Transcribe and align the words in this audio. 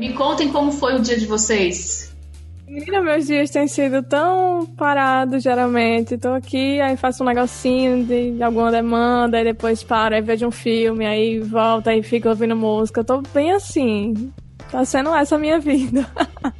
Me 0.00 0.14
contem 0.14 0.48
como 0.48 0.72
foi 0.72 0.96
o 0.96 1.02
dia 1.02 1.18
de 1.18 1.26
vocês. 1.26 2.10
Menina, 2.66 3.02
meus 3.02 3.26
dias 3.26 3.50
têm 3.50 3.68
sido 3.68 4.02
tão 4.02 4.64
parados, 4.64 5.42
geralmente. 5.42 6.16
Tô 6.16 6.28
aqui, 6.30 6.80
aí 6.80 6.96
faço 6.96 7.22
um 7.22 7.26
negocinho 7.26 8.06
de 8.06 8.42
alguma 8.42 8.70
demanda, 8.70 9.36
aí 9.36 9.44
depois 9.44 9.82
paro, 9.82 10.14
aí 10.14 10.22
vejo 10.22 10.46
um 10.46 10.50
filme, 10.50 11.04
aí 11.04 11.38
volto, 11.40 11.88
aí 11.88 12.02
fico 12.02 12.30
ouvindo 12.30 12.56
música. 12.56 13.04
Tô 13.04 13.20
bem 13.34 13.52
assim. 13.52 14.32
Tá 14.72 14.86
sendo 14.86 15.14
essa 15.14 15.36
a 15.36 15.38
minha 15.38 15.60
vida. 15.60 16.06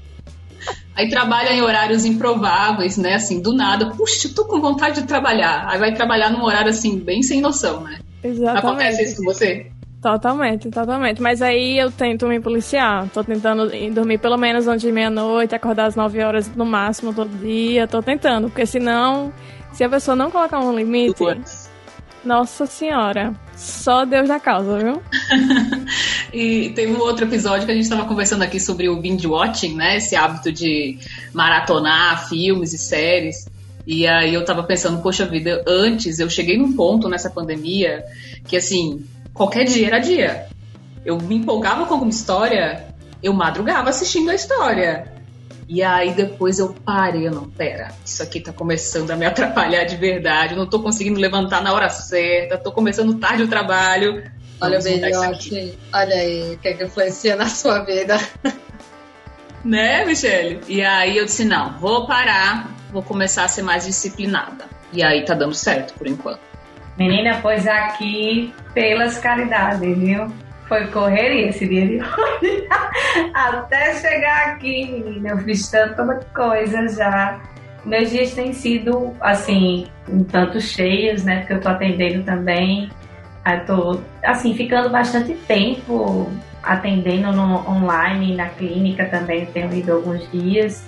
Aí 0.94 1.08
trabalha 1.08 1.50
em 1.54 1.62
horários 1.62 2.04
improváveis, 2.04 2.98
né? 2.98 3.14
Assim, 3.14 3.40
do 3.40 3.54
nada. 3.54 3.90
Puxa, 3.90 4.28
tô 4.34 4.44
com 4.44 4.60
vontade 4.60 5.00
de 5.00 5.06
trabalhar. 5.06 5.64
Aí 5.66 5.78
vai 5.78 5.94
trabalhar 5.94 6.28
num 6.28 6.42
horário 6.42 6.68
assim, 6.68 6.98
bem 6.98 7.22
sem 7.22 7.40
noção, 7.40 7.80
né? 7.84 8.00
Exatamente. 8.22 8.66
Acontece 8.66 9.02
isso 9.04 9.16
com 9.16 9.24
você? 9.24 9.70
Totalmente, 10.00 10.70
totalmente. 10.70 11.20
Mas 11.20 11.42
aí 11.42 11.78
eu 11.78 11.90
tento 11.90 12.26
me 12.26 12.40
policiar. 12.40 13.08
Tô 13.10 13.22
tentando 13.22 13.70
dormir 13.92 14.18
pelo 14.18 14.38
menos 14.38 14.66
antes 14.66 14.82
de 14.82 14.92
meia-noite, 14.92 15.54
acordar 15.54 15.86
às 15.86 15.94
9 15.94 16.22
horas 16.22 16.50
no 16.54 16.64
máximo 16.64 17.12
todo 17.12 17.28
dia. 17.38 17.86
Tô 17.86 18.02
tentando, 18.02 18.48
porque 18.48 18.64
senão, 18.64 19.32
se 19.72 19.84
a 19.84 19.88
pessoa 19.88 20.16
não 20.16 20.30
colocar 20.30 20.58
um 20.58 20.74
limite. 20.74 21.22
Nossa 22.24 22.66
senhora, 22.66 23.34
só 23.56 24.04
Deus 24.04 24.28
na 24.28 24.38
causa, 24.38 24.78
viu? 24.78 25.02
e 26.34 26.68
tem 26.70 26.94
um 26.94 26.98
outro 26.98 27.24
episódio 27.24 27.64
que 27.64 27.72
a 27.72 27.74
gente 27.74 27.84
estava 27.84 28.04
conversando 28.04 28.42
aqui 28.42 28.60
sobre 28.60 28.90
o 28.90 29.00
binge 29.00 29.26
watching, 29.26 29.74
né? 29.74 29.96
Esse 29.96 30.16
hábito 30.16 30.52
de 30.52 30.98
maratonar 31.32 32.28
filmes 32.28 32.74
e 32.74 32.78
séries. 32.78 33.48
E 33.86 34.06
aí 34.06 34.34
eu 34.34 34.44
tava 34.44 34.62
pensando, 34.64 35.00
poxa 35.02 35.24
vida, 35.24 35.64
antes 35.66 36.18
eu 36.18 36.28
cheguei 36.28 36.58
num 36.58 36.74
ponto 36.74 37.08
nessa 37.08 37.30
pandemia 37.30 38.04
que 38.46 38.54
assim, 38.54 39.02
qualquer 39.34 39.64
dia 39.64 39.86
era 39.86 39.98
dia. 39.98 40.46
Eu 41.04 41.18
me 41.18 41.36
empolgava 41.36 41.86
com 41.86 41.94
alguma 41.94 42.10
história, 42.10 42.86
eu 43.22 43.32
madrugava 43.32 43.90
assistindo 43.90 44.30
a 44.30 44.34
história. 44.34 45.12
E 45.68 45.82
aí 45.82 46.12
depois 46.12 46.58
eu 46.58 46.74
parei, 46.84 47.28
eu 47.28 47.30
não, 47.30 47.48
pera, 47.48 47.94
isso 48.04 48.22
aqui 48.22 48.40
tá 48.40 48.52
começando 48.52 49.10
a 49.12 49.16
me 49.16 49.24
atrapalhar 49.26 49.84
de 49.84 49.96
verdade, 49.96 50.54
eu 50.54 50.58
não 50.58 50.66
tô 50.66 50.82
conseguindo 50.82 51.20
levantar 51.20 51.62
na 51.62 51.72
hora 51.72 51.88
certa, 51.88 52.58
tô 52.58 52.72
começando 52.72 53.14
tarde 53.18 53.44
o 53.44 53.48
trabalho. 53.48 54.28
Olha, 54.60 54.80
Beniote, 54.80 55.78
olha 55.94 56.14
aí, 56.14 56.54
o 56.54 56.58
que 56.58 56.68
é 56.68 56.74
que 56.74 56.84
influencia 56.84 57.34
na 57.36 57.46
sua 57.46 57.84
vida? 57.84 58.18
Né, 59.64 60.04
Michele? 60.04 60.60
E 60.68 60.82
aí 60.82 61.16
eu 61.16 61.24
disse, 61.24 61.44
não, 61.44 61.78
vou 61.78 62.06
parar, 62.06 62.68
vou 62.90 63.02
começar 63.02 63.44
a 63.44 63.48
ser 63.48 63.62
mais 63.62 63.84
disciplinada. 63.84 64.64
E 64.92 65.02
aí 65.02 65.24
tá 65.24 65.34
dando 65.34 65.54
certo 65.54 65.94
por 65.94 66.06
enquanto. 66.06 66.49
Menina, 67.00 67.38
pois 67.40 67.66
aqui, 67.66 68.52
pelas 68.74 69.18
caridades, 69.18 69.96
viu? 69.96 70.26
Foi 70.68 70.86
correria 70.88 71.48
esse 71.48 71.66
dia 71.66 71.86
de 71.86 71.94
hoje. 71.94 72.68
Até 73.32 73.94
chegar 73.94 74.48
aqui, 74.48 74.84
menina, 74.84 75.30
eu 75.30 75.38
fiz 75.38 75.70
tanta 75.70 76.04
coisa 76.34 76.86
já. 76.88 77.40
Meus 77.86 78.10
dias 78.10 78.34
têm 78.34 78.52
sido, 78.52 79.16
assim, 79.18 79.86
um 80.10 80.22
tanto 80.22 80.60
cheios, 80.60 81.24
né? 81.24 81.38
Porque 81.38 81.54
eu 81.54 81.60
tô 81.62 81.70
atendendo 81.70 82.22
também. 82.22 82.90
Eu 83.46 83.64
tô, 83.64 84.00
assim, 84.22 84.54
ficando 84.54 84.90
bastante 84.90 85.32
tempo 85.48 86.30
atendendo 86.62 87.32
no 87.32 87.66
online, 87.66 88.36
na 88.36 88.50
clínica 88.50 89.06
também, 89.06 89.46
tenho 89.46 89.72
ido 89.72 89.94
alguns 89.94 90.30
dias. 90.30 90.86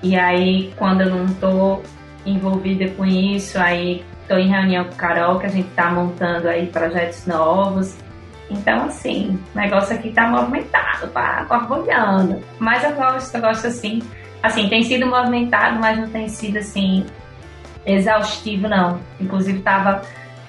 E 0.00 0.16
aí, 0.16 0.72
quando 0.76 1.00
eu 1.00 1.10
não 1.10 1.26
tô 1.34 1.82
envolvida 2.24 2.88
com 2.90 3.04
isso, 3.04 3.58
aí 3.58 4.04
tô 4.30 4.38
em 4.38 4.48
reunião 4.48 4.84
com 4.84 4.92
o 4.92 4.96
Carol, 4.96 5.40
que 5.40 5.46
a 5.46 5.48
gente 5.48 5.68
tá 5.70 5.90
montando 5.90 6.48
aí 6.48 6.68
projetos 6.68 7.26
novos. 7.26 7.98
Então, 8.48 8.84
assim, 8.84 9.36
o 9.52 9.58
negócio 9.58 9.96
aqui 9.96 10.12
tá 10.12 10.28
movimentado, 10.28 11.08
tá 11.08 11.44
borbulhando. 11.48 12.40
Mas 12.60 12.84
eu 12.84 12.94
gosto, 12.94 13.34
eu 13.34 13.40
gosto 13.40 13.66
assim. 13.66 14.00
Assim, 14.40 14.68
tem 14.68 14.84
sido 14.84 15.04
movimentado, 15.06 15.80
mas 15.80 15.98
não 15.98 16.08
tem 16.08 16.28
sido 16.28 16.58
assim 16.58 17.04
exaustivo, 17.84 18.68
não. 18.68 19.00
Inclusive, 19.20 19.60
tava, 19.62 20.00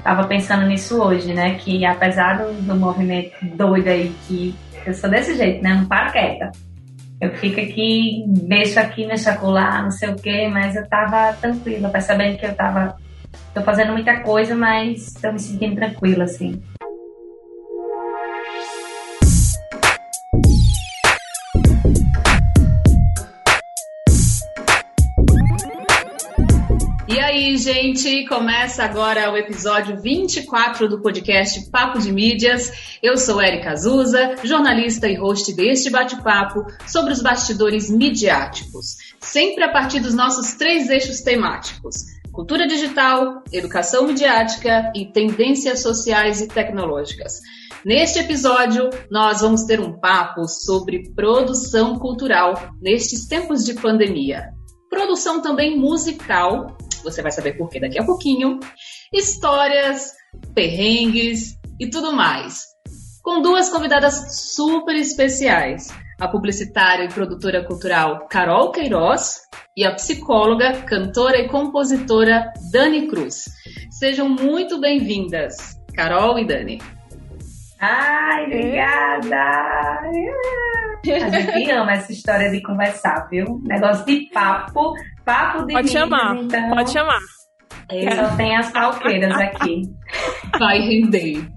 tava 0.04 0.26
pensando 0.28 0.68
nisso 0.68 1.02
hoje, 1.02 1.34
né? 1.34 1.56
Que 1.56 1.84
apesar 1.84 2.38
do, 2.38 2.54
do 2.62 2.76
movimento 2.76 3.34
doido 3.56 3.88
aí, 3.88 4.14
que 4.28 4.56
eu 4.86 4.94
sou 4.94 5.10
desse 5.10 5.36
jeito, 5.36 5.64
né? 5.64 5.74
Não 5.74 5.86
paro 5.86 6.12
quieta. 6.12 6.52
Eu 7.20 7.32
fico 7.32 7.60
aqui, 7.60 8.26
mexo 8.44 8.80
aqui, 8.80 9.06
mexo 9.08 9.30
acolá, 9.30 9.82
não 9.82 9.92
sei 9.92 10.10
o 10.10 10.16
quê, 10.16 10.48
mas 10.52 10.76
eu 10.76 10.88
tava 10.88 11.34
tranquila, 11.34 11.90
percebendo 11.90 12.38
que 12.38 12.46
eu 12.46 12.54
tava. 12.54 12.96
Tô 13.54 13.62
fazendo 13.62 13.94
muita 13.94 14.22
coisa, 14.22 14.56
mas 14.56 15.14
tô 15.14 15.32
me 15.32 15.40
sentindo 15.40 15.76
tranquila, 15.76 16.24
assim. 16.26 16.62
E 27.12 27.20
aí, 27.20 27.58
gente, 27.58 28.26
começa 28.28 28.86
agora 28.86 29.30
o 29.34 29.36
episódio 29.36 30.00
24 30.02 30.88
do 30.88 31.02
podcast 31.02 31.70
Papo 31.70 32.00
de 32.00 32.10
Mídias. 32.10 32.98
Eu 33.04 33.18
sou 33.18 33.42
Erika 33.42 33.72
Azusa, 33.72 34.38
jornalista 34.46 35.10
e 35.10 35.16
host 35.16 35.54
deste 35.54 35.90
bate-papo 35.90 36.66
sobre 36.88 37.12
os 37.12 37.22
bastidores 37.22 37.90
midiáticos, 37.90 38.96
sempre 39.20 39.62
a 39.62 39.70
partir 39.70 40.00
dos 40.00 40.14
nossos 40.14 40.54
três 40.54 40.90
eixos 40.90 41.20
temáticos: 41.20 42.06
cultura 42.32 42.68
digital, 42.68 43.44
educação 43.52 44.08
midiática 44.08 44.92
e 44.96 45.06
tendências 45.06 45.82
sociais 45.82 46.42
e 46.42 46.48
tecnológicas. 46.48 47.40
Neste 47.86 48.20
episódio, 48.20 48.90
nós 49.10 49.42
vamos 49.42 49.64
ter 49.64 49.80
um 49.80 50.00
papo 50.00 50.48
sobre 50.48 51.12
produção 51.14 51.98
cultural 51.98 52.54
nestes 52.82 53.28
tempos 53.28 53.64
de 53.64 53.74
pandemia. 53.74 54.50
Produção 54.90 55.42
também 55.42 55.78
musical 55.78 56.76
você 57.04 57.22
vai 57.22 57.32
saber 57.32 57.54
por 57.54 57.70
quê 57.70 57.80
daqui 57.80 58.00
a 58.00 58.06
pouquinho. 58.06 58.60
Histórias, 59.14 60.14
perrengues 60.54 61.58
e 61.80 61.90
tudo 61.90 62.14
mais. 62.14 62.66
Com 63.24 63.42
duas 63.42 63.70
convidadas 63.70 64.44
super 64.54 64.96
especiais. 64.96 65.88
A 66.22 66.28
publicitária 66.28 67.06
e 67.06 67.08
produtora 67.08 67.66
cultural 67.66 68.28
Carol 68.30 68.72
Queiroz 68.72 69.40
e 69.76 69.84
a 69.84 69.96
psicóloga, 69.96 70.72
cantora 70.84 71.40
e 71.40 71.50
compositora 71.50 72.54
Dani 72.72 73.08
Cruz. 73.08 73.46
Sejam 73.90 74.30
muito 74.30 74.80
bem-vindas, 74.80 75.82
Carol 75.96 76.38
e 76.38 76.46
Dani. 76.46 76.80
Ai, 77.80 78.46
obrigada! 78.46 79.36
A 81.04 81.30
gente 81.30 81.72
ama 81.72 81.94
essa 81.94 82.12
história 82.12 82.52
de 82.52 82.62
conversar, 82.62 83.28
viu? 83.32 83.60
Negócio 83.64 84.06
de 84.06 84.30
papo 84.32 84.94
Papo 85.26 85.66
de 85.66 85.74
Pode 85.74 85.90
chamar, 85.90 86.36
então, 86.36 86.70
pode 86.70 86.92
chamar. 86.92 87.20
Só 88.16 88.36
tem 88.38 88.56
as 88.56 88.72
palqueiras 88.72 89.36
aqui. 89.40 89.82
Vai 90.60 90.82
render. 90.82 91.50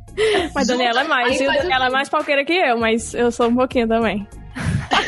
Mas 0.55 0.69
Daniela 0.69 1.03
é 1.03 1.05
mais, 1.05 1.39
Aí, 1.39 1.47
Daniela 1.47 1.89
é 1.89 1.91
mais 1.91 2.09
palqueira 2.09 2.47
que 2.47 2.55
eu, 2.55 2.79
mas 2.79 3.13
eu 3.13 3.31
sou 3.31 3.49
um 3.49 3.55
pouquinho 3.55 3.87
também. 3.87 4.27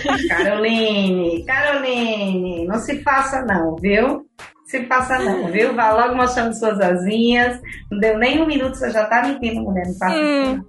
Caroline, 0.28 1.44
Caroline, 1.44 2.66
não 2.66 2.78
se 2.78 3.02
faça 3.02 3.42
não, 3.42 3.76
viu? 3.76 4.26
Se 4.66 4.84
faça 4.86 5.18
não, 5.20 5.50
viu? 5.50 5.74
Vá 5.74 5.92
logo 5.92 6.16
mostrando 6.16 6.52
suas 6.52 6.80
asinhas. 6.80 7.60
Não 7.90 7.98
deu 7.98 8.18
nem 8.18 8.42
um 8.42 8.46
minuto, 8.46 8.76
você 8.76 8.90
já 8.90 9.04
tá 9.06 9.22
mentindo, 9.22 9.62
mulher. 9.62 9.86
Não 9.86 9.94
faça 9.94 10.16
hum, 10.16 10.64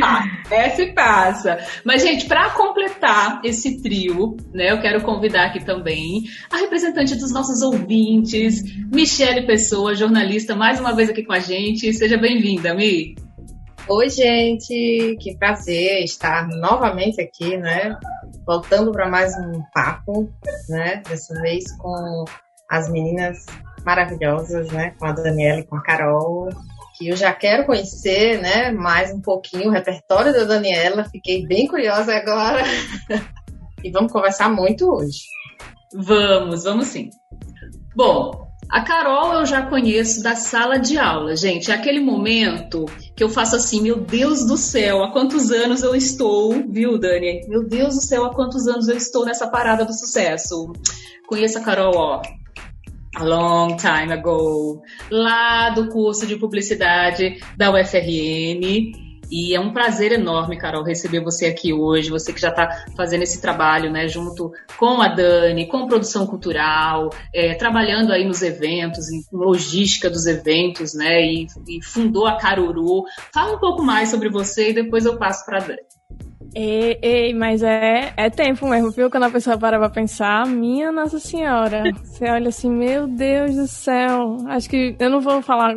passa, 0.00 0.30
é, 0.50 0.70
se 0.70 0.86
passa. 0.92 1.58
Mas, 1.84 2.02
gente, 2.02 2.26
para 2.26 2.50
completar 2.50 3.40
esse 3.44 3.82
trio, 3.82 4.36
né, 4.52 4.70
eu 4.70 4.80
quero 4.80 5.02
convidar 5.02 5.46
aqui 5.46 5.64
também 5.64 6.24
a 6.50 6.56
representante 6.56 7.16
dos 7.16 7.32
nossos 7.32 7.62
ouvintes, 7.62 8.62
Michele 8.92 9.46
Pessoa, 9.46 9.94
jornalista, 9.94 10.54
mais 10.54 10.80
uma 10.80 10.94
vez 10.94 11.10
aqui 11.10 11.22
com 11.24 11.32
a 11.32 11.40
gente. 11.40 11.92
Seja 11.92 12.16
bem-vinda, 12.16 12.74
Mi. 12.74 13.14
Oi, 13.88 14.08
gente, 14.08 15.16
que 15.20 15.36
prazer 15.36 16.04
estar 16.04 16.48
novamente 16.48 17.20
aqui, 17.20 17.56
né? 17.56 17.98
Voltando 18.46 18.92
para 18.92 19.08
mais 19.08 19.34
um 19.36 19.62
papo, 19.74 20.32
né? 20.68 21.02
Dessa 21.08 21.34
vez 21.42 21.64
com 21.76 22.24
as 22.68 22.88
meninas 22.88 23.44
maravilhosas, 23.84 24.70
né? 24.70 24.94
Com 24.98 25.06
a 25.06 25.12
Daniela 25.12 25.60
e 25.60 25.64
com 25.64 25.76
a 25.76 25.82
Carol 25.82 26.48
que 27.02 27.08
eu 27.08 27.16
já 27.16 27.32
quero 27.32 27.66
conhecer, 27.66 28.40
né, 28.40 28.70
mais 28.70 29.12
um 29.12 29.20
pouquinho 29.20 29.68
o 29.68 29.72
repertório 29.72 30.32
da 30.32 30.44
Daniela. 30.44 31.04
Fiquei 31.04 31.44
bem 31.46 31.66
curiosa 31.66 32.14
agora. 32.14 32.62
e 33.82 33.90
vamos 33.90 34.12
conversar 34.12 34.48
muito 34.48 34.88
hoje. 34.88 35.22
Vamos, 35.92 36.64
vamos 36.64 36.86
sim. 36.86 37.10
Bom, 37.96 38.41
a 38.72 38.80
Carol 38.80 39.34
eu 39.34 39.44
já 39.44 39.66
conheço 39.66 40.22
da 40.22 40.34
sala 40.34 40.78
de 40.78 40.96
aula, 40.96 41.36
gente. 41.36 41.70
É 41.70 41.74
aquele 41.74 42.00
momento 42.00 42.86
que 43.14 43.22
eu 43.22 43.28
faço 43.28 43.54
assim, 43.54 43.82
meu 43.82 44.00
Deus 44.00 44.46
do 44.46 44.56
céu, 44.56 45.04
há 45.04 45.12
quantos 45.12 45.50
anos 45.50 45.82
eu 45.82 45.94
estou, 45.94 46.54
viu, 46.70 46.98
Dani? 46.98 47.46
Meu 47.48 47.68
Deus 47.68 47.96
do 47.96 48.00
céu, 48.00 48.24
há 48.24 48.34
quantos 48.34 48.66
anos 48.66 48.88
eu 48.88 48.96
estou 48.96 49.26
nessa 49.26 49.46
parada 49.46 49.84
do 49.84 49.92
sucesso. 49.92 50.72
Conheço 51.28 51.58
a 51.58 51.60
Carol, 51.60 51.94
ó, 51.94 52.22
a 53.16 53.22
long 53.22 53.76
time 53.76 54.10
ago, 54.10 54.82
lá 55.10 55.68
do 55.68 55.90
curso 55.90 56.26
de 56.26 56.36
publicidade 56.36 57.40
da 57.54 57.70
UFRN. 57.70 59.11
E 59.32 59.54
é 59.54 59.58
um 59.58 59.72
prazer 59.72 60.12
enorme, 60.12 60.58
Carol, 60.58 60.84
receber 60.84 61.20
você 61.20 61.46
aqui 61.46 61.72
hoje, 61.72 62.10
você 62.10 62.34
que 62.34 62.40
já 62.40 62.50
está 62.50 62.84
fazendo 62.94 63.22
esse 63.22 63.40
trabalho, 63.40 63.90
né, 63.90 64.06
junto 64.06 64.52
com 64.76 65.00
a 65.00 65.08
Dani, 65.08 65.66
com 65.66 65.86
produção 65.86 66.26
cultural, 66.26 67.08
é, 67.34 67.54
trabalhando 67.54 68.12
aí 68.12 68.26
nos 68.26 68.42
eventos, 68.42 69.10
em 69.10 69.24
logística 69.32 70.10
dos 70.10 70.26
eventos, 70.26 70.92
né, 70.92 71.22
e, 71.22 71.46
e 71.66 71.82
fundou 71.82 72.26
a 72.26 72.36
Caruru. 72.36 73.04
Fala 73.32 73.56
um 73.56 73.58
pouco 73.58 73.82
mais 73.82 74.10
sobre 74.10 74.28
você 74.28 74.68
e 74.68 74.74
depois 74.74 75.06
eu 75.06 75.16
passo 75.16 75.46
para 75.46 75.56
a 75.56 75.60
Dani. 75.60 75.80
Ei, 76.54 76.98
ei, 77.00 77.34
mas 77.34 77.62
é, 77.62 78.12
é 78.16 78.28
tempo 78.28 78.68
mesmo, 78.68 78.90
viu? 78.90 79.10
Quando 79.10 79.24
a 79.24 79.30
pessoa 79.30 79.56
para 79.56 79.78
pra 79.78 79.88
pensar, 79.88 80.46
minha 80.46 80.92
Nossa 80.92 81.18
Senhora. 81.18 81.84
Você 82.04 82.28
olha 82.28 82.48
assim, 82.48 82.70
meu 82.70 83.06
Deus 83.06 83.56
do 83.56 83.66
céu. 83.66 84.36
Acho 84.48 84.68
que 84.68 84.94
eu 84.98 85.10
não 85.10 85.20
vou 85.20 85.40
falar 85.40 85.74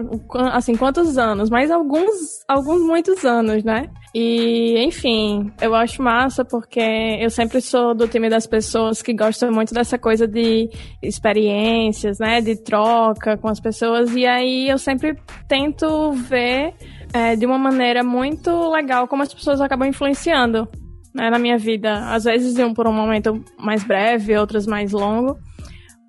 assim 0.51 0.75
quantos 0.75 1.17
anos, 1.17 1.49
mas 1.49 1.71
alguns, 1.71 2.43
alguns 2.47 2.81
muitos 2.81 3.23
anos, 3.23 3.63
né? 3.63 3.89
E, 4.13 4.81
enfim, 4.83 5.51
eu 5.61 5.75
acho 5.75 6.01
massa 6.01 6.45
porque 6.45 6.79
eu 7.19 7.29
sempre 7.29 7.59
sou 7.59 7.93
do 7.93 8.07
time 8.07 8.29
das 8.29 8.47
pessoas 8.47 9.01
que 9.01 9.13
gostam 9.13 9.51
muito 9.51 9.73
dessa 9.73 9.97
coisa 9.97 10.25
de 10.25 10.69
experiências, 11.01 12.19
né? 12.19 12.41
De 12.41 12.55
troca 12.55 13.37
com 13.37 13.47
as 13.47 13.59
pessoas. 13.59 14.13
E 14.15 14.25
aí 14.25 14.69
eu 14.69 14.77
sempre 14.77 15.17
tento 15.47 16.11
ver 16.13 16.73
é, 17.15 17.33
de 17.33 17.45
uma 17.45 17.57
maneira 17.57 18.03
muito 18.03 18.69
legal 18.69 19.07
como 19.07 19.23
as 19.23 19.33
pessoas 19.33 19.61
acabam 19.61 19.87
influenciando 19.87 20.67
né, 21.13 21.29
na 21.29 21.39
minha 21.39 21.57
vida. 21.57 22.13
Às 22.13 22.25
vezes 22.25 22.59
um 22.59 22.73
por 22.73 22.85
um 22.87 22.91
momento 22.91 23.41
mais 23.57 23.85
breve, 23.85 24.37
outras 24.37 24.67
mais 24.67 24.91
longo. 24.91 25.37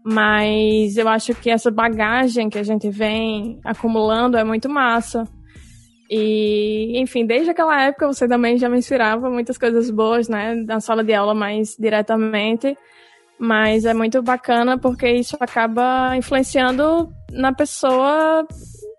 Mas 0.05 0.97
eu 0.97 1.09
acho 1.09 1.33
que 1.37 1.49
essa 1.49 1.71
bagagem 1.71 2.51
que 2.51 2.59
a 2.59 2.63
gente 2.65 2.91
vem 2.91 3.61
acumulando 3.63 4.37
é 4.37 4.43
muito 4.43 4.69
massa. 4.69 5.23
E, 6.11 6.99
enfim, 7.01 7.25
desde 7.25 7.51
aquela 7.51 7.85
época 7.85 8.09
você 8.09 8.27
também 8.27 8.59
já 8.59 8.69
me 8.69 8.79
inspirava 8.79 9.31
muitas 9.31 9.57
coisas 9.57 9.89
boas, 9.91 10.29
né? 10.29 10.57
Na 10.57 10.81
sala 10.81 11.05
de 11.05 11.15
aula 11.15 11.35
mais 11.35 11.77
diretamente. 11.79 12.77
Mas 13.39 13.85
é 13.85 13.95
muito 13.95 14.21
bacana 14.23 14.77
porque 14.77 15.09
isso 15.09 15.37
acaba 15.39 16.17
influenciando 16.17 17.09
na 17.31 17.53
pessoa 17.53 18.45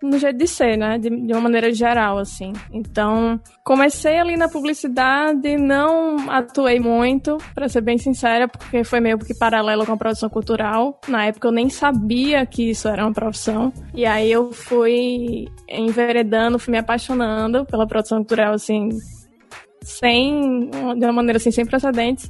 no 0.01 0.17
jeito 0.17 0.37
de 0.37 0.47
ser, 0.47 0.77
né? 0.77 0.97
De, 0.97 1.09
de, 1.09 1.33
uma 1.33 1.41
maneira 1.41 1.73
geral, 1.73 2.17
assim. 2.17 2.53
Então, 2.71 3.39
comecei 3.63 4.19
ali 4.19 4.37
na 4.37 4.47
publicidade, 4.47 5.57
não 5.57 6.29
atuei 6.29 6.79
muito, 6.79 7.37
para 7.53 7.67
ser 7.67 7.81
bem 7.81 7.97
sincera, 7.97 8.47
porque 8.47 8.83
foi 8.83 8.99
meio 8.99 9.17
que 9.17 9.33
paralelo 9.33 9.85
com 9.85 9.93
a 9.93 9.97
produção 9.97 10.29
cultural. 10.29 10.99
Na 11.07 11.25
época 11.25 11.47
eu 11.47 11.51
nem 11.51 11.69
sabia 11.69 12.45
que 12.45 12.69
isso 12.69 12.87
era 12.87 13.03
uma 13.03 13.13
profissão. 13.13 13.73
E 13.93 14.05
aí 14.05 14.31
eu 14.31 14.51
fui 14.51 15.47
enveredando, 15.67 16.59
fui 16.59 16.71
me 16.71 16.77
apaixonando 16.77 17.65
pela 17.65 17.87
produção 17.87 18.19
cultural, 18.19 18.53
assim, 18.53 18.89
sem, 19.81 20.69
de 20.69 21.05
uma 21.05 21.13
maneira 21.13 21.37
assim, 21.37 21.51
sem 21.51 21.65
precedentes. 21.65 22.29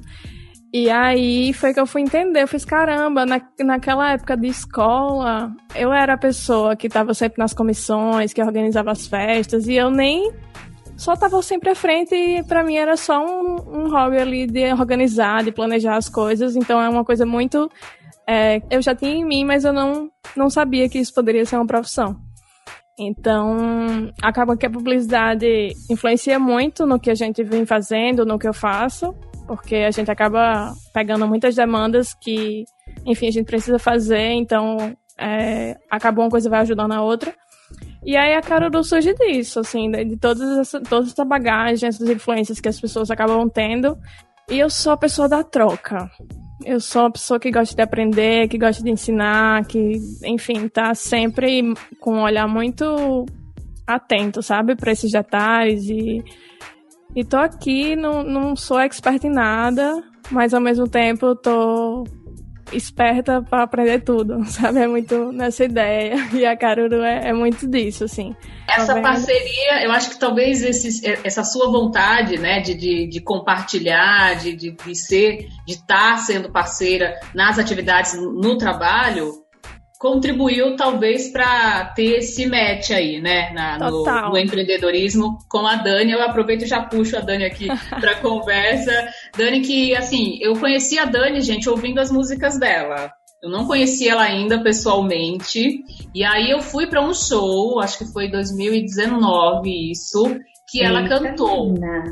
E 0.74 0.90
aí 0.90 1.54
foi 1.54 1.74
que 1.74 1.80
eu 1.80 1.88
fui 1.88 2.02
entender, 2.02 2.42
eu 2.42 2.48
fiz, 2.48 2.66
caramba, 2.66 3.26
na, 3.26 3.42
naquela 3.60 4.12
época 4.12 4.36
de 4.36 4.48
escola, 4.48 5.56
eu 5.74 5.94
era 5.94 6.14
a 6.14 6.18
pessoa 6.18 6.76
que 6.76 6.88
estava 6.88 7.14
sempre 7.14 7.40
nas 7.40 7.54
comissões, 7.54 8.34
que 8.34 8.44
organizava 8.44 8.92
as 8.92 9.08
festas, 9.08 9.68
e 9.68 9.76
eu 9.76 9.90
nem 9.90 10.30
só 10.98 11.14
estava 11.14 11.42
sempre 11.42 11.70
à 11.70 11.76
frente 11.76 12.14
e 12.14 12.44
para 12.44 12.64
mim 12.64 12.76
era 12.76 12.98
só 12.98 13.24
um, 13.24 13.84
um, 13.84 13.90
hobby 13.90 14.18
ali 14.18 14.48
de 14.48 14.74
organizar, 14.74 15.44
de 15.44 15.52
planejar 15.52 15.96
as 15.96 16.10
coisas, 16.10 16.56
então 16.56 16.82
é 16.82 16.90
uma 16.90 17.06
coisa 17.06 17.26
muito... 17.26 17.70
É, 18.30 18.62
eu 18.70 18.82
já 18.82 18.94
tinha 18.94 19.16
em 19.16 19.24
mim, 19.24 19.46
mas 19.46 19.64
eu 19.64 19.72
não, 19.72 20.12
não 20.36 20.50
sabia 20.50 20.90
que 20.90 21.00
isso 21.00 21.14
poderia 21.14 21.46
ser 21.46 21.56
uma 21.56 21.66
profissão. 21.66 22.18
Então, 23.00 24.12
acaba 24.22 24.58
que 24.58 24.66
a 24.66 24.70
publicidade 24.70 25.70
influencia 25.90 26.38
muito 26.38 26.86
no 26.86 27.00
que 27.00 27.10
a 27.10 27.16
gente 27.16 27.42
vem 27.42 27.66
fazendo, 27.66 28.26
no 28.26 28.38
que 28.38 28.48
eu 28.48 28.54
faço, 28.54 29.16
porque 29.48 29.76
a 29.76 29.92
gente 29.92 30.12
acaba 30.12 30.74
pegando 30.94 31.28
muitas 31.28 31.56
demandas 31.56 32.14
que, 32.14 32.66
enfim, 33.06 33.28
a 33.28 33.32
gente 33.32 33.46
precisa 33.46 33.80
fazer, 33.80 34.32
então 34.34 34.96
é, 35.18 35.76
acaba 35.90 36.22
uma 36.22 36.30
coisa 36.30 36.50
vai 36.50 36.62
ajudando 36.62 36.92
a 36.92 37.02
outra. 37.02 37.34
E 38.06 38.16
aí 38.16 38.36
a 38.36 38.42
Caruru 38.42 38.84
surge 38.84 39.14
disso, 39.14 39.60
assim, 39.60 39.90
de, 39.92 40.06
de 40.06 40.18
todas 40.18 40.58
essa, 40.60 40.80
toda 40.80 41.08
essa 41.08 41.26
bagagem, 41.26 41.90
essas 41.90 42.10
influências 42.10 42.60
que 42.60 42.70
as 42.70 42.80
pessoas 42.80 43.10
acabam 43.10 43.50
tendo. 43.50 43.98
E 44.50 44.60
eu 44.60 44.70
sou 44.70 44.94
a 44.94 44.98
pessoa 44.98 45.28
da 45.28 45.44
troca. 45.44 46.10
Eu 46.64 46.80
sou 46.80 47.04
uma 47.04 47.12
pessoa 47.12 47.40
que 47.40 47.52
gosta 47.52 47.76
de 47.76 47.82
aprender, 47.82 48.48
que 48.48 48.58
gosta 48.58 48.84
de 48.84 48.90
ensinar, 48.90 49.66
que, 49.66 50.00
enfim, 50.24 50.68
tá 50.68 50.94
sempre 50.96 51.74
com 52.00 52.16
um 52.16 52.22
olhar 52.22 52.48
muito 52.48 53.26
atento, 53.86 54.42
sabe, 54.42 54.76
para 54.76 54.92
esses 54.92 55.12
detalhes 55.12 55.90
e 55.90 56.24
e 57.18 57.24
tô 57.24 57.36
aqui, 57.36 57.96
não, 57.96 58.22
não 58.22 58.56
sou 58.56 58.80
expert 58.80 59.24
em 59.24 59.32
nada, 59.32 60.04
mas 60.30 60.54
ao 60.54 60.62
mesmo 60.62 60.88
tempo 60.88 61.36
tô 61.36 62.04
esperta 62.72 63.42
para 63.42 63.64
aprender 63.64 64.02
tudo, 64.02 64.46
sabe? 64.46 64.82
É 64.82 64.88
muito 64.88 65.32
nessa 65.32 65.64
ideia. 65.64 66.14
E 66.32 66.46
a 66.46 66.56
Caruru 66.56 67.02
é, 67.02 67.30
é 67.30 67.34
muito 67.34 67.68
disso, 67.68 68.04
assim. 68.04 68.36
Essa 68.70 68.94
tá 68.94 69.02
parceria, 69.02 69.84
eu 69.84 69.92
acho 69.92 70.12
que 70.12 70.20
talvez 70.20 70.62
esse, 70.62 71.08
essa 71.24 71.44
sua 71.44 71.72
vontade, 71.72 72.38
né, 72.38 72.60
de, 72.60 72.76
de, 72.76 73.08
de 73.08 73.20
compartilhar, 73.20 74.36
de, 74.36 74.56
de, 74.56 74.72
de 74.74 74.96
ser, 74.96 75.48
de 75.66 75.74
estar 75.74 76.12
tá 76.12 76.18
sendo 76.18 76.52
parceira 76.52 77.20
nas 77.34 77.58
atividades 77.58 78.14
no 78.14 78.60
trabalho, 78.60 79.47
contribuiu 79.98 80.76
talvez 80.76 81.30
para 81.30 81.86
ter 81.96 82.20
esse 82.20 82.46
match 82.46 82.92
aí, 82.92 83.20
né, 83.20 83.52
na, 83.52 83.78
no, 83.80 84.04
no, 84.04 84.38
empreendedorismo 84.38 85.40
com 85.50 85.66
a 85.66 85.76
Dani. 85.76 86.12
Eu 86.12 86.22
aproveito 86.22 86.64
e 86.64 86.68
já 86.68 86.82
puxo 86.82 87.18
a 87.18 87.22
Dani 87.22 87.46
aqui 87.46 87.68
para 88.00 88.16
conversa. 88.16 89.10
Dani, 89.36 89.62
que 89.62 89.96
assim, 89.96 90.38
eu 90.42 90.54
conheci 90.60 91.00
a 91.00 91.06
Dani, 91.06 91.42
gente, 91.42 91.70
ouvindo 91.70 92.00
as 92.00 92.12
músicas 92.12 92.60
dela. 92.60 93.12
Eu 93.42 93.50
não 93.52 93.68
conhecia 93.68 94.14
ela 94.14 94.24
ainda 94.24 94.62
pessoalmente. 94.62 95.84
E 96.14 96.24
aí 96.24 96.50
eu 96.50 96.62
fui 96.62 96.88
para 96.88 97.02
um 97.02 97.14
show, 97.14 97.80
acho 97.80 98.00
que 98.00 98.12
foi 98.12 98.30
2019 98.30 99.92
isso, 99.92 100.24
que 100.70 100.80
Eita 100.80 100.90
ela 100.90 101.08
cantou. 101.08 101.72
Menina. 101.72 102.04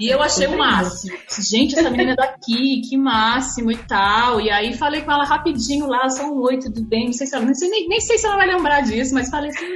E 0.00 0.08
eu 0.08 0.22
achei 0.22 0.46
o 0.46 0.56
máximo. 0.56 1.14
Gente, 1.38 1.78
essa 1.78 1.90
menina 1.90 2.12
é 2.12 2.16
daqui, 2.16 2.80
que 2.88 2.96
máximo 2.96 3.70
e 3.70 3.76
tal. 3.76 4.40
E 4.40 4.50
aí 4.50 4.72
falei 4.72 5.02
com 5.02 5.12
ela 5.12 5.24
rapidinho 5.24 5.86
lá, 5.86 6.08
são 6.08 6.34
oito, 6.40 6.72
tudo 6.72 6.88
bem. 6.88 7.06
Não 7.06 7.12
sei 7.12 7.26
se 7.26 7.36
ela, 7.36 7.44
não 7.44 7.54
sei, 7.54 7.68
nem, 7.68 7.86
nem 7.86 8.00
sei 8.00 8.16
se 8.16 8.26
ela 8.26 8.36
vai 8.36 8.46
lembrar 8.46 8.80
disso, 8.80 9.12
mas 9.12 9.28
falei 9.28 9.50
assim, 9.50 9.66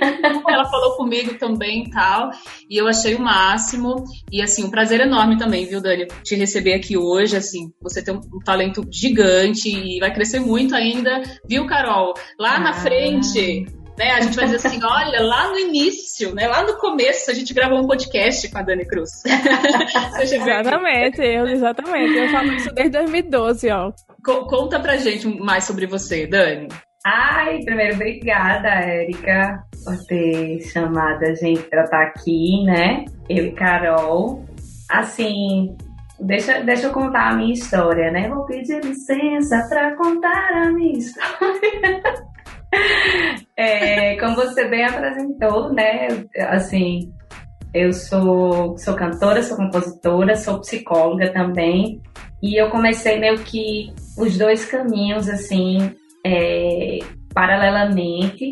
ela 0.48 0.64
falou 0.64 0.96
comigo 0.96 1.34
também 1.34 1.84
e 1.84 1.90
tal. 1.90 2.30
E 2.70 2.80
eu 2.80 2.88
achei 2.88 3.14
o 3.14 3.20
máximo. 3.20 4.02
E 4.32 4.40
assim, 4.40 4.64
um 4.64 4.70
prazer 4.70 5.00
enorme 5.00 5.36
também, 5.36 5.66
viu, 5.66 5.82
Dani, 5.82 6.06
te 6.22 6.34
receber 6.36 6.72
aqui 6.72 6.96
hoje. 6.96 7.36
Assim, 7.36 7.70
você 7.82 8.02
tem 8.02 8.14
um, 8.14 8.20
um 8.20 8.38
talento 8.42 8.82
gigante 8.90 9.68
e 9.68 10.00
vai 10.00 10.10
crescer 10.14 10.40
muito 10.40 10.74
ainda, 10.74 11.22
viu, 11.46 11.66
Carol? 11.66 12.14
Lá 12.40 12.56
ah. 12.56 12.60
na 12.60 12.72
frente 12.72 13.66
né? 13.98 14.10
A 14.12 14.20
gente 14.20 14.36
vai 14.36 14.46
dizer 14.46 14.56
assim, 14.56 14.80
olha, 14.82 15.22
lá 15.22 15.48
no 15.48 15.58
início, 15.58 16.34
né? 16.34 16.46
Lá 16.46 16.62
no 16.62 16.76
começo, 16.78 17.30
a 17.30 17.34
gente 17.34 17.54
gravou 17.54 17.80
um 17.80 17.86
podcast 17.86 18.50
com 18.50 18.58
a 18.58 18.62
Dani 18.62 18.86
Cruz. 18.86 19.10
exatamente, 20.20 21.20
eu, 21.22 21.46
exatamente. 21.46 22.16
Eu 22.16 22.28
falo 22.30 22.52
isso 22.52 22.74
desde 22.74 22.98
2012, 22.98 23.70
ó. 23.70 23.92
Co 24.24 24.46
conta 24.46 24.80
pra 24.80 24.96
gente 24.96 25.26
mais 25.26 25.64
sobre 25.64 25.86
você, 25.86 26.26
Dani. 26.26 26.68
Ai, 27.06 27.60
primeiro, 27.64 27.96
obrigada, 27.96 28.68
Érica, 28.68 29.62
por 29.84 29.98
ter 30.06 30.60
chamado 30.62 31.22
a 31.22 31.34
gente 31.34 31.62
pra 31.64 31.84
estar 31.84 32.02
aqui, 32.02 32.64
né? 32.64 33.04
Eu 33.28 33.46
e 33.46 33.52
Carol. 33.52 34.44
Assim, 34.90 35.76
Deixa, 36.20 36.60
deixa 36.60 36.86
eu 36.86 36.92
contar 36.92 37.30
a 37.30 37.36
minha 37.36 37.52
história, 37.52 38.10
né? 38.10 38.28
Vou 38.28 38.46
pedir 38.46 38.82
licença 38.84 39.66
para 39.68 39.96
contar 39.96 40.48
a 40.52 40.70
minha 40.70 40.96
história. 40.98 42.02
É, 43.56 44.16
como 44.16 44.34
você 44.34 44.66
bem 44.68 44.84
apresentou, 44.84 45.72
né? 45.72 46.08
Assim, 46.48 47.12
eu 47.72 47.92
sou, 47.92 48.76
sou 48.78 48.94
cantora, 48.94 49.42
sou 49.42 49.56
compositora, 49.56 50.36
sou 50.36 50.60
psicóloga 50.60 51.32
também. 51.32 52.00
E 52.42 52.60
eu 52.60 52.70
comecei 52.70 53.18
meio 53.18 53.38
que 53.38 53.92
os 54.18 54.36
dois 54.36 54.64
caminhos, 54.64 55.28
assim, 55.28 55.78
é, 56.26 56.98
paralelamente. 57.32 58.50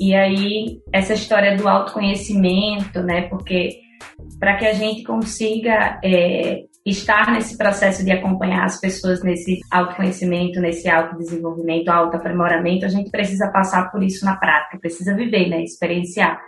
E 0.00 0.14
aí, 0.14 0.80
essa 0.92 1.14
história 1.14 1.56
do 1.56 1.68
autoconhecimento, 1.68 3.02
né? 3.02 3.22
Porque 3.28 3.80
para 4.38 4.56
que 4.56 4.66
a 4.66 4.72
gente 4.72 5.02
consiga 5.02 6.00
é, 6.04 6.64
estar 6.90 7.30
nesse 7.32 7.56
processo 7.56 8.04
de 8.04 8.10
acompanhar 8.10 8.64
as 8.64 8.80
pessoas 8.80 9.22
nesse 9.22 9.60
autoconhecimento, 9.70 10.60
nesse 10.60 10.88
autodesenvolvimento, 10.88 11.88
autoaprimoramento, 11.88 12.84
a 12.84 12.88
gente 12.88 13.10
precisa 13.10 13.50
passar 13.50 13.90
por 13.90 14.02
isso 14.02 14.24
na 14.24 14.36
prática, 14.36 14.78
precisa 14.78 15.14
viver, 15.14 15.48
né, 15.48 15.62
experienciar. 15.62 16.40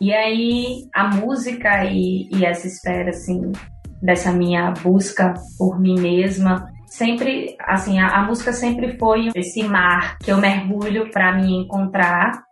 E 0.00 0.14
aí 0.14 0.88
a 0.94 1.08
música 1.08 1.84
e, 1.84 2.28
e 2.32 2.44
essa 2.44 2.66
esfera 2.66 3.10
assim 3.10 3.52
dessa 4.00 4.32
minha 4.32 4.70
busca 4.82 5.34
por 5.58 5.78
mim 5.78 6.00
mesma 6.00 6.66
sempre 6.86 7.54
assim 7.60 7.98
a, 8.00 8.08
a 8.08 8.22
música 8.24 8.52
sempre 8.52 8.98
foi 8.98 9.28
esse 9.34 9.62
mar 9.62 10.18
que 10.18 10.32
eu 10.32 10.38
mergulho 10.38 11.10
para 11.10 11.36
me 11.36 11.54
encontrar 11.54 12.42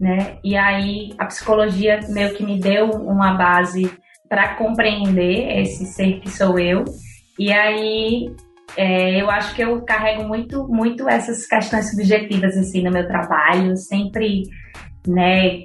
né 0.00 0.38
e 0.42 0.56
aí 0.56 1.10
a 1.18 1.26
psicologia 1.26 2.00
meio 2.08 2.34
que 2.34 2.42
me 2.42 2.58
deu 2.58 2.90
uma 2.90 3.34
base 3.34 3.90
para 4.28 4.54
compreender 4.54 5.60
esse 5.60 5.86
ser 5.86 6.20
que 6.20 6.30
sou 6.30 6.58
eu. 6.58 6.84
E 7.38 7.52
aí 7.52 8.34
é, 8.76 9.20
eu 9.20 9.30
acho 9.30 9.54
que 9.54 9.62
eu 9.62 9.80
carrego 9.82 10.24
muito, 10.24 10.66
muito 10.68 11.08
essas 11.08 11.46
questões 11.46 11.90
subjetivas 11.90 12.56
assim 12.56 12.82
no 12.82 12.90
meu 12.90 13.06
trabalho, 13.06 13.76
sempre 13.76 14.42
né, 15.06 15.62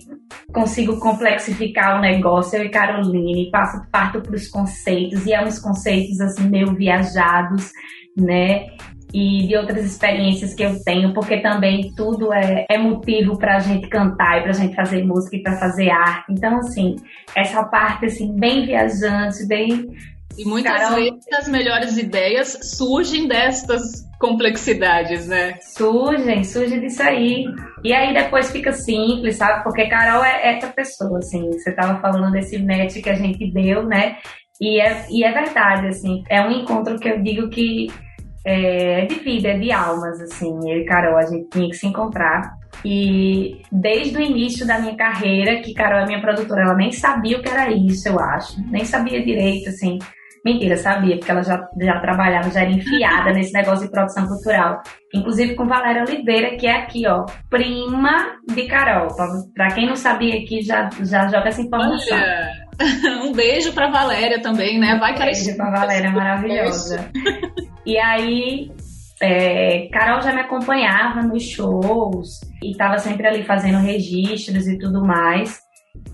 consigo 0.53 0.99
complexificar 0.99 1.97
o 1.97 2.01
negócio, 2.01 2.57
eu 2.57 2.65
e 2.65 2.69
Caroline, 2.69 3.49
passo, 3.51 3.81
parto 3.91 4.21
para 4.21 4.35
os 4.35 4.47
conceitos, 4.47 5.25
e 5.25 5.33
é 5.33 5.43
uns 5.43 5.59
conceitos 5.59 6.19
assim 6.21 6.47
meio 6.47 6.73
viajados, 6.75 7.71
né? 8.15 8.67
E 9.13 9.45
de 9.47 9.57
outras 9.57 9.83
experiências 9.83 10.53
que 10.53 10.63
eu 10.63 10.81
tenho, 10.83 11.13
porque 11.13 11.41
também 11.41 11.91
tudo 11.95 12.31
é, 12.31 12.65
é 12.69 12.77
motivo 12.77 13.37
para 13.37 13.57
a 13.57 13.59
gente 13.59 13.89
cantar 13.89 14.39
e 14.39 14.41
para 14.43 14.51
a 14.51 14.55
gente 14.55 14.75
fazer 14.75 15.03
música 15.03 15.35
e 15.35 15.43
para 15.43 15.57
fazer 15.57 15.89
arte. 15.89 16.31
Então, 16.31 16.57
assim, 16.59 16.95
essa 17.35 17.63
parte 17.63 18.05
assim, 18.05 18.33
bem 18.33 18.65
viajante, 18.65 19.45
bem 19.47 19.89
e 20.37 20.45
muitas 20.45 20.73
Carol... 20.73 20.95
vezes 20.95 21.25
as 21.33 21.47
melhores 21.47 21.97
ideias 21.97 22.57
surgem 22.77 23.27
destas 23.27 24.09
complexidades, 24.19 25.27
né? 25.27 25.57
Surgem, 25.61 26.43
surgem 26.43 26.79
disso 26.79 27.01
aí. 27.01 27.45
E 27.83 27.93
aí 27.93 28.13
depois 28.13 28.51
fica 28.51 28.71
simples, 28.71 29.35
sabe? 29.35 29.63
Porque 29.63 29.87
Carol 29.87 30.23
é 30.23 30.55
essa 30.55 30.67
pessoa, 30.67 31.19
assim. 31.19 31.51
Você 31.51 31.71
tava 31.73 31.99
falando 31.99 32.31
desse 32.31 32.57
match 32.59 33.01
que 33.01 33.09
a 33.09 33.15
gente 33.15 33.51
deu, 33.51 33.85
né? 33.85 34.17
E 34.59 34.79
é, 34.79 35.05
e 35.09 35.23
é 35.23 35.31
verdade, 35.31 35.87
assim. 35.87 36.23
É 36.29 36.41
um 36.41 36.51
encontro 36.51 36.99
que 36.99 37.09
eu 37.09 37.21
digo 37.21 37.49
que 37.49 37.87
é 38.45 39.05
de 39.05 39.15
vida, 39.15 39.49
é 39.49 39.57
de 39.57 39.71
almas, 39.71 40.19
assim. 40.21 40.51
Eu 40.69 40.79
e 40.79 40.85
Carol, 40.85 41.17
a 41.17 41.25
gente 41.25 41.49
tinha 41.49 41.69
que 41.69 41.75
se 41.75 41.87
encontrar. 41.87 42.53
E 42.83 43.61
desde 43.71 44.17
o 44.17 44.21
início 44.21 44.65
da 44.65 44.79
minha 44.79 44.95
carreira, 44.95 45.61
que 45.61 45.73
Carol 45.73 45.99
é 45.99 46.05
minha 46.05 46.21
produtora, 46.21 46.61
ela 46.61 46.75
nem 46.75 46.91
sabia 46.91 47.37
o 47.37 47.41
que 47.41 47.49
era 47.49 47.69
isso, 47.69 48.07
eu 48.07 48.19
acho. 48.19 48.59
Nem 48.71 48.85
sabia 48.85 49.23
direito, 49.23 49.69
assim 49.69 49.99
Mentira, 50.43 50.75
sabia, 50.75 51.17
porque 51.17 51.29
ela 51.29 51.43
já, 51.43 51.69
já 51.79 51.99
trabalhava, 51.99 52.49
já 52.49 52.61
era 52.61 52.71
enfiada 52.71 53.31
nesse 53.33 53.53
negócio 53.53 53.85
de 53.85 53.91
produção 53.91 54.25
cultural. 54.25 54.81
Inclusive 55.13 55.55
com 55.55 55.67
Valéria 55.67 56.03
Oliveira, 56.03 56.57
que 56.57 56.65
é 56.65 56.77
aqui, 56.77 57.07
ó, 57.07 57.25
prima 57.49 58.37
de 58.47 58.63
Carol. 58.63 59.09
Pra, 59.53 59.67
quem 59.71 59.85
não 59.85 59.95
sabia 59.95 60.39
aqui, 60.39 60.61
já, 60.63 60.89
já 61.01 61.27
joga 61.27 61.49
essa 61.49 61.61
informação. 61.61 62.17
Olha. 62.17 62.61
Um 63.21 63.31
beijo 63.31 63.73
pra 63.73 63.91
Valéria 63.91 64.41
também, 64.41 64.79
né? 64.79 64.97
Vai, 64.99 65.13
que 65.13 65.21
Um 65.21 65.25
beijo 65.25 65.55
pra 65.55 65.69
Valéria, 65.69 66.09
maravilhosa. 66.09 67.11
E 67.85 67.97
aí, 67.97 68.71
é, 69.21 69.87
Carol 69.91 70.21
já 70.21 70.33
me 70.33 70.41
acompanhava 70.41 71.21
nos 71.21 71.43
shows 71.43 72.41
e 72.63 72.71
estava 72.71 72.97
sempre 72.97 73.27
ali 73.27 73.43
fazendo 73.43 73.79
registros 73.79 74.67
e 74.67 74.77
tudo 74.77 75.05
mais. 75.05 75.59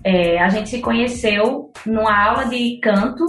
É, 0.04 0.40
a 0.40 0.48
gente 0.48 0.68
se 0.68 0.80
conheceu 0.80 1.70
numa 1.86 2.28
aula 2.28 2.46
de 2.46 2.78
canto 2.80 3.24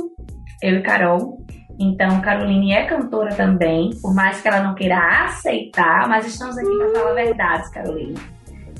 eu 0.62 0.76
e 0.76 0.82
Carol. 0.82 1.40
Então, 1.80 2.20
Caroline 2.20 2.74
é 2.74 2.86
cantora 2.86 3.34
também, 3.34 3.92
por 4.02 4.14
mais 4.14 4.42
que 4.42 4.48
ela 4.50 4.62
não 4.62 4.76
queira 4.76 5.24
aceitar, 5.24 6.10
mas 6.10 6.26
estamos 6.26 6.58
aqui 6.58 6.68
para 6.78 6.90
falar 6.90 7.14
verdades, 7.14 7.70
Caroline. 7.70 8.20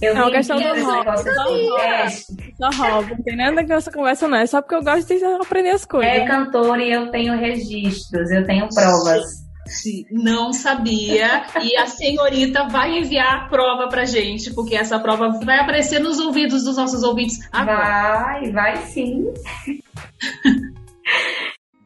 Eu 0.02 0.16
é 0.16 0.22
uma 0.22 0.32
questão 0.32 0.58
do 0.58 0.64
hobby. 0.64 1.20
Só. 2.58 3.02
Não 3.02 3.24
tem 3.24 3.36
nada 3.36 3.64
que 3.66 3.72
essa 3.72 3.92
conversa 3.92 4.28
não. 4.28 4.38
É 4.38 4.46
só 4.46 4.62
porque 4.62 4.76
eu 4.76 4.84
gosto 4.84 5.08
de 5.08 5.24
aprender 5.24 5.72
as 5.72 5.86
coisas. 5.86 6.10
É 6.10 6.26
cantora 6.26 6.82
e 6.82 6.92
eu 6.92 7.12
tenho 7.12 7.38
registros, 7.38 8.32
eu 8.32 8.46
tenho 8.46 8.68
provas. 8.70 9.39
Sim, 9.70 10.06
não 10.12 10.52
sabia. 10.52 11.46
e 11.64 11.78
a 11.78 11.86
senhorita 11.86 12.68
vai 12.68 12.98
enviar 13.00 13.36
a 13.36 13.48
prova 13.48 13.88
pra 13.88 14.04
gente, 14.06 14.54
porque 14.54 14.76
essa 14.76 15.00
prova 15.00 15.30
vai 15.44 15.60
aparecer 15.60 16.00
nos 16.00 16.20
ouvidos 16.20 16.64
dos 16.64 16.76
nossos 16.76 17.04
ouvintes 17.04 17.48
agora. 17.52 18.24
Vai, 18.24 18.52
vai 18.52 18.78
sim. 18.88 19.26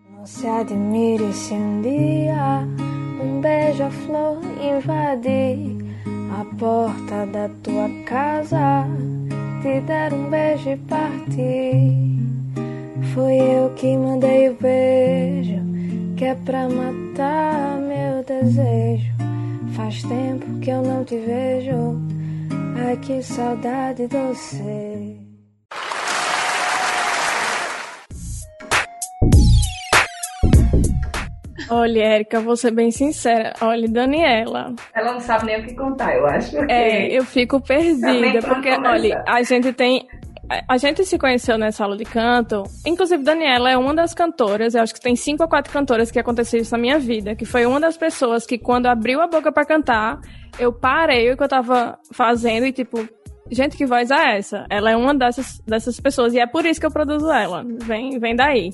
Não 0.09 0.25
se 0.25 0.47
admire 0.47 1.33
se 1.33 1.53
um 1.53 1.81
dia 1.81 2.65
um 3.21 3.41
beija-flor 3.41 4.39
invadir 4.61 5.83
a 6.39 6.45
porta 6.55 7.25
da 7.27 7.49
tua 7.61 7.89
casa, 8.05 8.85
te 9.61 9.81
der 9.81 10.13
um 10.13 10.29
beijo 10.29 10.69
e 10.69 10.77
partir. 10.77 12.13
Foi 13.13 13.35
eu 13.37 13.69
que 13.75 13.95
mandei 13.95 14.49
o 14.49 14.55
beijo, 14.55 15.61
que 16.23 16.27
é 16.27 16.35
pra 16.35 16.69
matar 16.69 17.79
meu 17.79 18.23
desejo. 18.23 19.11
Faz 19.75 20.01
tempo 20.03 20.57
que 20.61 20.69
eu 20.69 20.81
não 20.81 21.03
te 21.03 21.17
vejo, 21.17 21.97
ai 22.77 22.95
que 22.95 23.21
saudade 23.21 24.07
doce. 24.07 25.19
Olha, 31.69 32.03
Érica, 32.03 32.39
vou 32.39 32.55
ser 32.55 32.71
bem 32.71 32.89
sincera. 32.89 33.51
Olha, 33.59 33.89
Daniela. 33.89 34.73
Ela 34.95 35.13
não 35.13 35.19
sabe 35.19 35.47
nem 35.47 35.59
o 35.59 35.65
que 35.65 35.75
contar, 35.75 36.15
eu 36.15 36.25
acho. 36.25 36.55
É, 36.71 37.07
eu 37.07 37.25
fico 37.25 37.59
perdida, 37.59 38.39
porque, 38.47 38.69
olha, 38.69 39.21
a 39.27 39.43
gente 39.43 39.73
tem. 39.73 40.07
A 40.67 40.77
gente 40.77 41.05
se 41.05 41.17
conheceu 41.17 41.57
nessa 41.57 41.83
aula 41.83 41.97
de 41.97 42.05
canto. 42.05 42.63
Inclusive, 42.85 43.23
Daniela 43.23 43.71
é 43.71 43.77
uma 43.77 43.93
das 43.93 44.13
cantoras. 44.13 44.75
Eu 44.75 44.81
acho 44.81 44.93
que 44.93 45.01
tem 45.01 45.15
cinco 45.15 45.43
ou 45.43 45.49
quatro 45.49 45.71
cantoras 45.71 46.11
que 46.11 46.19
aconteceu 46.19 46.59
isso 46.59 46.71
na 46.71 46.77
minha 46.77 46.99
vida. 46.99 47.35
Que 47.35 47.45
foi 47.45 47.65
uma 47.65 47.79
das 47.79 47.97
pessoas 47.97 48.45
que, 48.45 48.57
quando 48.57 48.87
abriu 48.87 49.21
a 49.21 49.27
boca 49.27 49.51
para 49.51 49.65
cantar, 49.65 50.19
eu 50.59 50.71
parei 50.71 51.31
o 51.31 51.37
que 51.37 51.43
eu 51.43 51.47
tava 51.47 51.97
fazendo 52.11 52.65
e, 52.65 52.71
tipo, 52.71 53.07
gente, 53.51 53.77
que 53.77 53.85
voz 53.85 54.11
é 54.11 54.37
essa? 54.37 54.65
Ela 54.69 54.91
é 54.91 54.95
uma 54.95 55.13
dessas, 55.13 55.59
dessas 55.65 55.99
pessoas. 55.99 56.33
E 56.33 56.39
é 56.39 56.47
por 56.47 56.65
isso 56.65 56.79
que 56.79 56.85
eu 56.85 56.91
produzo 56.91 57.31
ela. 57.31 57.63
Vem, 57.81 58.19
vem 58.19 58.35
daí. 58.35 58.71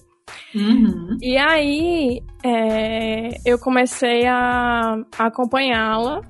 Uhum. 0.54 1.18
E 1.22 1.38
aí 1.38 2.22
é, 2.44 3.30
eu 3.46 3.58
comecei 3.60 4.26
a, 4.28 4.96
a 5.18 5.26
acompanhá-la, 5.26 6.22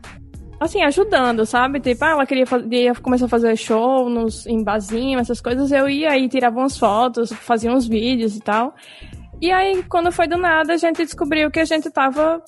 assim, 0.60 0.82
ajudando, 0.82 1.46
sabe? 1.46 1.80
Tipo, 1.80 2.06
ah, 2.06 2.10
ela 2.10 2.26
queria 2.26 2.46
ia 2.72 2.96
começar 2.96 3.26
a 3.26 3.30
fazer 3.30 3.56
show 3.56 4.10
nos, 4.10 4.46
em 4.46 4.64
barzinho, 4.64 5.20
essas 5.20 5.40
coisas. 5.40 5.72
Eu 5.72 5.90
ia 5.90 6.12
aí, 6.12 6.28
tirava 6.28 6.60
umas 6.60 6.78
fotos, 6.78 7.32
fazia 7.32 7.72
uns 7.72 7.88
vídeos 7.88 8.36
e 8.36 8.40
tal. 8.40 8.74
E 9.42 9.52
aí, 9.52 9.84
quando 9.84 10.12
foi 10.12 10.28
do 10.28 10.38
nada, 10.38 10.74
a 10.74 10.78
gente 10.78 11.04
descobriu 11.04 11.50
que 11.50 11.60
a 11.60 11.66
gente 11.66 11.90
tava 11.90 12.42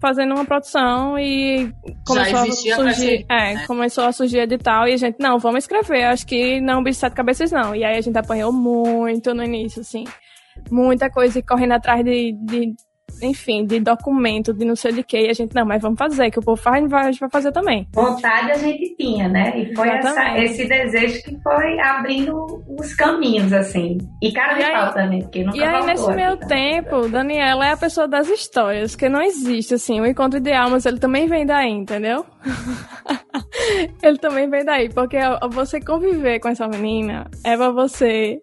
fazendo 0.00 0.32
uma 0.32 0.44
produção 0.44 1.18
e 1.18 1.72
começou 2.06 2.38
a 2.38 2.52
surgir, 2.52 3.26
é, 3.28 3.54
né? 3.54 3.66
começou 3.66 4.04
a 4.04 4.12
surgir 4.12 4.38
edital 4.38 4.86
e 4.86 4.92
a 4.92 4.96
gente, 4.96 5.16
não, 5.18 5.40
vamos 5.40 5.64
escrever, 5.64 6.04
acho 6.04 6.24
que 6.24 6.60
não 6.60 6.84
bicho 6.84 7.00
sete 7.00 7.14
cabeças 7.14 7.50
não. 7.50 7.74
E 7.74 7.82
aí 7.84 7.98
a 7.98 8.00
gente 8.00 8.16
apanhou 8.16 8.52
muito 8.52 9.34
no 9.34 9.42
início, 9.42 9.80
assim 9.80 10.04
muita 10.70 11.10
coisa 11.10 11.42
correndo 11.42 11.72
atrás 11.72 12.04
de, 12.04 12.32
de 12.32 12.74
enfim, 13.22 13.64
de 13.64 13.80
documento, 13.80 14.52
de 14.52 14.64
não 14.64 14.76
sei 14.76 14.92
de 14.92 15.02
que, 15.02 15.18
e 15.18 15.30
a 15.30 15.32
gente, 15.32 15.54
não, 15.54 15.64
mas 15.64 15.82
vamos 15.82 15.98
fazer, 15.98 16.30
que 16.30 16.38
o 16.38 16.42
povo 16.42 16.60
faz, 16.60 16.92
a 16.92 17.10
gente 17.10 17.20
vai 17.20 17.30
fazer 17.30 17.52
também. 17.52 17.86
Vontade 17.92 18.52
a 18.52 18.58
gente 18.58 18.94
tinha, 18.96 19.28
né? 19.28 19.52
E 19.56 19.74
foi 19.74 19.88
essa, 19.88 20.38
esse 20.38 20.66
desejo 20.66 21.22
que 21.22 21.38
foi 21.42 21.78
abrindo 21.80 22.64
os 22.78 22.94
caminhos, 22.94 23.52
assim. 23.52 23.98
E 24.22 24.32
cara 24.32 24.54
de 24.54 24.70
pau 24.70 24.92
também, 24.92 25.22
porque 25.22 25.44
nunca 25.44 25.58
E 25.58 25.62
aí, 25.62 25.86
nesse 25.86 26.12
meu 26.12 26.36
tempo, 26.36 27.08
Daniela 27.08 27.66
é 27.66 27.72
a 27.72 27.76
pessoa 27.76 28.08
das 28.08 28.28
histórias, 28.28 28.94
que 28.94 29.08
não 29.08 29.22
existe, 29.22 29.74
assim, 29.74 30.00
o 30.00 30.06
encontro 30.06 30.40
de 30.40 30.52
almas, 30.52 30.86
ele 30.86 30.98
também 30.98 31.26
vem 31.26 31.46
daí, 31.46 31.70
entendeu? 31.70 32.24
ele 34.02 34.18
também 34.18 34.48
vem 34.48 34.64
daí, 34.64 34.88
porque 34.88 35.18
você 35.50 35.80
conviver 35.80 36.40
com 36.40 36.48
essa 36.48 36.66
menina 36.68 37.30
é 37.44 37.56
pra 37.56 37.70
você 37.70 38.40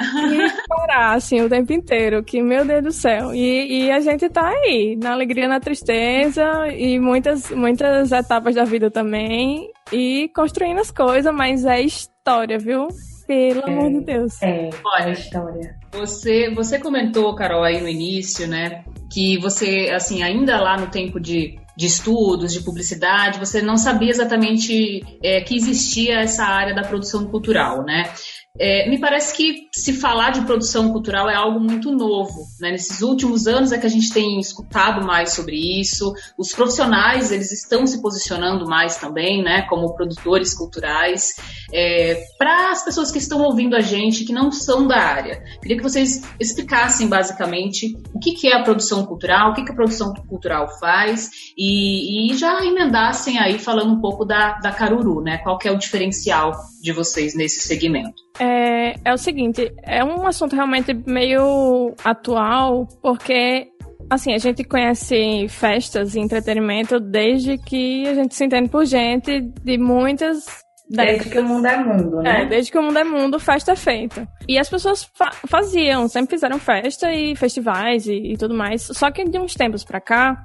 e 0.00 0.48
chorar, 0.66 1.14
assim, 1.16 1.40
o 1.40 1.48
tempo 1.48 1.72
inteiro, 1.72 2.22
que, 2.22 2.42
meu 2.42 2.64
Deus 2.64 2.82
do 2.82 2.92
céu. 2.92 3.34
E, 3.34 3.84
e 3.84 3.90
a 3.90 4.00
gente 4.00 4.28
tá 4.28 4.48
aí, 4.48 4.96
na 5.00 5.12
alegria, 5.12 5.46
na 5.46 5.60
tristeza, 5.60 6.68
e 6.68 6.98
muitas, 6.98 7.50
muitas 7.50 8.12
etapas 8.12 8.54
da 8.54 8.64
vida 8.64 8.90
também, 8.90 9.70
e 9.92 10.30
construindo 10.34 10.80
as 10.80 10.90
coisas, 10.90 11.32
mas 11.34 11.64
é 11.64 11.80
história, 11.80 12.58
viu? 12.58 12.88
Pelo 13.26 13.60
é, 13.60 13.72
amor 13.72 13.90
de 13.92 14.00
Deus. 14.00 14.42
É, 14.42 14.70
Olha, 14.84 15.10
é 15.10 15.12
história. 15.12 15.76
Você, 15.92 16.50
você 16.52 16.78
comentou, 16.78 17.34
Carol, 17.34 17.62
aí 17.62 17.80
no 17.80 17.88
início, 17.88 18.48
né, 18.48 18.84
que 19.12 19.38
você, 19.38 19.90
assim, 19.94 20.22
ainda 20.22 20.60
lá 20.60 20.76
no 20.76 20.88
tempo 20.88 21.20
de, 21.20 21.58
de 21.76 21.86
estudos, 21.86 22.52
de 22.52 22.62
publicidade, 22.62 23.38
você 23.38 23.62
não 23.62 23.76
sabia 23.76 24.10
exatamente 24.10 25.02
é, 25.22 25.40
que 25.40 25.56
existia 25.56 26.20
essa 26.20 26.44
área 26.44 26.74
da 26.74 26.82
produção 26.82 27.26
cultural, 27.26 27.84
né? 27.84 28.12
É, 28.58 28.88
me 28.90 28.98
parece 28.98 29.36
que 29.36 29.68
se 29.72 29.92
falar 29.92 30.30
de 30.30 30.42
produção 30.42 30.92
cultural 30.92 31.30
é 31.30 31.34
algo 31.34 31.60
muito 31.60 31.92
novo. 31.92 32.46
Né? 32.60 32.72
Nesses 32.72 33.00
últimos 33.00 33.46
anos 33.46 33.70
é 33.70 33.78
que 33.78 33.86
a 33.86 33.90
gente 33.90 34.12
tem 34.12 34.40
escutado 34.40 35.06
mais 35.06 35.32
sobre 35.34 35.56
isso. 35.80 36.12
Os 36.36 36.52
profissionais 36.52 37.30
eles 37.30 37.52
estão 37.52 37.86
se 37.86 38.02
posicionando 38.02 38.66
mais 38.66 38.96
também, 38.96 39.42
né, 39.42 39.62
como 39.62 39.94
produtores 39.94 40.52
culturais. 40.52 41.36
É, 41.72 42.24
Para 42.36 42.70
as 42.70 42.84
pessoas 42.84 43.12
que 43.12 43.18
estão 43.18 43.40
ouvindo 43.40 43.76
a 43.76 43.80
gente 43.80 44.24
que 44.24 44.32
não 44.32 44.50
são 44.50 44.86
da 44.86 44.98
área, 44.98 45.42
queria 45.62 45.76
que 45.76 45.82
vocês 45.82 46.22
explicassem 46.38 47.08
basicamente 47.08 47.96
o 48.12 48.18
que, 48.18 48.32
que 48.32 48.48
é 48.48 48.56
a 48.56 48.62
produção 48.62 49.06
cultural, 49.06 49.50
o 49.50 49.54
que, 49.54 49.64
que 49.64 49.70
a 49.70 49.74
produção 49.74 50.12
cultural 50.28 50.68
faz 50.78 51.30
e, 51.56 52.32
e 52.32 52.36
já 52.36 52.64
emendassem 52.64 53.38
aí 53.38 53.58
falando 53.58 53.92
um 53.92 54.00
pouco 54.00 54.24
da, 54.24 54.58
da 54.58 54.72
Caruru, 54.72 55.22
né? 55.22 55.38
Qual 55.38 55.56
que 55.56 55.68
é 55.68 55.70
o 55.70 55.78
diferencial 55.78 56.52
de 56.80 56.92
vocês 56.92 57.34
nesse 57.34 57.60
segmento? 57.60 58.22
É, 58.38 58.94
é 59.04 59.12
o 59.12 59.18
seguinte, 59.18 59.72
é 59.82 60.04
um 60.04 60.26
assunto 60.26 60.54
realmente 60.54 60.94
meio 60.94 61.94
atual, 62.04 62.86
porque 63.02 63.68
assim, 64.08 64.34
a 64.34 64.38
gente 64.38 64.64
conhece 64.64 65.46
festas 65.48 66.14
e 66.14 66.20
entretenimento 66.20 66.98
desde 66.98 67.56
que 67.58 68.06
a 68.08 68.14
gente 68.14 68.34
se 68.34 68.44
entende 68.44 68.68
por 68.68 68.84
gente 68.84 69.40
de 69.40 69.78
muitas 69.78 70.44
Desde 70.92 71.30
que 71.30 71.38
o 71.38 71.44
mundo 71.44 71.66
é 71.66 71.76
mundo, 71.76 72.20
né? 72.20 72.42
É, 72.42 72.46
desde 72.46 72.72
que 72.72 72.76
o 72.78 72.82
mundo 72.82 72.98
é 72.98 73.04
mundo, 73.04 73.38
festa 73.38 73.72
é 73.72 73.76
feita. 73.76 74.26
E 74.48 74.58
as 74.58 74.68
pessoas 74.68 75.08
fa 75.14 75.30
faziam, 75.46 76.08
sempre 76.08 76.34
fizeram 76.34 76.58
festa 76.58 77.12
e 77.12 77.36
festivais 77.36 78.08
e, 78.08 78.32
e, 78.32 78.36
tudo 78.36 78.54
mais. 78.54 78.82
Só 78.82 79.08
que 79.12 79.22
de 79.24 79.38
uns 79.38 79.54
tempos 79.54 79.84
pra 79.84 80.00
cá, 80.00 80.44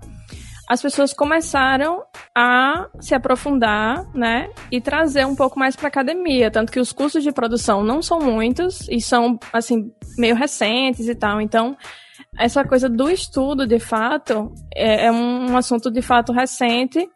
as 0.68 0.82
pessoas 0.82 1.14
começaram 1.14 2.04
a 2.34 2.88
se 3.00 3.14
aprofundar, 3.14 4.06
né? 4.16 4.50
E 4.72 4.82
trazer 4.82 5.26
um 5.26 5.36
pouco 5.36 5.60
mais 5.60 5.76
pra 5.76 5.88
academia. 5.88 6.50
Tanto 6.50 6.72
que 6.72 6.80
os 6.80 6.92
cursos 6.92 7.24
de 7.24 7.32
produção 7.32 7.84
não 7.84 8.02
são 8.02 8.20
muitos 8.20 8.88
e 8.90 9.00
são, 9.00 9.40
assim, 9.54 9.92
meio 10.18 10.36
recentes 10.36 11.08
e 11.08 11.16
tal. 11.16 11.40
Então, 11.40 11.78
essa 12.38 12.64
coisa 12.64 12.90
do 12.90 13.10
estudo, 13.10 13.68
de 13.68 13.80
fato, 13.80 14.52
é, 14.74 15.06
é 15.06 15.12
um, 15.12 15.52
um 15.52 15.58
assunto 15.58 15.92
de 15.92 16.02
fato 16.02 16.34
recente 16.34 17.08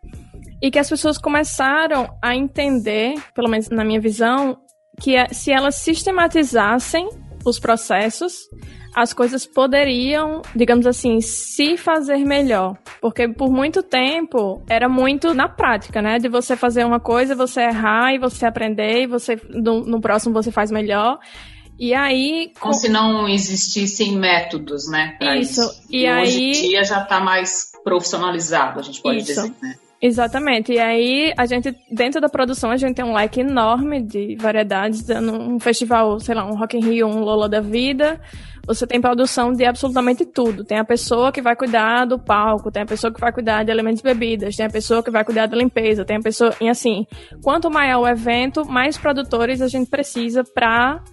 e 0.61 0.69
que 0.69 0.79
as 0.79 0.89
pessoas 0.89 1.17
começaram 1.17 2.07
a 2.21 2.35
entender, 2.35 3.15
pelo 3.33 3.49
menos 3.49 3.69
na 3.69 3.83
minha 3.83 3.99
visão, 3.99 4.59
que 5.01 5.15
é, 5.15 5.27
se 5.29 5.51
elas 5.51 5.75
sistematizassem 5.75 7.09
os 7.45 7.59
processos, 7.59 8.33
as 8.99 9.13
coisas 9.13 9.45
poderiam, 9.45 10.41
digamos 10.53 10.85
assim, 10.85 11.21
se 11.21 11.77
fazer 11.77 12.25
melhor. 12.25 12.77
Porque 12.99 13.29
por 13.29 13.49
muito 13.49 13.81
tempo 13.81 14.61
era 14.67 14.89
muito 14.89 15.33
na 15.33 15.47
prática, 15.47 16.01
né? 16.01 16.17
De 16.17 16.27
você 16.27 16.57
fazer 16.57 16.83
uma 16.83 16.99
coisa, 16.99 17.33
você 17.33 17.61
errar 17.61 18.13
e 18.13 18.19
você 18.19 18.45
aprender, 18.45 19.03
e 19.03 19.07
você 19.07 19.39
no, 19.49 19.85
no 19.85 20.01
próximo 20.01 20.33
você 20.33 20.51
faz 20.51 20.69
melhor. 20.69 21.17
E 21.79 21.93
aí. 21.93 22.51
Como 22.59 22.73
com... 22.73 22.79
se 22.79 22.89
não 22.89 23.25
existissem 23.25 24.17
métodos, 24.17 24.89
né? 24.91 25.17
Isso. 25.39 25.61
isso. 25.61 25.81
E, 25.89 26.05
e 26.05 26.11
hoje 26.11 26.43
em 26.43 26.51
dia 26.51 26.83
já 26.83 27.01
está 27.01 27.21
mais 27.21 27.71
profissionalizado, 27.81 28.79
a 28.79 28.83
gente 28.83 29.01
pode 29.01 29.19
isso. 29.19 29.27
dizer, 29.27 29.53
né? 29.61 29.75
Exatamente. 30.01 30.71
E 30.71 30.79
aí, 30.79 31.33
a 31.37 31.45
gente, 31.45 31.75
dentro 31.91 32.21
da 32.21 32.29
produção, 32.29 32.71
a 32.71 32.77
gente 32.77 32.95
tem 32.95 33.03
um 33.03 33.13
leque 33.13 33.41
enorme 33.41 34.01
de 34.01 34.37
variedades. 34.39 35.05
Um 35.09 35.59
festival, 35.59 36.19
sei 36.19 36.35
lá, 36.35 36.45
um 36.45 36.55
Rock 36.55 36.77
in 36.77 36.81
Rio, 36.81 37.07
um 37.07 37.19
Lola 37.19 37.49
da 37.49 37.59
Vida. 37.59 38.19
Você 38.65 38.87
tem 38.87 39.01
produção 39.01 39.51
de 39.51 39.65
absolutamente 39.65 40.25
tudo. 40.25 40.63
Tem 40.63 40.77
a 40.77 40.85
pessoa 40.85 41.31
que 41.31 41.41
vai 41.41 41.55
cuidar 41.55 42.05
do 42.05 42.17
palco, 42.17 42.71
tem 42.71 42.83
a 42.83 42.85
pessoa 42.85 43.11
que 43.11 43.19
vai 43.19 43.31
cuidar 43.31 43.63
de 43.63 43.71
elementos 43.71 44.01
de 44.01 44.07
bebidas, 44.07 44.55
tem 44.55 44.65
a 44.65 44.69
pessoa 44.69 45.03
que 45.03 45.11
vai 45.11 45.25
cuidar 45.25 45.47
da 45.47 45.57
limpeza, 45.57 46.05
tem 46.05 46.17
a 46.17 46.21
pessoa... 46.21 46.53
E 46.61 46.69
assim, 46.69 47.05
quanto 47.43 47.69
maior 47.69 48.01
o 48.01 48.07
evento, 48.07 48.65
mais 48.65 48.97
produtores 48.97 49.61
a 49.61 49.67
gente 49.67 49.89
precisa 49.89 50.43
para 50.43 51.03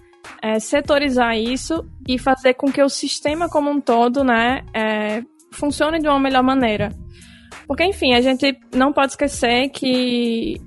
é, 0.41 0.59
setorizar 0.59 1.35
isso 1.35 1.83
e 2.07 2.19
fazer 2.19 2.53
com 2.53 2.71
que 2.71 2.81
o 2.81 2.89
sistema 2.89 3.49
como 3.49 3.71
um 3.71 3.81
todo, 3.81 4.23
né, 4.23 4.63
é, 4.73 5.23
funcione 5.51 5.99
de 5.99 6.07
uma 6.07 6.19
melhor 6.19 6.43
maneira. 6.43 6.91
Porque, 7.67 7.83
enfim, 7.83 8.13
a 8.13 8.21
gente 8.21 8.57
não 8.73 8.93
pode 8.93 9.11
esquecer 9.11 9.69
que 9.69 10.57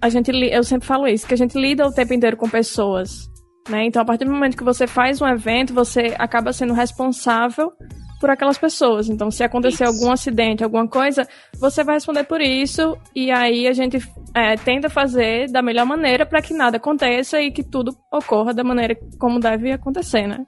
a 0.00 0.08
gente, 0.08 0.30
eu 0.30 0.62
sempre 0.62 0.86
falo 0.86 1.08
isso, 1.08 1.26
que 1.26 1.34
a 1.34 1.36
gente 1.36 1.58
lida 1.58 1.86
o 1.86 1.92
tempo 1.92 2.14
inteiro 2.14 2.36
com 2.36 2.48
pessoas. 2.48 3.28
Né? 3.68 3.86
Então, 3.86 4.02
a 4.02 4.04
partir 4.04 4.24
do 4.24 4.30
momento 4.30 4.56
que 4.56 4.64
você 4.64 4.86
faz 4.86 5.20
um 5.20 5.26
evento, 5.26 5.72
você 5.72 6.14
acaba 6.18 6.52
sendo 6.52 6.74
responsável 6.74 7.72
por 8.20 8.30
aquelas 8.30 8.58
pessoas. 8.58 9.08
Então, 9.08 9.30
se 9.30 9.42
acontecer 9.42 9.84
isso. 9.84 9.92
algum 9.92 10.12
acidente, 10.12 10.62
alguma 10.62 10.86
coisa, 10.86 11.26
você 11.58 11.82
vai 11.82 11.96
responder 11.96 12.24
por 12.24 12.40
isso. 12.40 12.96
E 13.14 13.30
aí 13.30 13.66
a 13.66 13.72
gente 13.72 13.98
é, 14.34 14.56
tenta 14.56 14.88
fazer 14.88 15.50
da 15.50 15.62
melhor 15.62 15.86
maneira 15.86 16.24
para 16.24 16.40
que 16.40 16.54
nada 16.54 16.76
aconteça 16.76 17.40
e 17.40 17.50
que 17.50 17.62
tudo 17.62 17.96
ocorra 18.12 18.54
da 18.54 18.62
maneira 18.62 18.96
como 19.18 19.40
deve 19.40 19.72
acontecer, 19.72 20.26
né? 20.26 20.44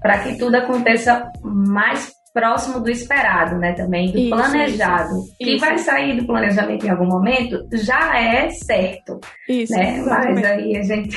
Para 0.00 0.22
que 0.22 0.38
tudo 0.38 0.54
aconteça 0.54 1.30
mais 1.42 2.12
próximo 2.34 2.80
do 2.80 2.90
esperado, 2.90 3.56
né? 3.56 3.72
Também 3.72 4.10
do 4.10 4.18
isso, 4.18 4.30
planejado. 4.30 5.14
Isso, 5.14 5.36
que 5.38 5.56
vai 5.58 5.78
sair 5.78 6.16
do 6.16 6.26
planejamento 6.26 6.84
em 6.84 6.90
algum 6.90 7.06
momento 7.06 7.64
já 7.72 8.20
é 8.20 8.50
certo. 8.50 9.20
Isso. 9.48 9.72
Né? 9.72 10.02
Mas 10.02 10.44
aí 10.44 10.76
a 10.76 10.82
gente. 10.82 11.16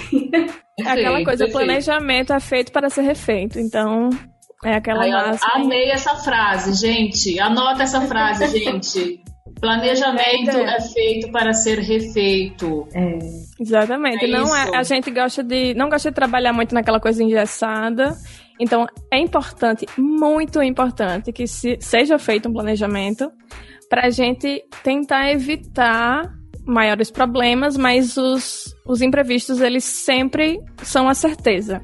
É 0.80 0.89
aquela 0.89 1.23
coisa, 1.23 1.45
o 1.45 1.51
planejamento 1.51 2.32
é 2.32 2.39
feito 2.39 2.71
para 2.71 2.88
ser 2.88 3.01
refeito. 3.01 3.60
Então, 3.60 4.12
é 4.63 4.75
aquela 4.75 5.01
Ai, 5.01 5.10
máxima. 5.10 5.51
Amei 5.56 5.89
essa 5.89 6.13
frase, 6.17 6.73
gente. 6.73 7.39
Anota 7.39 7.82
essa 7.82 8.01
frase, 8.01 8.45
gente. 8.56 9.19
Planejamento 9.60 10.56
é. 10.56 10.75
é 10.75 10.82
feito 10.82 11.32
para 11.32 11.51
ser 11.51 11.80
refeito. 11.80 12.88
É. 12.93 13.17
Exatamente. 13.60 14.25
É 14.25 14.27
não 14.27 14.56
é, 14.56 14.77
a 14.77 14.84
gente 14.84 15.10
gosta 15.10 15.43
de 15.43 15.73
não 15.73 15.89
gosta 15.89 16.12
de 16.12 16.15
trabalhar 16.15 16.53
muito 16.53 16.75
naquela 16.75 16.99
coisa 16.99 17.23
engessada 17.23 18.15
então, 18.60 18.88
é 19.12 19.20
importante, 19.20 19.86
muito 19.98 20.62
importante, 20.62 21.32
que 21.32 21.48
se, 21.48 21.78
seja 21.80 22.17
feito 22.17 22.50
um 22.50 22.54
planejamento 22.54 23.32
para 23.89 24.08
a 24.08 24.10
gente 24.10 24.63
tentar 24.84 25.32
evitar 25.32 26.30
maiores 26.65 27.10
problemas, 27.10 27.78
mas 27.78 28.17
os, 28.17 28.76
os 28.86 29.02
imprevistos, 29.02 29.62
eles 29.62 29.84
sempre 29.84 30.60
são 30.84 31.08
a 31.08 31.13
certeza. 31.13 31.82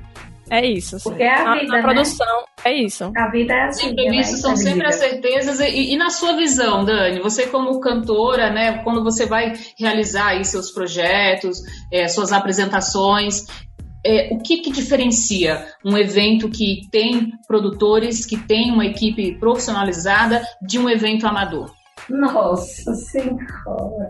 É 0.50 0.66
isso. 0.66 0.98
Assim. 0.98 1.10
Porque 1.10 1.24
é 1.24 1.34
a 1.34 1.56
vida, 1.56 1.74
a, 1.74 1.76
a 1.76 1.78
né? 1.78 1.82
produção 1.82 2.44
é 2.66 2.74
isso. 2.74 3.12
A 3.16 3.32
vida 3.32 3.54
é 3.54 3.64
assim. 3.64 3.88
Os 3.88 3.92
imprevistos 3.92 4.36
né? 4.36 4.42
são 4.42 4.56
sempre 4.56 4.88
as 4.88 4.96
certezas. 4.96 5.60
E, 5.62 5.94
e, 5.94 5.98
na 5.98 6.10
sua 6.10 6.36
visão, 6.36 6.84
Dani, 6.84 7.22
você 7.22 7.48
como 7.48 7.80
cantora, 7.80 8.52
né, 8.52 8.84
quando 8.84 9.04
você 9.04 9.26
vai 9.26 9.54
realizar 9.80 10.28
aí 10.28 10.46
seus 10.46 10.70
projetos, 10.72 11.58
é, 11.92 12.08
suas 12.08 12.32
apresentações, 12.32 13.46
é, 14.06 14.34
o 14.34 14.40
que, 14.40 14.58
que 14.58 14.72
diferencia 14.72 15.66
um 15.84 15.98
evento 15.98 16.50
que 16.50 16.88
tem 16.92 17.32
produtores, 17.48 18.26
que 18.26 18.38
tem 18.38 18.72
uma 18.72 18.86
equipe 18.86 19.38
profissionalizada, 19.40 20.42
de 20.62 20.78
um 20.78 20.90
evento 20.90 21.26
amador? 21.26 21.74
Nossa 22.10 22.94
Senhora! 22.94 24.08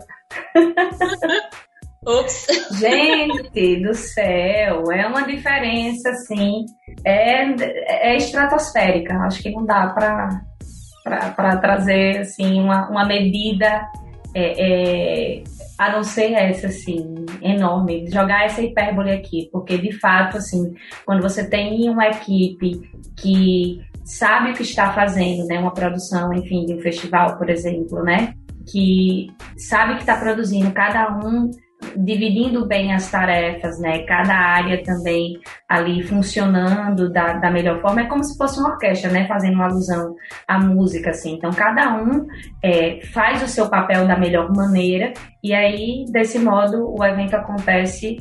Ops. 2.06 2.46
Gente 2.78 3.82
do 3.82 3.94
céu, 3.94 4.92
é 4.92 5.06
uma 5.06 5.22
diferença 5.22 6.10
assim, 6.10 6.66
é, 7.02 8.10
é 8.10 8.16
estratosférica. 8.16 9.14
Acho 9.20 9.42
que 9.42 9.50
não 9.50 9.64
dá 9.64 9.86
para 9.88 11.56
trazer 11.56 12.18
assim 12.18 12.60
uma, 12.60 12.90
uma 12.90 13.06
medida 13.06 13.88
é, 14.34 15.38
é, 15.38 15.44
a 15.78 15.92
não 15.92 16.02
ser 16.02 16.32
essa, 16.32 16.66
assim, 16.66 17.23
enorme, 17.44 18.10
jogar 18.10 18.46
essa 18.46 18.62
hipérbole 18.62 19.12
aqui, 19.12 19.48
porque 19.52 19.76
de 19.76 19.92
fato, 19.92 20.38
assim, 20.38 20.74
quando 21.04 21.22
você 21.22 21.48
tem 21.48 21.88
uma 21.90 22.08
equipe 22.08 22.80
que 23.16 23.80
sabe 24.02 24.50
o 24.50 24.54
que 24.54 24.62
está 24.62 24.92
fazendo, 24.92 25.46
né, 25.46 25.58
uma 25.58 25.72
produção, 25.72 26.32
enfim, 26.32 26.64
de 26.64 26.74
um 26.74 26.80
festival, 26.80 27.36
por 27.36 27.50
exemplo, 27.50 28.02
né, 28.02 28.34
que 28.66 29.28
sabe 29.58 29.94
que 29.94 30.00
está 30.00 30.16
produzindo, 30.16 30.72
cada 30.72 31.16
um 31.18 31.50
dividindo 31.96 32.66
bem 32.66 32.92
as 32.92 33.10
tarefas, 33.10 33.78
né? 33.80 34.04
Cada 34.04 34.34
área 34.34 34.82
também 34.82 35.38
ali 35.68 36.02
funcionando 36.02 37.12
da, 37.12 37.34
da 37.34 37.50
melhor 37.50 37.80
forma. 37.80 38.02
É 38.02 38.06
como 38.06 38.24
se 38.24 38.36
fosse 38.36 38.58
uma 38.58 38.70
orquestra, 38.70 39.10
né? 39.10 39.26
Fazendo 39.26 39.54
uma 39.54 39.66
alusão 39.66 40.14
à 40.46 40.58
música, 40.58 41.10
assim. 41.10 41.34
Então, 41.34 41.50
cada 41.50 41.96
um 41.96 42.26
é, 42.62 43.00
faz 43.12 43.42
o 43.42 43.48
seu 43.48 43.68
papel 43.68 44.06
da 44.06 44.18
melhor 44.18 44.52
maneira 44.54 45.12
e 45.42 45.52
aí, 45.52 46.04
desse 46.10 46.38
modo, 46.38 46.94
o 46.98 47.04
evento 47.04 47.34
acontece 47.34 48.16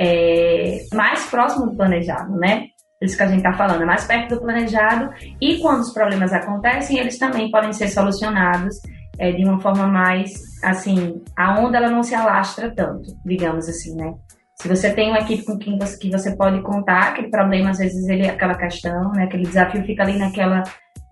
é, 0.00 0.78
mais 0.94 1.26
próximo 1.26 1.66
do 1.66 1.76
planejado, 1.76 2.36
né? 2.36 2.66
Isso 3.02 3.16
que 3.16 3.22
a 3.22 3.26
gente 3.26 3.38
está 3.38 3.54
falando, 3.54 3.82
é 3.82 3.86
mais 3.86 4.04
perto 4.04 4.34
do 4.34 4.42
planejado 4.42 5.10
e 5.40 5.58
quando 5.58 5.80
os 5.80 5.92
problemas 5.92 6.32
acontecem, 6.32 6.98
eles 6.98 7.18
também 7.18 7.50
podem 7.50 7.72
ser 7.72 7.88
solucionados 7.88 8.76
é, 9.20 9.30
de 9.30 9.44
uma 9.44 9.60
forma 9.60 9.86
mais, 9.86 10.32
assim, 10.64 11.22
a 11.36 11.60
onda 11.60 11.76
ela 11.76 11.90
não 11.90 12.02
se 12.02 12.14
alastra 12.14 12.74
tanto, 12.74 13.14
digamos 13.22 13.68
assim, 13.68 13.94
né? 13.94 14.14
Se 14.58 14.66
você 14.66 14.92
tem 14.94 15.10
uma 15.10 15.20
equipe 15.20 15.44
com 15.44 15.58
quem 15.58 15.78
você, 15.78 15.98
que 15.98 16.10
você 16.10 16.34
pode 16.34 16.62
contar, 16.62 17.08
aquele 17.08 17.28
problema, 17.28 17.70
às 17.70 17.78
vezes 17.78 18.08
ele 18.08 18.26
é 18.26 18.30
aquela 18.30 18.54
questão, 18.54 19.12
né? 19.12 19.24
Aquele 19.24 19.42
desafio 19.42 19.84
fica 19.84 20.02
ali 20.02 20.18
naquela, 20.18 20.62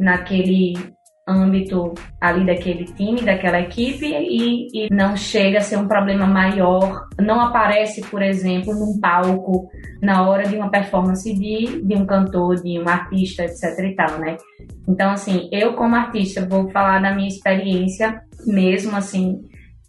naquele 0.00 0.72
âmbito 1.28 1.94
ali 2.20 2.46
daquele 2.46 2.84
time, 2.84 3.20
daquela 3.20 3.60
equipe 3.60 4.06
e, 4.06 4.86
e, 4.86 4.88
não 4.90 5.16
chega 5.16 5.58
a 5.58 5.60
ser 5.60 5.76
um 5.76 5.86
problema 5.86 6.26
maior, 6.26 7.06
não 7.20 7.40
aparece, 7.40 8.00
por 8.02 8.22
exemplo, 8.22 8.74
num 8.74 8.98
palco 8.98 9.68
na 10.00 10.26
hora 10.28 10.44
de 10.44 10.56
uma 10.56 10.70
performance 10.70 11.32
de, 11.32 11.82
de 11.82 11.94
um 11.94 12.06
cantor, 12.06 12.56
de 12.56 12.80
um 12.80 12.88
artista, 12.88 13.44
etc 13.44 13.78
e 13.78 13.94
tal, 13.94 14.18
né? 14.18 14.36
Então, 14.88 15.10
assim, 15.10 15.48
eu 15.52 15.74
como 15.74 15.94
artista 15.94 16.46
vou 16.46 16.70
falar 16.70 17.00
da 17.00 17.14
minha 17.14 17.28
experiência 17.28 18.22
mesmo, 18.46 18.96
assim, 18.96 19.40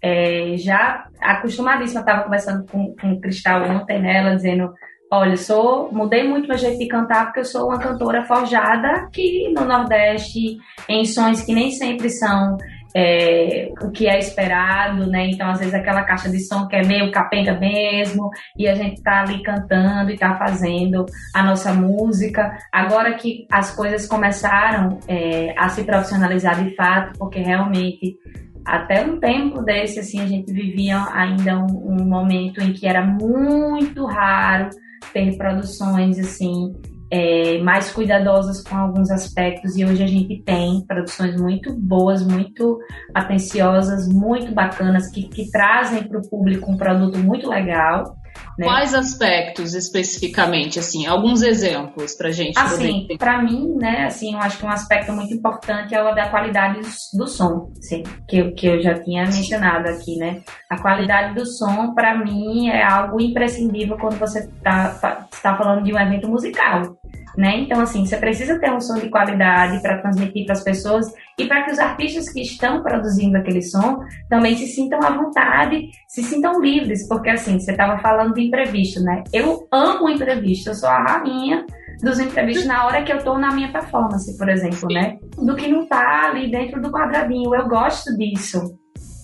é, 0.02 0.56
já 0.58 1.06
acostumadíssima, 1.22 2.02
estava 2.02 2.24
conversando 2.24 2.66
com, 2.66 2.96
com 2.96 3.14
o 3.14 3.22
Cristal 3.22 3.64
ontem, 3.70 4.02
né, 4.02 4.18
ela 4.18 4.36
dizendo 4.36 4.74
Olha, 5.12 5.36
sou, 5.38 5.92
mudei 5.92 6.28
muito 6.28 6.48
meu 6.48 6.58
jeito 6.58 6.78
de 6.78 6.88
cantar 6.88 7.26
porque 7.26 7.40
eu 7.40 7.46
sou 7.46 7.68
uma 7.68 7.80
cantora 7.80 8.24
forjada 8.26 8.88
aqui 8.92 9.52
no 9.58 9.66
Nordeste, 9.66 10.58
em 10.88 11.04
sons 11.04 11.42
que 11.42 11.52
nem 11.52 11.72
sempre 11.72 12.12
são 12.12 12.58
é, 12.96 13.72
o 13.82 13.90
que 13.90 14.08
é 14.08 14.20
esperado, 14.20 15.08
né? 15.08 15.28
Então, 15.32 15.50
às 15.50 15.58
vezes, 15.58 15.74
aquela 15.74 16.04
caixa 16.04 16.30
de 16.30 16.40
som 16.40 16.68
que 16.68 16.76
é 16.76 16.84
meio 16.84 17.12
capenga 17.12 17.60
mesmo, 17.60 18.30
e 18.56 18.68
a 18.68 18.76
gente 18.76 19.02
tá 19.02 19.22
ali 19.22 19.42
cantando 19.42 20.12
e 20.12 20.16
tá 20.16 20.38
fazendo 20.38 21.08
a 21.34 21.42
nossa 21.42 21.74
música. 21.74 22.56
Agora 22.72 23.14
que 23.16 23.48
as 23.52 23.76
coisas 23.76 24.06
começaram 24.06 25.00
é, 25.08 25.56
a 25.58 25.70
se 25.70 25.84
profissionalizar 25.84 26.64
de 26.64 26.76
fato, 26.76 27.18
porque 27.18 27.40
realmente 27.40 28.16
até 28.64 29.04
um 29.04 29.20
tempo 29.20 29.64
desse, 29.64 30.00
assim, 30.00 30.22
a 30.22 30.28
gente 30.28 30.54
vivia 30.54 31.04
ainda 31.14 31.58
um, 31.58 31.94
um 31.94 32.06
momento 32.06 32.62
em 32.62 32.74
que 32.74 32.86
era 32.86 33.04
muito 33.04 34.06
raro 34.06 34.70
ter 35.14 35.38
produções, 35.38 36.20
assim, 36.20 36.74
é, 37.12 37.58
mais 37.60 37.92
cuidadosas 37.92 38.62
com 38.62 38.76
alguns 38.76 39.10
aspectos 39.10 39.76
e 39.76 39.84
hoje 39.84 40.04
a 40.04 40.08
gente 40.08 40.42
tem 40.44 40.86
produções 40.86 41.40
muito 41.42 41.74
boas, 41.74 42.24
muito 42.24 42.80
atenciosas, 43.14 44.08
muito 44.08 44.54
bacanas, 44.54 45.10
que, 45.10 45.24
que 45.24 45.50
trazem 45.50 46.04
para 46.08 46.20
o 46.20 46.30
público 46.30 46.72
um 46.72 46.78
produto 46.78 47.18
muito 47.18 47.50
legal. 47.50 48.16
Né? 48.58 48.66
Quais 48.66 48.94
aspectos 48.94 49.74
especificamente, 49.74 50.80
assim, 50.80 51.06
alguns 51.08 51.42
exemplos 51.42 52.14
para 52.16 52.32
gente? 52.32 52.60
Assim, 52.60 53.08
para 53.18 53.42
mim, 53.42 53.76
né, 53.78 54.06
assim, 54.06 54.34
eu 54.34 54.40
acho 54.40 54.58
que 54.58 54.66
um 54.66 54.70
aspecto 54.70 55.14
muito 55.14 55.34
importante 55.34 55.96
é 55.96 56.04
o 56.04 56.14
da 56.14 56.30
qualidade 56.30 56.82
do, 57.14 57.28
som, 57.28 57.72
assim, 57.78 58.04
que, 58.28 58.52
que 58.52 58.68
eu 58.68 58.82
já 58.82 59.00
tinha 59.00 59.24
mencionado 59.24 59.88
aqui, 59.88 60.18
né? 60.18 60.42
A 60.70 60.78
qualidade 60.82 61.36
do 61.36 61.46
som, 61.46 61.94
para 61.94 62.18
mim, 62.18 62.70
é 62.70 62.84
algo 62.84 63.22
imprescindível 63.22 63.98
quando 63.98 64.20
você 64.20 64.40
está 64.40 65.28
tá 65.42 65.58
falando 65.58 65.84
de 65.84 65.94
um 65.94 66.00
evento 66.00 66.28
musical 66.28 66.99
né? 67.38 67.60
Então, 67.60 67.80
assim, 67.82 68.06
você 68.06 68.18
precisa 68.18 68.60
ter 68.60 68.72
um 68.72 68.80
som 68.80 68.96
de 68.96 69.10
qualidade 69.10 69.82
para 69.82 70.00
transmitir 70.00 70.46
para 70.46 70.54
as 70.54 70.64
pessoas 70.64 71.12
e 71.38 71.46
para 71.46 71.64
que 71.64 71.72
os 71.72 71.80
artistas 71.80 72.30
que 72.32 72.42
estão 72.42 72.82
produzindo 72.82 73.38
aquele 73.38 73.62
som 73.62 74.00
também 74.30 74.56
se 74.56 74.68
sintam 74.68 75.00
à 75.04 75.10
vontade, 75.10 75.90
se 76.08 76.24
sintam 76.24 76.62
livres, 76.62 77.08
porque, 77.08 77.30
assim, 77.30 77.60
você 77.60 77.72
estava 77.72 78.00
falando 78.00 78.34
de 78.34 78.42
imprevisto, 78.42 79.02
né? 79.02 79.24
Eu 79.34 79.68
amo 79.72 80.10
imprevisto, 80.10 80.70
eu 80.70 80.76
sou 80.76 80.90
a 80.90 81.04
rainha 81.04 81.66
dos 82.02 82.20
imprevistos 82.20 82.66
na 82.66 82.86
hora 82.86 83.04
que 83.04 83.12
eu 83.12 83.18
estou 83.18 83.38
na 83.38 83.52
minha 83.52 83.72
performance, 83.72 84.38
por 84.38 84.48
exemplo, 84.50 84.88
né? 84.92 85.18
Do 85.38 85.56
que 85.56 85.68
não 85.68 85.86
tá 85.86 86.30
ali 86.30 86.50
dentro 86.50 86.82
do 86.82 86.92
quadradinho. 86.92 87.54
Eu 87.54 87.68
gosto 87.68 88.16
disso. 88.18 88.79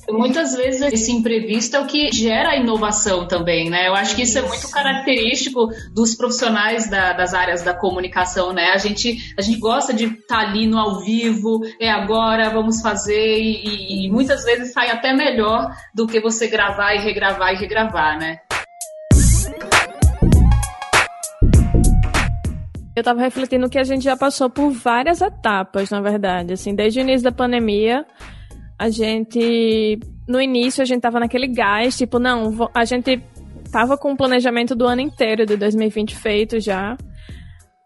Muitas 0.09 0.55
vezes 0.55 0.81
esse 0.81 1.11
imprevisto 1.11 1.75
é 1.75 1.79
o 1.79 1.87
que 1.87 2.11
gera 2.11 2.51
a 2.51 2.55
inovação 2.55 3.27
também, 3.27 3.69
né? 3.69 3.87
Eu 3.87 3.95
acho 3.95 4.15
que 4.15 4.21
isso, 4.21 4.37
isso. 4.37 4.45
é 4.45 4.49
muito 4.49 4.69
característico 4.69 5.69
dos 5.91 6.15
profissionais 6.15 6.89
da, 6.89 7.13
das 7.13 7.33
áreas 7.33 7.63
da 7.63 7.73
comunicação, 7.73 8.53
né? 8.53 8.71
A 8.71 8.77
gente, 8.77 9.17
a 9.37 9.41
gente 9.41 9.59
gosta 9.59 9.93
de 9.93 10.05
estar 10.05 10.27
tá 10.27 10.39
ali 10.41 10.67
no 10.67 10.77
ao 10.77 10.99
vivo, 10.99 11.61
é 11.79 11.89
agora, 11.89 12.49
vamos 12.51 12.81
fazer, 12.81 13.39
e, 13.39 14.05
e 14.05 14.11
muitas 14.11 14.43
vezes 14.43 14.71
sai 14.73 14.91
até 14.91 15.11
melhor 15.11 15.75
do 15.93 16.05
que 16.05 16.19
você 16.19 16.47
gravar 16.47 16.93
e 16.93 16.99
regravar 16.99 17.53
e 17.53 17.57
regravar, 17.57 18.19
né? 18.19 18.39
Eu 22.95 23.01
estava 23.01 23.19
refletindo 23.19 23.69
que 23.69 23.77
a 23.77 23.83
gente 23.83 24.03
já 24.03 24.15
passou 24.15 24.49
por 24.49 24.69
várias 24.69 25.19
etapas, 25.19 25.89
na 25.89 25.99
verdade, 25.99 26.53
assim, 26.53 26.73
desde 26.73 26.99
o 26.99 27.01
início 27.01 27.23
da 27.25 27.31
pandemia, 27.31 28.05
a 28.77 28.89
gente. 28.89 29.99
No 30.27 30.41
início, 30.41 30.81
a 30.81 30.85
gente 30.85 31.01
tava 31.01 31.19
naquele 31.19 31.47
gás, 31.47 31.97
tipo, 31.97 32.17
não, 32.17 32.69
a 32.73 32.83
gente 32.83 33.21
tava 33.71 33.97
com 33.97 34.13
o 34.13 34.17
planejamento 34.17 34.75
do 34.75 34.85
ano 34.85 35.01
inteiro 35.01 35.45
de 35.45 35.55
2020 35.55 36.15
feito 36.15 36.59
já. 36.59 36.97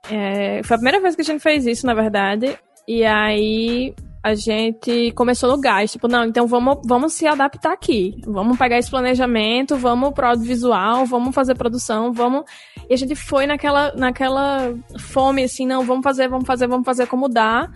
É, 0.10 0.62
foi 0.64 0.76
a 0.76 0.80
primeira 0.80 1.02
vez 1.02 1.16
que 1.16 1.22
a 1.22 1.26
gente 1.26 1.42
fez 1.42 1.66
isso, 1.66 1.86
na 1.86 1.94
verdade. 1.94 2.58
E 2.88 3.04
aí 3.04 3.94
a 4.24 4.36
gente 4.36 5.12
começou 5.14 5.50
no 5.50 5.62
gás, 5.62 5.92
tipo, 5.92 6.08
não, 6.08 6.26
então 6.26 6.46
vamos, 6.46 6.80
vamos 6.86 7.14
se 7.14 7.26
adaptar 7.26 7.74
aqui. 7.74 8.20
Vamos 8.26 8.58
pegar 8.58 8.78
esse 8.78 8.90
planejamento, 8.90 9.78
vamos 9.78 10.14
pro 10.14 10.28
audiovisual, 10.28 11.06
vamos 11.06 11.34
fazer 11.34 11.56
produção, 11.56 12.12
vamos. 12.12 12.44
E 12.90 12.94
a 12.94 12.98
gente 12.98 13.16
foi 13.16 13.46
naquela, 13.46 13.94
naquela 13.96 14.74
fome, 14.98 15.44
assim, 15.44 15.66
não, 15.66 15.84
vamos 15.84 16.04
fazer, 16.04 16.28
vamos 16.28 16.46
fazer, 16.46 16.68
vamos 16.68 16.86
fazer 16.86 17.08
como 17.08 17.30
dá. 17.30 17.70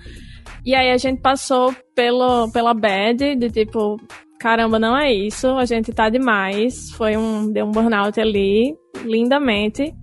E 0.66 0.74
aí 0.74 0.92
a 0.92 0.98
gente 0.98 1.22
passou 1.22 1.76
pelo, 1.94 2.50
pela 2.52 2.74
bad 2.74 3.36
de 3.36 3.50
tipo, 3.50 3.98
caramba, 4.40 4.80
não 4.80 4.98
é 4.98 5.14
isso, 5.14 5.48
a 5.58 5.66
gente 5.66 5.92
tá 5.92 6.10
demais. 6.10 6.92
Foi 6.92 7.18
um, 7.18 7.52
deu 7.52 7.66
um 7.66 7.72
burnout 7.72 8.20
ali, 8.20 8.76
lindamente. 9.04 9.94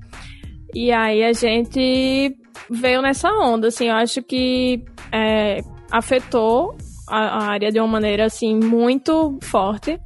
E 0.74 0.92
aí 0.92 1.24
a 1.24 1.32
gente 1.32 2.36
veio 2.70 3.02
nessa 3.02 3.30
onda, 3.32 3.68
assim, 3.68 3.88
eu 3.88 3.94
acho 3.94 4.22
que 4.22 4.84
é, 5.10 5.60
afetou 5.90 6.76
a, 7.08 7.18
a 7.18 7.42
área 7.48 7.72
de 7.72 7.80
uma 7.80 7.88
maneira, 7.88 8.26
assim, 8.26 8.54
muito 8.54 9.38
forte. 9.42 9.98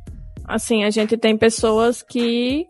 Assim, 0.47 0.85
a 0.85 0.91
gente 0.91 1.17
tem 1.17 1.37
pessoas 1.37 2.03
que 2.03 2.67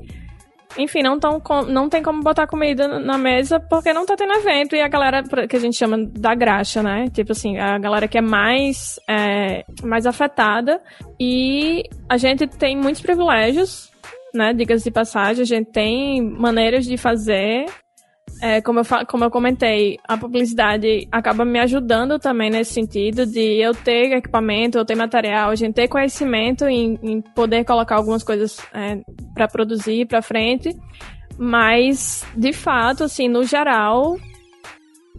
enfim, 0.76 1.02
não, 1.02 1.18
tão, 1.18 1.40
não 1.68 1.88
tem 1.88 2.02
como 2.02 2.22
botar 2.22 2.46
comida 2.46 2.98
na 2.98 3.16
mesa 3.16 3.60
porque 3.60 3.92
não 3.92 4.06
tá 4.06 4.16
tendo 4.16 4.32
evento. 4.32 4.74
E 4.74 4.80
a 4.80 4.88
galera 4.88 5.22
que 5.46 5.56
a 5.56 5.60
gente 5.60 5.76
chama 5.76 5.98
da 5.98 6.34
graxa, 6.34 6.82
né? 6.82 7.06
Tipo 7.12 7.32
assim, 7.32 7.58
a 7.58 7.78
galera 7.78 8.08
que 8.08 8.18
é 8.18 8.20
mais, 8.20 8.98
é, 9.08 9.64
mais 9.82 10.06
afetada. 10.06 10.80
E 11.18 11.82
a 12.08 12.16
gente 12.16 12.46
tem 12.46 12.76
muitos 12.76 13.02
privilégios, 13.02 13.90
né? 14.34 14.52
Dicas 14.52 14.82
de 14.82 14.90
passagem, 14.90 15.42
a 15.42 15.46
gente 15.46 15.70
tem 15.70 16.22
maneiras 16.22 16.84
de 16.84 16.96
fazer 16.96 17.66
é, 18.40 18.60
como, 18.60 18.80
eu, 18.80 18.84
como 19.06 19.24
eu 19.24 19.30
comentei, 19.30 19.98
a 20.06 20.16
publicidade 20.16 21.08
acaba 21.10 21.44
me 21.44 21.58
ajudando 21.60 22.18
também 22.18 22.50
nesse 22.50 22.74
sentido 22.74 23.26
de 23.26 23.62
eu 23.62 23.72
ter 23.72 24.12
equipamento, 24.12 24.76
eu 24.76 24.84
ter 24.84 24.94
material, 24.94 25.50
a 25.50 25.54
gente 25.54 25.74
ter 25.74 25.88
conhecimento 25.88 26.66
em, 26.66 26.98
em 27.02 27.20
poder 27.20 27.64
colocar 27.64 27.96
algumas 27.96 28.22
coisas 28.22 28.58
é, 28.74 29.00
para 29.34 29.48
produzir 29.48 30.06
para 30.06 30.22
frente. 30.22 30.74
Mas, 31.36 32.24
de 32.36 32.52
fato, 32.52 33.04
assim, 33.04 33.28
no 33.28 33.44
geral, 33.44 34.16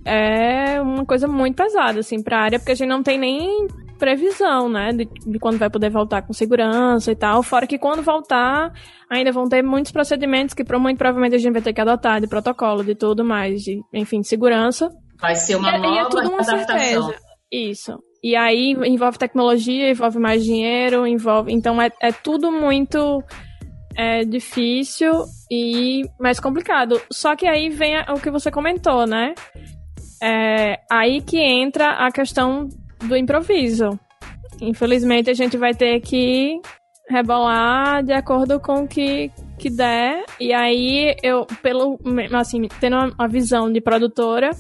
é 0.06 0.82
uma 0.82 1.06
coisa 1.06 1.28
muito 1.28 1.56
pesada, 1.56 1.99
assim, 1.99 2.23
pra 2.23 2.39
área, 2.39 2.60
porque 2.60 2.71
a 2.71 2.75
gente 2.75 2.88
não 2.88 3.04
tem 3.04 3.17
nem 3.17 3.67
previsão, 3.97 4.69
né, 4.69 4.91
de, 4.91 5.06
de, 5.06 5.39
quando 5.39 5.58
vai 5.58 5.69
poder 5.69 5.89
voltar 5.89 6.21
com 6.21 6.34
segurança 6.34 7.12
e 7.12 7.15
tal. 7.15 7.41
Fora 7.41 7.65
que 7.65 7.78
quando 7.78 8.04
voltar, 8.04 8.71
ainda 9.10 9.32
vão 9.32 9.47
ter 9.47 9.63
muitos 9.63 9.91
procedimentos 9.91 10.54
que 10.54 10.63
muito 10.78 10.97
provavelmente 10.97 11.36
a 11.36 11.39
gente 11.39 11.54
vai 11.54 11.62
ter 11.62 11.73
que 11.73 11.82
adotar, 11.82 12.21
de 12.21 12.28
protocolo, 12.28 12.84
de 12.84 12.95
tudo 12.95 13.23
mais, 13.23 13.62
de, 13.62 13.82
enfim, 13.93 14.21
de 14.21 14.28
segurança. 14.28 14.89
Vai 15.19 15.36
ser 15.36 15.56
uma 15.56 15.69
e, 15.69 15.78
nova 15.78 15.95
e 15.95 15.99
é 15.99 16.10
tudo 16.10 16.30
uma 16.30 16.41
adaptação. 16.41 16.78
Certeza. 16.78 17.15
Isso. 17.51 17.99
E 18.23 18.36
aí 18.36 18.75
envolve 18.86 19.17
tecnologia, 19.17 19.89
envolve 19.89 20.19
mais 20.19 20.43
dinheiro, 20.43 21.06
envolve. 21.08 21.54
Então 21.54 21.82
é, 21.82 21.89
é 22.01 22.12
tudo 22.12 22.51
muito 22.51 23.23
é, 23.95 24.23
difícil 24.23 25.25
e 25.51 26.03
mais 26.19 26.39
complicado. 26.39 27.01
Só 27.12 27.36
que 27.36 27.47
aí 27.47 27.69
vem 27.69 27.95
o 28.10 28.19
que 28.19 28.29
você 28.29 28.51
comentou, 28.51 29.05
né? 29.05 29.34
É 30.21 30.79
aí 30.91 31.21
que 31.21 31.38
entra 31.38 32.05
a 32.05 32.12
questão 32.12 32.67
do 32.99 33.15
improviso. 33.15 33.99
Infelizmente, 34.62 35.29
a 35.29 35.34
gente 35.34 35.58
vai 35.58 35.73
ter 35.73 35.99
que 36.01 36.60
rebolar 37.10 38.03
de 38.03 38.13
acordo 38.13 38.60
com 38.60 38.84
o 38.84 38.88
que, 38.88 39.31
que 39.58 39.69
der. 39.69 40.23
E 40.39 40.53
aí, 40.53 41.15
eu, 41.21 41.45
pelo, 41.62 41.99
assim, 42.34 42.67
tendo 42.79 42.97
uma 42.97 43.27
visão 43.27 43.71
de 43.71 43.81
produtora, 43.81 44.51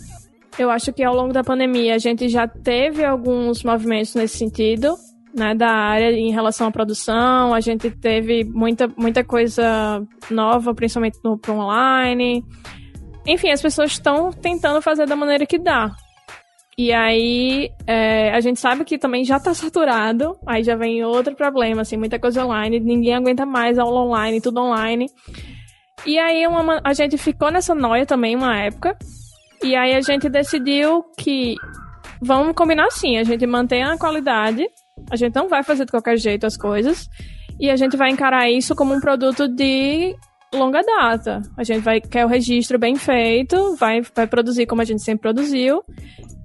eu 0.57 0.69
acho 0.69 0.93
que 0.93 1.03
ao 1.03 1.15
longo 1.15 1.33
da 1.33 1.43
pandemia 1.43 1.95
a 1.95 1.97
gente 1.97 2.29
já 2.29 2.47
teve 2.47 3.03
alguns 3.03 3.63
movimentos 3.63 4.15
nesse 4.15 4.37
sentido, 4.37 4.95
né, 5.35 5.53
da 5.53 5.69
área 5.69 6.11
em 6.11 6.31
relação 6.31 6.67
à 6.67 6.71
produção. 6.71 7.53
A 7.53 7.59
gente 7.59 7.91
teve 7.91 8.43
muita, 8.45 8.87
muita 8.97 9.23
coisa 9.23 10.01
nova, 10.31 10.73
principalmente 10.73 11.19
no 11.23 11.37
pro 11.37 11.53
online. 11.53 12.43
Enfim, 13.27 13.51
as 13.51 13.61
pessoas 13.61 13.91
estão 13.91 14.31
tentando 14.31 14.81
fazer 14.81 15.05
da 15.05 15.15
maneira 15.15 15.45
que 15.45 15.59
dá. 15.59 15.91
E 16.77 16.91
aí, 16.91 17.69
é, 17.87 18.31
a 18.31 18.39
gente 18.41 18.59
sabe 18.59 18.83
que 18.83 18.97
também 18.97 19.23
já 19.23 19.39
tá 19.39 19.53
saturado, 19.55 20.37
aí 20.45 20.63
já 20.63 20.75
vem 20.75 21.03
outro 21.03 21.35
problema, 21.35 21.81
assim, 21.81 21.95
muita 21.95 22.19
coisa 22.19 22.45
online, 22.45 22.79
ninguém 22.79 23.15
aguenta 23.15 23.45
mais 23.45 23.79
aula 23.79 24.01
online, 24.01 24.41
tudo 24.41 24.59
online. 24.59 25.07
E 26.05 26.19
aí, 26.19 26.45
uma, 26.45 26.81
a 26.83 26.93
gente 26.93 27.17
ficou 27.17 27.49
nessa 27.49 27.73
noia 27.73 28.05
também 28.05 28.35
uma 28.35 28.57
época, 28.57 28.97
e 29.63 29.73
aí 29.75 29.95
a 29.95 30.01
gente 30.01 30.27
decidiu 30.29 31.03
que 31.17 31.55
vamos 32.21 32.53
combinar 32.55 32.87
assim, 32.87 33.17
a 33.17 33.23
gente 33.23 33.45
mantém 33.47 33.83
a 33.83 33.97
qualidade, 33.97 34.67
a 35.11 35.15
gente 35.15 35.35
não 35.35 35.47
vai 35.47 35.63
fazer 35.63 35.85
de 35.85 35.91
qualquer 35.91 36.17
jeito 36.17 36.45
as 36.45 36.57
coisas, 36.57 37.09
e 37.59 37.69
a 37.69 37.75
gente 37.75 37.95
vai 37.95 38.09
encarar 38.09 38.49
isso 38.49 38.75
como 38.75 38.93
um 38.93 38.99
produto 38.99 39.47
de 39.47 40.15
longa 40.53 40.81
data. 40.81 41.41
A 41.57 41.63
gente 41.63 41.81
vai 41.81 42.01
quer 42.01 42.25
o 42.25 42.29
registro 42.29 42.79
bem 42.79 42.95
feito, 42.95 43.75
vai, 43.75 44.01
vai 44.15 44.27
produzir 44.27 44.65
como 44.65 44.81
a 44.81 44.85
gente 44.85 45.01
sempre 45.01 45.21
produziu 45.21 45.83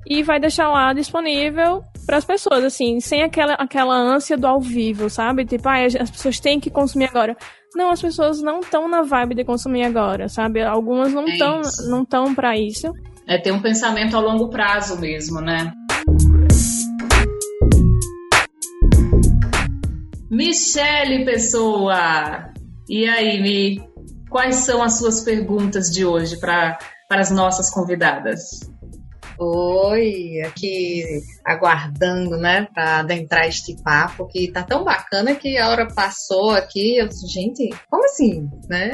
e 0.07 0.23
vai 0.23 0.40
deixar 0.40 0.68
lá 0.68 0.92
disponível 0.92 1.83
para 2.07 2.16
as 2.16 2.25
pessoas, 2.25 2.64
assim, 2.64 2.99
sem 2.99 3.23
aquela, 3.23 3.55
aquela 3.55 3.96
ânsia 3.96 4.37
do 4.37 4.46
ao 4.46 4.61
vivo, 4.61 5.09
sabe? 5.09 5.44
Tipo, 5.44 5.68
ah, 5.68 5.85
as 5.85 6.11
pessoas 6.11 6.40
têm 6.40 6.59
que 6.59 6.70
consumir 6.70 7.05
agora. 7.05 7.37
Não, 7.75 7.90
as 7.90 8.01
pessoas 8.01 8.42
não 8.42 8.61
estão 8.61 8.88
na 8.88 9.03
vibe 9.03 9.37
de 9.37 9.44
consumir 9.44 9.85
agora, 9.85 10.29
sabe? 10.29 10.61
Algumas 10.62 11.12
não 11.12 11.25
estão 11.27 11.61
é 11.61 11.88
não 11.88 12.03
estão 12.03 12.35
para 12.35 12.57
isso. 12.57 12.92
É 13.29 13.38
ter 13.38 13.53
um 13.53 13.62
pensamento 13.62 14.16
a 14.16 14.20
longo 14.20 14.49
prazo 14.49 14.99
mesmo, 14.99 15.40
né? 15.40 15.73
Michele 20.31 21.25
Pessoa. 21.25 22.55
E 22.88 23.09
aí, 23.09 23.43
Mi, 23.43 23.83
quais 24.31 24.57
são 24.57 24.81
as 24.81 24.97
suas 24.97 25.23
perguntas 25.23 25.90
de 25.90 26.05
hoje 26.05 26.38
para 26.38 26.79
as 27.11 27.33
nossas 27.33 27.69
convidadas? 27.69 28.61
Oi, 29.37 30.40
aqui 30.47 31.03
aguardando, 31.45 32.37
né, 32.37 32.69
para 32.73 32.99
adentrar 33.01 33.49
este 33.49 33.75
papo 33.83 34.29
que 34.29 34.53
tá 34.53 34.62
tão 34.62 34.85
bacana 34.85 35.35
que 35.35 35.59
a 35.59 35.69
hora 35.69 35.88
passou 35.93 36.51
aqui. 36.51 36.99
Eu 36.99 37.09
disse, 37.09 37.27
gente, 37.27 37.69
como 37.90 38.05
assim, 38.05 38.49
né? 38.69 38.90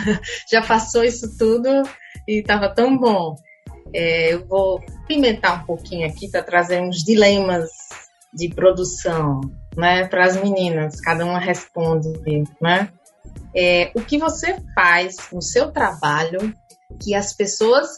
Já 0.50 0.62
passou 0.62 1.04
isso 1.04 1.36
tudo 1.36 1.82
e 2.26 2.42
tava 2.42 2.74
tão 2.74 2.96
bom. 2.96 3.34
É, 3.92 4.32
eu 4.32 4.46
vou 4.46 4.80
pimentar 5.06 5.62
um 5.62 5.66
pouquinho 5.66 6.06
aqui 6.06 6.30
para 6.30 6.42
trazer 6.42 6.80
uns 6.80 7.04
dilemas 7.04 7.68
de 8.32 8.48
produção, 8.48 9.40
né, 9.76 10.06
para 10.06 10.26
as 10.26 10.36
meninas. 10.40 11.00
Cada 11.00 11.24
uma 11.24 11.38
responde, 11.38 12.08
né? 12.60 12.88
É, 13.54 13.90
o 13.94 14.00
que 14.00 14.18
você 14.18 14.56
faz 14.74 15.16
no 15.32 15.42
seu 15.42 15.72
trabalho 15.72 16.54
que 17.02 17.14
as 17.14 17.32
pessoas 17.32 17.88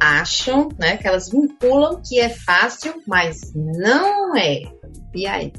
acham, 0.00 0.68
né, 0.78 0.96
que 0.96 1.06
elas 1.06 1.30
vinculam 1.30 2.00
que 2.06 2.20
é 2.20 2.28
fácil, 2.28 2.94
mas 3.06 3.52
não 3.54 4.36
é. 4.36 4.62
E 5.14 5.26
aí? 5.26 5.52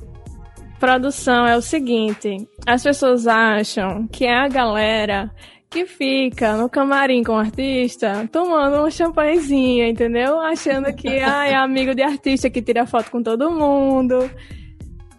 Produção 0.80 1.46
é 1.46 1.58
o 1.58 1.62
seguinte: 1.62 2.48
as 2.66 2.84
pessoas 2.84 3.28
acham 3.28 4.08
que 4.08 4.26
é 4.26 4.34
a 4.34 4.48
galera 4.48 5.30
que 5.70 5.86
fica 5.86 6.58
no 6.58 6.68
camarim 6.68 7.24
com 7.24 7.34
o 7.34 7.38
artista 7.38 8.28
tomando 8.32 8.84
um 8.84 8.90
champanhezinho, 8.90 9.86
entendeu? 9.86 10.40
Achando 10.40 10.92
que 10.94 11.08
ah, 11.22 11.46
é 11.46 11.54
amigo 11.56 11.94
de 11.94 12.02
artista 12.02 12.50
que 12.50 12.62
tira 12.62 12.88
foto 12.88 13.12
com 13.12 13.22
todo 13.22 13.52
mundo. 13.52 14.30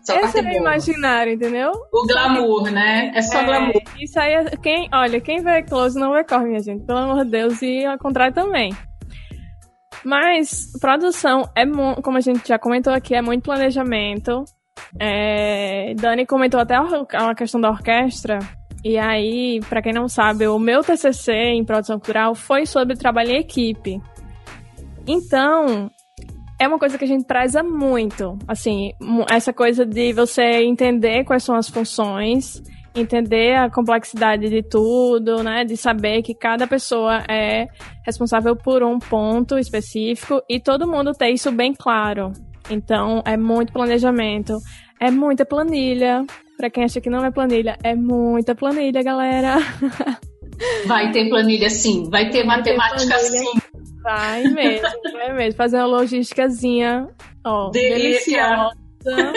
Só 0.02 0.18
Esse 0.18 0.40
é 0.40 0.42
o 0.42 0.52
imaginário, 0.56 1.34
entendeu? 1.34 1.70
O 1.92 2.06
glamour, 2.06 2.70
né? 2.70 3.12
É 3.14 3.22
só 3.22 3.40
é, 3.40 3.44
glamour. 3.44 3.82
Isso 4.00 4.18
aí, 4.18 4.32
é, 4.32 4.44
quem, 4.56 4.88
olha, 4.92 5.20
quem 5.20 5.42
vê 5.42 5.62
close 5.62 5.98
não 5.98 6.12
vê 6.12 6.24
corre, 6.24 6.46
minha 6.46 6.62
gente. 6.62 6.84
Pelo 6.84 6.98
amor 6.98 7.24
de 7.24 7.30
Deus, 7.30 7.62
e 7.62 7.84
ao 7.84 7.98
contrário 7.98 8.34
também. 8.34 8.72
Mas 10.04 10.72
produção 10.80 11.48
é, 11.54 11.64
como 12.02 12.16
a 12.16 12.20
gente 12.20 12.48
já 12.48 12.58
comentou 12.58 12.92
aqui, 12.92 13.14
é 13.14 13.22
muito 13.22 13.44
planejamento. 13.44 14.44
É, 14.98 15.94
Dani 15.94 16.26
comentou 16.26 16.58
até 16.58 16.74
a 16.74 17.34
questão 17.34 17.60
da 17.60 17.70
orquestra. 17.70 18.38
E 18.84 18.96
aí, 18.96 19.60
para 19.68 19.82
quem 19.82 19.92
não 19.92 20.08
sabe, 20.08 20.46
o 20.46 20.58
meu 20.58 20.82
TCC 20.82 21.32
em 21.32 21.64
produção 21.64 21.98
cultural 21.98 22.34
foi 22.34 22.64
sobre 22.64 22.96
trabalho 22.96 23.32
em 23.32 23.36
equipe. 23.36 24.00
Então, 25.06 25.90
é 26.58 26.68
uma 26.68 26.78
coisa 26.78 26.96
que 26.96 27.04
a 27.04 27.08
gente 27.08 27.24
preza 27.24 27.62
muito. 27.62 28.38
Assim, 28.46 28.92
essa 29.30 29.52
coisa 29.52 29.84
de 29.84 30.12
você 30.12 30.62
entender 30.62 31.24
quais 31.24 31.42
são 31.42 31.54
as 31.54 31.68
funções, 31.68 32.62
entender 32.94 33.54
a 33.56 33.70
complexidade 33.70 34.48
de 34.48 34.62
tudo, 34.62 35.42
né? 35.42 35.64
De 35.64 35.76
saber 35.76 36.22
que 36.22 36.34
cada 36.34 36.66
pessoa 36.66 37.22
é 37.28 37.66
responsável 38.04 38.56
por 38.56 38.82
um 38.82 38.98
ponto 38.98 39.58
específico 39.58 40.42
e 40.48 40.60
todo 40.60 40.88
mundo 40.88 41.12
ter 41.12 41.30
isso 41.30 41.50
bem 41.50 41.74
claro. 41.74 42.32
Então, 42.70 43.22
é 43.24 43.36
muito 43.36 43.72
planejamento, 43.72 44.58
é 45.00 45.10
muita 45.10 45.44
planilha. 45.44 46.24
Para 46.60 46.68
quem 46.68 46.84
acha 46.84 47.00
que 47.00 47.08
não 47.08 47.24
é 47.24 47.30
planilha, 47.30 47.78
é 47.82 47.94
muita 47.94 48.54
planilha, 48.54 49.02
galera. 49.02 49.56
Vai 50.84 51.10
ter 51.10 51.30
planilha 51.30 51.70
sim, 51.70 52.10
vai 52.10 52.28
ter 52.28 52.44
vai 52.44 52.58
matemática 52.58 53.14
ter 53.16 53.24
sim. 53.24 53.46
Vai 54.02 54.42
mesmo, 54.42 54.88
vai 55.10 55.32
mesmo. 55.32 55.56
Fazer 55.56 55.78
uma 55.78 55.86
logísticazinha, 55.86 57.08
ó, 57.42 57.70
Delícia. 57.70 58.74
deliciosa. 59.06 59.32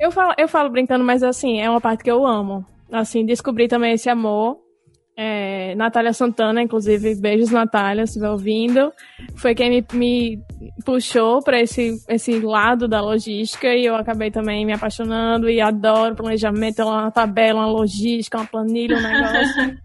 Eu 0.00 0.10
falo, 0.10 0.32
eu 0.38 0.48
falo 0.48 0.70
brincando, 0.70 1.04
mas 1.04 1.22
assim, 1.22 1.60
é 1.60 1.68
uma 1.68 1.82
parte 1.82 2.02
que 2.02 2.10
eu 2.10 2.26
amo. 2.26 2.64
Assim, 2.90 3.26
descobri 3.26 3.68
também 3.68 3.92
esse 3.92 4.08
amor. 4.08 4.61
É, 5.16 5.74
Natália 5.74 6.12
Santana, 6.12 6.62
inclusive, 6.62 7.14
beijos 7.14 7.50
Natália, 7.50 8.06
se 8.06 8.12
estiver 8.12 8.30
ouvindo. 8.30 8.92
Foi 9.36 9.54
quem 9.54 9.70
me, 9.70 9.86
me 9.92 10.40
puxou 10.84 11.42
para 11.42 11.60
esse, 11.60 12.02
esse 12.08 12.40
lado 12.40 12.88
da 12.88 13.00
logística 13.00 13.68
e 13.74 13.84
eu 13.84 13.94
acabei 13.94 14.30
também 14.30 14.64
me 14.64 14.72
apaixonando 14.72 15.50
e 15.50 15.60
adoro 15.60 16.16
planejamento, 16.16 16.82
uma 16.82 17.10
tabela, 17.10 17.60
uma 17.60 17.70
logística, 17.70 18.38
uma 18.38 18.46
planilha, 18.46 18.96
um 18.96 19.00
negócio. 19.02 19.78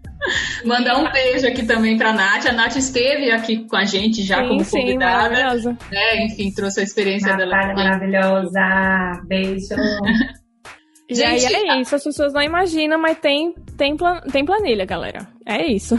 Mandar 0.66 0.98
um 0.98 1.12
beijo 1.12 1.48
aqui 1.48 1.66
também 1.66 1.98
para 1.98 2.10
a 2.10 2.14
Nath. 2.14 2.48
A 2.48 2.52
Nath 2.54 2.76
esteve 2.78 3.30
aqui 3.32 3.68
com 3.68 3.76
a 3.76 3.86
gente 3.86 4.24
já 4.24 4.42
sim, 4.42 4.48
como 4.48 4.64
sim, 4.64 4.80
convidada. 4.80 5.30
Maravilhosa. 5.30 5.78
É, 5.92 6.26
enfim, 6.26 6.52
trouxe 6.52 6.80
a 6.80 6.84
experiência 6.84 7.36
Natália 7.36 7.74
dela. 7.74 7.74
maravilhosa. 7.74 9.22
Beijo. 9.28 9.76
E 11.10 11.16
gente, 11.16 11.46
aí 11.46 11.70
é 11.70 11.82
isso, 11.82 11.96
as 11.96 12.04
pessoas 12.04 12.34
não 12.34 12.42
imaginam, 12.42 13.00
mas 13.00 13.18
tem, 13.20 13.54
tem, 13.78 13.96
plan, 13.96 14.20
tem 14.32 14.44
planilha, 14.44 14.86
galera. 14.86 15.28
É 15.46 15.66
isso. 15.66 15.96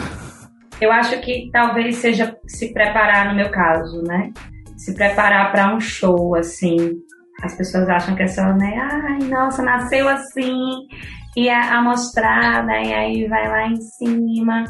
Eu 0.80 0.92
acho 0.92 1.18
que 1.20 1.50
talvez 1.52 1.96
seja 1.96 2.36
se 2.46 2.72
preparar, 2.72 3.28
no 3.28 3.34
meu 3.34 3.50
caso, 3.50 4.02
né? 4.02 4.30
Se 4.76 4.94
preparar 4.94 5.50
para 5.50 5.74
um 5.74 5.80
show, 5.80 6.34
assim. 6.36 6.96
As 7.42 7.56
pessoas 7.56 7.88
acham 7.88 8.14
que 8.14 8.22
é 8.22 8.28
só, 8.28 8.52
né? 8.52 8.76
Ai, 8.78 9.28
nossa, 9.28 9.62
nasceu 9.62 10.08
assim, 10.08 10.54
e 11.36 11.48
a, 11.48 11.78
a 11.78 11.82
mostrar, 11.82 12.64
né? 12.64 12.84
E 12.84 12.94
aí 12.94 13.28
vai 13.28 13.48
lá 13.48 13.66
em 13.68 13.80
cima, 13.80 14.64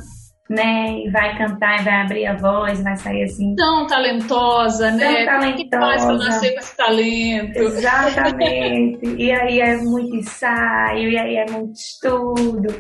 né? 0.48 1.00
E 1.04 1.10
vai 1.10 1.36
cantar 1.36 1.80
e 1.80 1.84
vai 1.84 2.02
abrir 2.02 2.26
a 2.26 2.36
voz, 2.36 2.82
vai 2.82 2.96
sair 2.96 3.24
assim. 3.24 3.54
Tão 3.54 3.86
talentosa, 3.86 4.90
né? 4.90 5.24
Tão 5.24 5.40
talentosa. 5.40 5.56
que 5.56 5.68
faz 5.70 6.04
pra 6.04 6.14
nascer 6.14 6.52
com 6.54 6.60
esse 6.60 6.76
talento? 6.76 7.58
Exatamente. 7.58 9.06
e 9.18 9.30
aí 9.30 9.60
é 9.60 9.76
muito 9.76 10.16
ensaio, 10.16 11.10
e 11.10 11.18
aí 11.18 11.36
é 11.36 11.50
muito 11.50 11.74
estudo, 11.74 12.74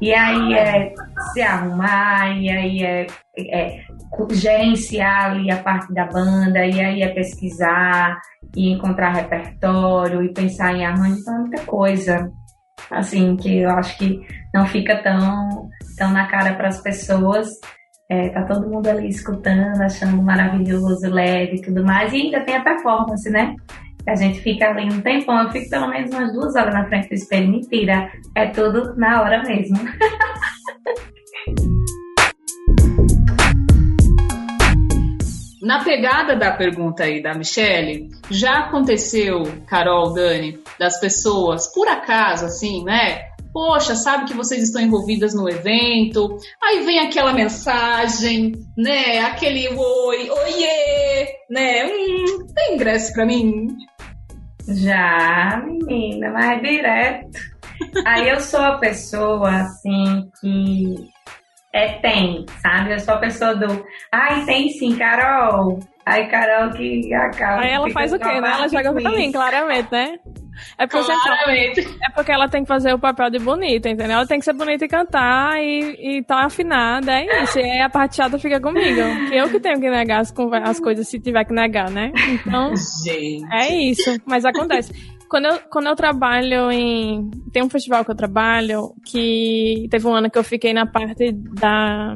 e 0.00 0.12
aí 0.12 0.54
é 0.54 0.94
se 1.32 1.42
arrumar, 1.42 2.36
e 2.38 2.50
aí 2.50 2.82
é, 2.82 3.06
é 3.38 3.80
gerenciar 4.30 5.30
ali 5.30 5.50
a 5.50 5.56
parte 5.56 5.92
da 5.94 6.04
banda, 6.04 6.64
e 6.66 6.80
aí 6.80 7.02
é 7.02 7.08
pesquisar 7.08 8.18
e 8.54 8.70
encontrar 8.70 9.14
repertório 9.14 10.22
e 10.22 10.32
pensar 10.32 10.74
em 10.74 10.84
arranjo, 10.84 11.20
então 11.20 11.34
é 11.34 11.38
muita 11.38 11.62
coisa 11.62 12.30
assim, 12.90 13.36
que 13.36 13.60
eu 13.60 13.70
acho 13.70 13.96
que 13.98 14.20
não 14.52 14.66
fica 14.66 14.96
tão, 15.02 15.68
tão 15.96 16.12
na 16.12 16.26
cara 16.26 16.54
para 16.54 16.68
as 16.68 16.82
pessoas. 16.82 17.48
É, 18.10 18.28
tá 18.28 18.44
todo 18.44 18.68
mundo 18.68 18.86
ali 18.86 19.08
escutando, 19.08 19.80
achando 19.80 20.22
maravilhoso, 20.22 21.08
leve 21.08 21.56
e 21.56 21.62
tudo 21.62 21.84
mais. 21.84 22.12
E 22.12 22.16
ainda 22.16 22.44
tem 22.44 22.56
a 22.56 22.62
performance, 22.62 23.28
né? 23.30 23.56
A 24.06 24.14
gente 24.14 24.40
fica 24.40 24.68
ali 24.68 24.92
um 24.92 25.00
tempão, 25.00 25.42
eu 25.42 25.50
fico 25.50 25.70
pelo 25.70 25.88
menos 25.88 26.10
umas 26.10 26.32
duas 26.32 26.54
horas 26.54 26.74
na 26.74 26.86
frente 26.86 27.08
do 27.08 27.14
espelho. 27.14 27.50
Mentira, 27.50 28.10
é 28.36 28.48
tudo 28.48 28.94
na 28.96 29.22
hora 29.22 29.42
mesmo. 29.42 29.78
Na 35.64 35.82
pegada 35.82 36.36
da 36.36 36.52
pergunta 36.52 37.04
aí 37.04 37.22
da 37.22 37.32
Michelle, 37.32 38.10
já 38.30 38.66
aconteceu, 38.66 39.44
Carol, 39.66 40.12
Dani, 40.12 40.58
das 40.78 41.00
pessoas, 41.00 41.72
por 41.72 41.88
acaso, 41.88 42.44
assim, 42.44 42.84
né? 42.84 43.33
Poxa, 43.54 43.94
sabe 43.94 44.24
que 44.24 44.34
vocês 44.34 44.64
estão 44.64 44.82
envolvidas 44.82 45.32
no 45.32 45.48
evento, 45.48 46.36
aí 46.60 46.84
vem 46.84 46.98
aquela 46.98 47.32
mensagem, 47.32 48.50
né? 48.76 49.20
Aquele 49.20 49.68
oi, 49.68 50.28
oiê, 50.28 51.28
né? 51.48 51.86
Hum, 51.86 52.46
tem 52.52 52.74
ingresso 52.74 53.12
pra 53.12 53.24
mim? 53.24 53.68
Já, 54.66 55.62
menina, 55.64 56.30
mas 56.32 56.60
direto. 56.62 57.38
Aí 58.04 58.28
eu 58.28 58.40
sou 58.40 58.60
a 58.60 58.78
pessoa, 58.78 59.48
assim, 59.48 60.28
que 60.40 61.08
é, 61.72 61.92
tem, 62.00 62.44
sabe? 62.60 62.94
Eu 62.94 62.98
sou 62.98 63.14
a 63.14 63.18
pessoa 63.18 63.54
do. 63.54 63.86
Ai, 64.10 64.44
tem 64.46 64.68
sim, 64.70 64.96
Carol. 64.96 65.78
Ai, 66.04 66.28
Carol 66.28 66.72
que 66.72 67.14
acaba. 67.14 67.62
Aí 67.62 67.70
ela 67.70 67.88
faz 67.90 68.12
o 68.12 68.18
quê, 68.18 68.40
né? 68.40 68.50
Ela 68.52 68.68
joga 68.68 68.92
pra 68.92 69.10
mim, 69.12 69.30
claramente, 69.30 69.92
né? 69.92 70.18
É 70.78 70.86
porque, 70.86 71.12
é 71.12 72.10
porque 72.14 72.32
ela 72.32 72.48
tem 72.48 72.62
que 72.62 72.68
fazer 72.68 72.92
o 72.94 72.98
papel 72.98 73.30
de 73.30 73.38
bonita, 73.38 73.88
entendeu? 73.88 74.16
Ela 74.16 74.26
tem 74.26 74.38
que 74.38 74.44
ser 74.44 74.52
bonita 74.52 74.84
e 74.84 74.88
cantar 74.88 75.62
e, 75.62 76.18
e 76.18 76.22
tá 76.22 76.44
afinada, 76.44 77.12
é 77.12 77.42
isso. 77.42 77.58
E 77.58 77.62
aí 77.62 77.80
a 77.80 77.88
parte 77.88 78.16
chata 78.16 78.38
fica 78.38 78.60
comigo. 78.60 79.00
Eu 79.32 79.48
que 79.50 79.60
tenho 79.60 79.80
que 79.80 79.90
negar 79.90 80.20
as, 80.20 80.32
as 80.64 80.80
coisas 80.80 81.08
se 81.08 81.18
tiver 81.18 81.44
que 81.44 81.52
negar, 81.52 81.90
né? 81.90 82.12
Então, 82.28 82.74
Gente. 83.04 83.44
é 83.52 83.74
isso. 83.74 84.16
Mas 84.26 84.44
acontece. 84.44 84.92
Quando 85.28 85.46
eu, 85.46 85.58
quando 85.70 85.86
eu 85.86 85.96
trabalho 85.96 86.70
em. 86.70 87.30
Tem 87.52 87.62
um 87.62 87.70
festival 87.70 88.04
que 88.04 88.10
eu 88.10 88.14
trabalho 88.14 88.94
que 89.04 89.88
teve 89.90 90.06
um 90.06 90.14
ano 90.14 90.30
que 90.30 90.38
eu 90.38 90.44
fiquei 90.44 90.72
na 90.72 90.86
parte 90.86 91.32
da. 91.32 92.14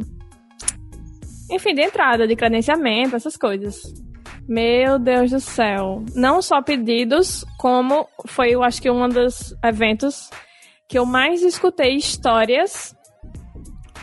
Enfim, 1.50 1.74
de 1.74 1.82
entrada, 1.82 2.28
de 2.28 2.36
credenciamento, 2.36 3.16
essas 3.16 3.36
coisas. 3.36 3.82
Meu 4.48 4.98
Deus 4.98 5.30
do 5.30 5.40
céu. 5.40 6.02
Não 6.14 6.40
só 6.40 6.62
pedidos, 6.62 7.44
como 7.58 8.08
foi, 8.26 8.54
eu 8.54 8.62
acho 8.62 8.80
que 8.80 8.90
um 8.90 9.06
dos 9.08 9.54
eventos 9.62 10.30
que 10.88 10.98
eu 10.98 11.04
mais 11.04 11.42
escutei 11.42 11.96
histórias 11.96 12.96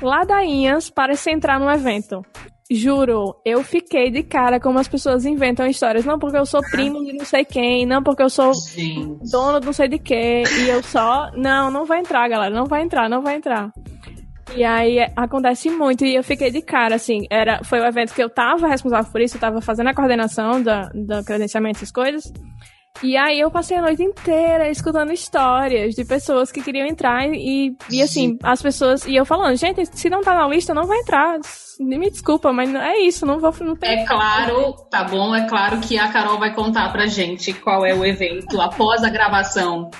ladainhas 0.01 0.89
para 0.89 1.15
se 1.15 1.31
entrar 1.31 1.60
no 1.60 1.69
evento. 1.69 2.23
Juro, 2.69 3.36
eu 3.45 3.63
fiquei 3.63 4.10
de 4.10 4.23
cara 4.23 4.60
como 4.60 4.79
as 4.79 4.88
pessoas 4.88 5.25
inventam 5.25 5.67
histórias. 5.67 6.03
Não 6.03 6.17
porque 6.17 6.38
eu 6.38 6.45
sou 6.45 6.62
primo 6.62 7.03
de 7.03 7.13
não 7.13 7.25
sei 7.25 7.45
quem, 7.45 7.86
não 7.86 8.01
porque 8.01 8.23
eu 8.23 8.29
sou 8.29 8.53
Gente. 8.53 9.29
dono 9.31 9.60
de 9.60 9.65
não 9.67 9.73
sei 9.73 9.88
de 9.88 9.99
quê. 9.99 10.43
E 10.60 10.69
eu 10.69 10.81
só. 10.81 11.31
Não, 11.36 11.69
não 11.69 11.86
vai 11.86 11.99
entrar, 11.99 12.27
galera. 12.27 12.53
Não 12.53 12.65
vai 12.65 12.81
entrar, 12.81 13.08
não 13.08 13.21
vai 13.21 13.36
entrar. 13.36 13.71
E 14.56 14.63
aí 14.63 15.00
é, 15.00 15.12
acontece 15.15 15.70
muito. 15.70 16.06
E 16.06 16.15
eu 16.15 16.24
fiquei 16.24 16.50
de 16.50 16.62
cara, 16.62 16.96
assim. 16.96 17.28
Era, 17.30 17.63
foi 17.63 17.80
o 17.80 17.86
evento 17.86 18.13
que 18.13 18.24
eu 18.24 18.30
tava 18.30 18.68
responsável 18.68 19.12
por 19.12 19.22
isso, 19.22 19.36
eu 19.36 19.41
tava 19.41 19.62
fazendo 19.62 19.89
a 19.89 19.94
coordenação 19.94 20.62
da, 20.62 20.89
da 20.94 21.24
credenciamento, 21.24 21.78
essas 21.78 21.91
coisas. 21.91 22.24
E 23.04 23.18
aí 23.18 23.39
eu 23.39 23.52
passei 23.52 23.78
a 23.78 23.82
noite 23.82 24.02
inteira 24.02 24.70
escutando 24.70 25.12
histórias 25.12 25.94
de 25.96 26.06
pessoas 26.06 26.50
que 26.50 26.63
queriam 26.63 26.88
entrar 26.88 27.28
e, 27.28 27.76
e 27.91 28.02
assim, 28.02 28.38
as 28.41 28.62
pessoas. 28.62 29.06
E 29.06 29.15
eu 29.15 29.26
falando, 29.26 29.56
gente, 29.58 29.86
se 29.86 30.10
não 30.10 30.22
tá 30.22 30.34
na 30.34 30.48
lista, 30.48 30.74
não 30.74 30.86
vai 30.86 31.00
entrar. 31.00 31.38
Me 31.80 32.10
desculpa, 32.10 32.54
mas 32.54 32.74
é 32.74 33.00
isso, 33.00 33.26
não 33.26 33.38
vou. 33.38 33.54
Não 33.60 33.76
tem... 33.76 34.04
É 34.04 34.06
claro, 34.06 34.72
tá 34.89 35.04
bom, 35.04 35.36
é 35.36 35.46
claro 35.46 35.80
que 35.82 35.98
a 35.98 36.08
Carol 36.08 36.39
vai 36.39 36.54
contar 36.54 36.89
pra 36.94 37.06
gente 37.06 37.54
qual 37.54 37.86
é 37.86 37.94
o 37.94 38.06
evento 38.06 38.62
após 38.62 39.04
a 39.04 39.10
gravação. 39.10 39.91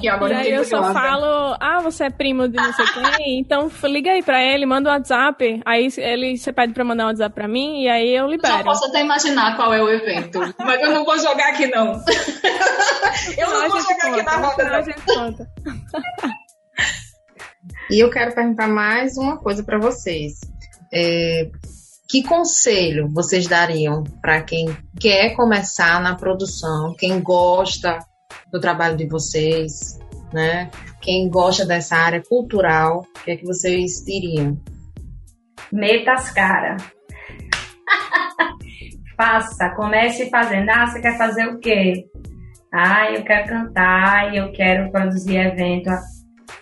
Que 0.00 0.08
agora 0.08 0.34
e 0.34 0.36
aí 0.36 0.50
eu 0.52 0.64
só 0.64 0.92
falo, 0.92 1.56
ah, 1.58 1.80
você 1.82 2.04
é 2.04 2.10
primo 2.10 2.46
de 2.48 2.56
não 2.56 2.72
sei 2.72 2.86
quem, 2.86 3.40
então 3.40 3.70
liga 3.84 4.12
aí 4.12 4.22
pra 4.22 4.40
ele, 4.42 4.64
manda 4.64 4.90
um 4.90 4.92
WhatsApp, 4.92 5.60
aí 5.64 5.88
ele, 5.96 6.36
você 6.36 6.52
pede 6.52 6.72
pra 6.72 6.84
mandar 6.84 7.04
um 7.04 7.06
WhatsApp 7.08 7.34
pra 7.34 7.48
mim, 7.48 7.82
e 7.82 7.88
aí 7.88 8.14
eu 8.14 8.28
libero. 8.28 8.58
Eu 8.58 8.64
posso 8.64 8.84
até 8.86 9.00
imaginar 9.00 9.56
qual 9.56 9.74
é 9.74 9.82
o 9.82 9.88
evento, 9.88 10.38
mas 10.58 10.80
eu 10.80 10.92
não 10.92 11.04
vou 11.04 11.18
jogar 11.18 11.48
aqui 11.48 11.66
não. 11.66 11.94
eu 13.36 13.50
não, 13.50 13.60
não 13.62 13.70
vou 13.70 13.80
jogar 13.80 13.96
conta, 13.96 14.08
aqui 14.08 14.22
na 14.22 14.36
roda. 14.36 14.76
A 14.76 14.82
gente 14.82 15.02
conta. 15.02 15.50
e 17.90 17.98
eu 17.98 18.10
quero 18.10 18.34
perguntar 18.34 18.68
mais 18.68 19.16
uma 19.16 19.36
coisa 19.36 19.64
pra 19.64 19.78
vocês. 19.78 20.34
É, 20.94 21.50
que 22.08 22.22
conselho 22.22 23.08
vocês 23.12 23.46
dariam 23.46 24.04
para 24.22 24.42
quem 24.42 24.74
quer 24.98 25.34
começar 25.34 26.00
na 26.00 26.14
produção, 26.14 26.94
quem 26.96 27.20
gosta 27.20 27.98
do 28.50 28.60
trabalho 28.60 28.96
de 28.96 29.06
vocês, 29.06 29.98
né? 30.32 30.70
Quem 31.00 31.28
gosta 31.28 31.64
dessa 31.64 31.96
área 31.96 32.22
cultural, 32.22 33.06
o 33.16 33.24
que 33.24 33.30
é 33.30 33.36
que 33.36 33.46
vocês 33.46 34.04
diriam? 34.04 34.58
Meta 35.72 36.12
as 36.12 36.30
caras. 36.30 36.82
Faça, 39.16 39.70
comece 39.70 40.30
fazendo. 40.30 40.68
Ah, 40.70 40.86
você 40.86 41.00
quer 41.00 41.18
fazer 41.18 41.46
o 41.46 41.58
quê? 41.58 42.06
Ah, 42.72 43.10
eu 43.10 43.24
quero 43.24 43.48
cantar, 43.48 44.34
eu 44.34 44.52
quero 44.52 44.90
produzir 44.90 45.36
evento. 45.36 45.90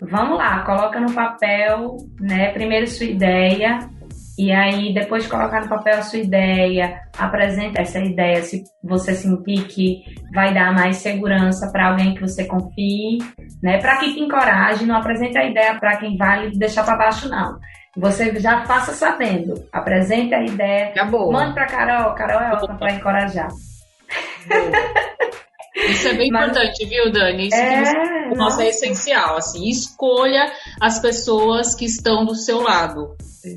Vamos 0.00 0.38
lá, 0.38 0.64
coloca 0.64 1.00
no 1.00 1.12
papel, 1.12 1.96
né? 2.20 2.52
Primeiro 2.52 2.86
sua 2.86 3.06
ideia, 3.06 3.90
e 4.38 4.52
aí, 4.52 4.92
depois 4.92 5.24
de 5.24 5.30
colocar 5.30 5.62
no 5.62 5.68
papel 5.68 5.98
a 5.98 6.02
sua 6.02 6.18
ideia, 6.18 7.00
apresenta 7.16 7.80
essa 7.80 7.98
ideia 7.98 8.42
se 8.42 8.64
você 8.84 9.14
sentir 9.14 9.64
que 9.66 10.04
vai 10.34 10.52
dar 10.52 10.74
mais 10.74 10.96
segurança 10.96 11.70
para 11.72 11.88
alguém 11.88 12.14
que 12.14 12.20
você 12.20 12.44
confie, 12.44 13.18
né? 13.62 13.78
Para 13.78 13.96
que 13.96 14.12
te 14.12 14.20
encoraje, 14.20 14.84
não 14.84 14.96
apresente 14.96 15.38
a 15.38 15.44
ideia 15.44 15.78
para 15.78 15.96
quem 15.96 16.18
vai 16.18 16.48
lhe 16.48 16.58
deixar 16.58 16.84
para 16.84 16.98
baixo, 16.98 17.30
não. 17.30 17.58
Você 17.96 18.38
já 18.38 18.62
faça 18.66 18.92
sabendo, 18.92 19.54
apresente 19.72 20.34
a 20.34 20.44
ideia, 20.44 20.88
Acabou. 20.88 21.32
mande 21.32 21.54
para 21.54 21.64
Carol, 21.64 22.14
Carol 22.14 22.40
é 22.42 22.52
ótima 22.52 22.76
para 22.76 22.92
encorajar. 22.92 23.48
Isso 25.76 26.08
é 26.08 26.14
bem 26.14 26.30
Mas, 26.30 26.48
importante, 26.48 26.86
viu, 26.86 27.12
Dani? 27.12 27.48
Isso 27.48 27.56
é, 27.56 28.34
nossa, 28.34 28.64
é 28.64 28.68
essencial. 28.68 29.36
Assim, 29.36 29.68
escolha 29.68 30.50
as 30.80 30.98
pessoas 30.98 31.74
que 31.74 31.84
estão 31.84 32.24
do 32.24 32.34
seu 32.34 32.62
lado 32.62 33.14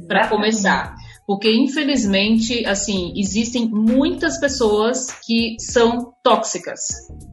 para 0.07 0.27
começar. 0.27 0.95
Porque, 1.25 1.49
infelizmente, 1.51 2.65
assim, 2.65 3.13
existem 3.15 3.69
muitas 3.69 4.39
pessoas 4.39 5.11
que 5.23 5.55
são 5.59 6.11
tóxicas. 6.23 6.79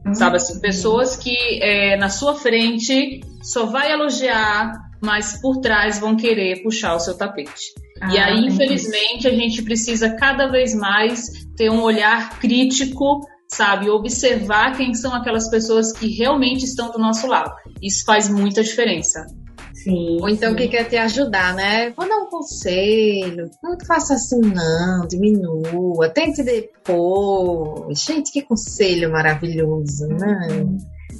Uhum. 0.05 0.13
Sabe 0.13 0.35
assim, 0.35 0.61
pessoas 0.61 1.15
que 1.17 1.35
é, 1.61 1.97
na 1.97 2.07
sua 2.07 2.35
frente 2.35 3.21
só 3.41 3.65
vai 3.65 3.91
elogiar, 3.91 4.71
mas 5.01 5.41
por 5.41 5.57
trás 5.57 5.99
vão 5.99 6.15
querer 6.15 6.61
puxar 6.61 6.95
o 6.95 6.99
seu 6.99 7.17
tapete. 7.17 7.73
Ah, 7.99 8.13
e 8.13 8.17
aí, 8.19 8.45
infelizmente, 8.45 9.27
a 9.27 9.31
gente 9.31 9.63
precisa 9.63 10.15
cada 10.15 10.47
vez 10.47 10.75
mais 10.75 11.47
ter 11.55 11.71
um 11.71 11.81
olhar 11.81 12.39
crítico 12.39 13.21
sabe? 13.57 13.89
Observar 13.89 14.77
quem 14.77 14.93
são 14.93 15.13
aquelas 15.13 15.49
pessoas 15.49 15.91
que 15.91 16.07
realmente 16.15 16.63
estão 16.63 16.91
do 16.91 16.99
nosso 16.99 17.25
lado. 17.25 17.51
Isso 17.81 18.05
faz 18.05 18.29
muita 18.29 18.63
diferença. 18.63 19.25
Sim. 19.73 20.17
Ou 20.21 20.29
então 20.29 20.51
sim. 20.51 20.55
que 20.55 20.67
quer 20.67 20.83
te 20.83 20.97
ajudar, 20.97 21.55
né? 21.55 21.89
Vou 21.91 22.07
dar 22.07 22.17
um 22.17 22.29
conselho. 22.29 23.49
Não 23.63 23.77
faça 23.85 24.13
assim, 24.13 24.41
não. 24.41 25.07
Diminua. 25.07 26.09
Tente 26.09 26.43
depois. 26.43 27.99
Gente, 27.99 28.31
que 28.31 28.43
conselho 28.43 29.11
maravilhoso, 29.11 30.07
né? 30.07 30.65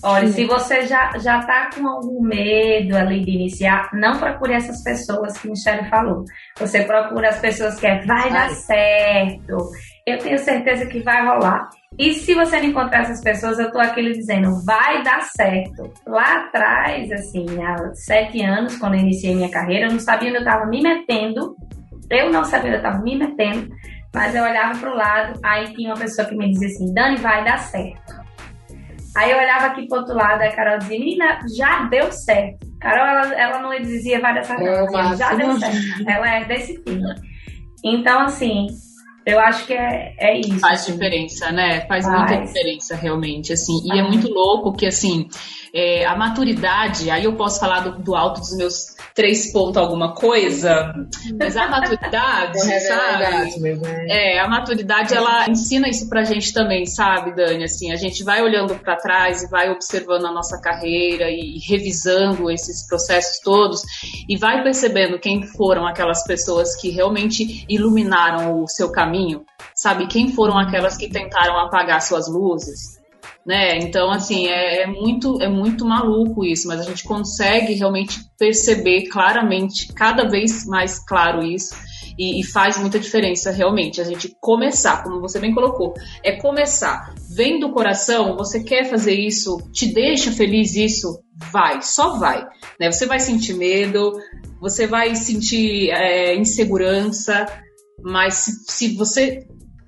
Olha, 0.03 0.27
se 0.27 0.45
você 0.45 0.85
já, 0.85 1.17
já 1.17 1.41
tá 1.43 1.71
com 1.73 1.87
algum 1.87 2.21
medo 2.21 2.95
ali 2.95 3.25
de 3.25 3.31
iniciar, 3.31 3.89
não 3.93 4.19
procure 4.19 4.53
essas 4.53 4.83
pessoas 4.83 5.37
que 5.37 5.49
Michelle 5.49 5.89
falou. 5.89 6.23
Você 6.59 6.83
procura 6.83 7.29
as 7.29 7.39
pessoas 7.39 7.79
que 7.79 7.87
é, 7.87 8.05
vai 8.05 8.31
dar 8.31 8.51
certo. 8.51 9.71
Eu 10.05 10.19
tenho 10.19 10.37
certeza 10.37 10.85
que 10.85 11.01
vai 11.01 11.25
rolar. 11.25 11.69
E 11.97 12.13
se 12.13 12.35
você 12.35 12.59
não 12.59 12.67
encontrar 12.67 13.01
essas 13.01 13.21
pessoas, 13.21 13.57
eu 13.57 13.71
tô 13.71 13.79
aqui 13.79 14.01
lhe 14.01 14.13
dizendo, 14.13 14.63
vai 14.63 15.01
dar 15.03 15.21
certo. 15.23 15.91
Lá 16.05 16.45
atrás, 16.45 17.11
assim, 17.11 17.45
há 17.63 17.93
sete 17.95 18.41
anos, 18.43 18.77
quando 18.77 18.93
eu 18.93 18.99
iniciei 18.99 19.33
minha 19.33 19.49
carreira, 19.49 19.87
eu 19.87 19.91
não 19.91 19.99
sabia 19.99 20.29
onde 20.29 20.37
eu 20.37 20.43
tava 20.43 20.67
me 20.67 20.81
metendo. 20.81 21.55
Eu 22.09 22.31
não 22.31 22.43
sabia 22.43 22.69
onde 22.69 22.77
eu 22.77 22.83
tava 22.83 23.01
me 23.01 23.17
metendo, 23.17 23.67
mas 24.13 24.33
eu 24.33 24.43
olhava 24.43 24.77
pro 24.79 24.95
lado, 24.95 25.39
aí 25.43 25.73
tinha 25.73 25.89
uma 25.89 25.97
pessoa 25.97 26.27
que 26.27 26.35
me 26.35 26.49
dizia 26.51 26.67
assim, 26.67 26.93
Dani, 26.93 27.17
vai 27.17 27.43
dar 27.43 27.57
certo. 27.57 28.15
Aí 29.15 29.31
eu 29.31 29.37
olhava 29.37 29.65
aqui 29.65 29.87
pro 29.87 29.97
outro 29.97 30.15
lado, 30.15 30.41
a 30.43 30.51
Carol 30.51 30.77
dizia, 30.77 30.99
menina, 30.99 31.39
já 31.57 31.83
deu 31.85 32.11
certo. 32.11 32.67
Carol, 32.79 33.05
ela, 33.05 33.33
ela 33.33 33.59
não 33.59 33.81
dizia 33.81 34.19
várias 34.21 34.47
vezes, 34.47 35.17
já 35.17 35.33
deu 35.33 35.59
certo. 35.59 36.07
Ela 36.07 36.35
é 36.35 36.45
desse 36.45 36.75
tipo. 36.75 36.91
Então, 37.83 38.21
assim, 38.21 38.67
eu 39.27 39.39
acho 39.41 39.67
que 39.67 39.73
é, 39.73 40.15
é 40.17 40.39
isso. 40.39 40.59
Faz 40.59 40.85
diferença, 40.85 41.51
né? 41.51 41.81
Faz, 41.81 42.05
Faz, 42.05 42.17
muita 42.17 42.45
diferença, 42.45 42.95
realmente, 42.95 43.51
assim. 43.51 43.73
E 43.83 43.99
é 43.99 44.01
muito 44.01 44.29
louco 44.29 44.71
que, 44.71 44.85
assim, 44.85 45.27
é, 45.73 46.05
a 46.05 46.15
maturidade, 46.15 47.09
aí 47.09 47.25
eu 47.25 47.35
posso 47.35 47.59
falar 47.59 47.81
do, 47.81 47.99
do 48.01 48.15
alto 48.15 48.39
dos 48.39 48.55
meus 48.55 48.97
três 49.13 49.51
pontos 49.51 49.77
alguma 49.77 50.13
coisa, 50.13 50.93
mas 51.39 51.57
a 51.57 51.67
maturidade, 51.67 52.59
sabe? 52.87 53.59
Mesmo, 53.59 53.85
é. 53.87 54.35
é, 54.35 54.39
a 54.39 54.47
maturidade, 54.47 55.13
ela 55.13 55.49
ensina 55.49 55.89
isso 55.89 56.07
pra 56.07 56.23
gente 56.23 56.53
também, 56.53 56.85
sabe, 56.85 57.35
Dani? 57.35 57.63
Assim, 57.63 57.91
a 57.91 57.95
gente 57.95 58.23
vai 58.23 58.41
olhando 58.41 58.75
para 58.75 58.95
trás 58.95 59.43
e 59.43 59.49
vai 59.49 59.71
observando 59.71 60.25
a 60.25 60.31
nossa 60.31 60.59
carreira 60.61 61.29
e, 61.29 61.57
e 61.57 61.59
revisando 61.67 62.49
esses 62.51 62.87
processos 62.87 63.39
todos 63.39 63.81
e 64.29 64.37
vai 64.37 64.61
percebendo 64.61 65.19
quem 65.19 65.41
foram 65.47 65.85
aquelas 65.85 66.23
pessoas 66.23 66.75
que 66.75 66.89
realmente 66.91 67.65
iluminaram 67.67 68.61
o 68.61 68.67
seu 68.67 68.91
caminho, 68.91 69.43
sabe? 69.73 70.07
Quem 70.07 70.31
foram 70.31 70.57
aquelas 70.57 70.95
que 70.95 71.09
tentaram 71.09 71.59
apagar 71.59 72.01
suas 72.01 72.27
luzes, 72.27 72.97
né? 73.47 73.77
Então, 73.77 74.11
assim, 74.11 74.47
é, 74.47 74.81
é, 74.81 74.87
muito, 74.87 75.41
é 75.41 75.47
muito 75.47 75.85
maluco 75.85 76.43
isso, 76.43 76.67
mas 76.67 76.81
a 76.81 76.83
gente 76.83 77.05
consegue 77.05 77.73
realmente 77.75 78.19
perceber 78.37 79.07
claramente, 79.07 79.87
cada 79.93 80.27
vez 80.27 80.65
mais 80.67 80.99
claro 80.99 81.41
isso, 81.41 81.73
e, 82.19 82.41
e, 82.41 82.43
faz 82.43 82.77
muita 82.77 82.99
diferença 82.99 83.49
realmente. 83.51 84.01
A 84.01 84.03
gente 84.03 84.35
começar, 84.41 85.01
como 85.03 85.21
você 85.21 85.39
bem 85.39 85.53
colocou, 85.53 85.93
é 86.23 86.33
começar. 86.33 87.13
Vem 87.33 87.59
do 87.59 87.71
coração, 87.71 88.35
você 88.35 88.63
quer 88.63 88.89
fazer 88.89 89.13
isso, 89.13 89.57
te 89.71 89.93
deixa 89.93 90.31
feliz 90.31 90.75
isso, 90.75 91.21
vai, 91.51 91.81
só 91.81 92.17
vai. 92.17 92.43
Né? 92.79 92.91
Você 92.91 93.05
vai 93.05 93.19
sentir 93.19 93.53
medo, 93.53 94.11
você 94.59 94.87
vai 94.87 95.15
sentir 95.15 95.91
é, 95.91 96.35
insegurança, 96.35 97.45
mas 98.03 98.33
se, 98.33 98.51
se 98.67 98.95
você 98.95 99.47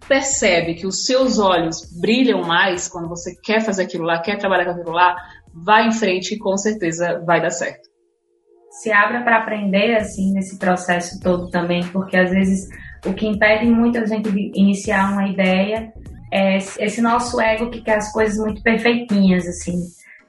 percebe 0.10 0.74
que 0.74 0.88
os 0.88 1.06
seus 1.06 1.38
olhos 1.40 1.88
brilham 2.02 2.42
mais 2.42 2.90
quando 2.90 3.08
você 3.08 3.36
quer 3.42 3.62
fazer 3.62 3.84
aquilo 3.84 4.04
lá, 4.04 4.20
quer 4.20 4.38
trabalhar 4.38 4.66
com 4.66 4.72
aquilo 4.72 4.92
lá, 4.92 5.16
vai 5.54 5.88
em 5.88 5.92
frente 5.92 6.34
e 6.34 6.40
com 6.40 6.58
certeza 6.58 7.24
vai 7.26 7.40
dar 7.40 7.52
certo. 7.52 7.88
Se 8.72 8.92
abra 8.92 9.22
para 9.24 9.38
aprender 9.38 9.96
assim 9.96 10.34
nesse 10.34 10.58
processo 10.58 11.20
todo 11.22 11.50
também, 11.50 11.84
porque 11.88 12.18
às 12.18 12.32
vezes 12.32 12.68
o 13.06 13.14
que 13.14 13.28
impede 13.28 13.66
muito 13.66 14.00
a 14.00 14.06
gente 14.06 14.30
de 14.32 14.52
iniciar 14.56 15.14
uma 15.14 15.28
ideia 15.28 15.94
é 16.32 16.58
esse 16.58 17.02
nosso 17.02 17.40
ego 17.40 17.70
que 17.70 17.82
quer 17.82 17.98
as 17.98 18.12
coisas 18.12 18.38
muito 18.38 18.62
perfeitinhas 18.62 19.48
assim, 19.48 19.80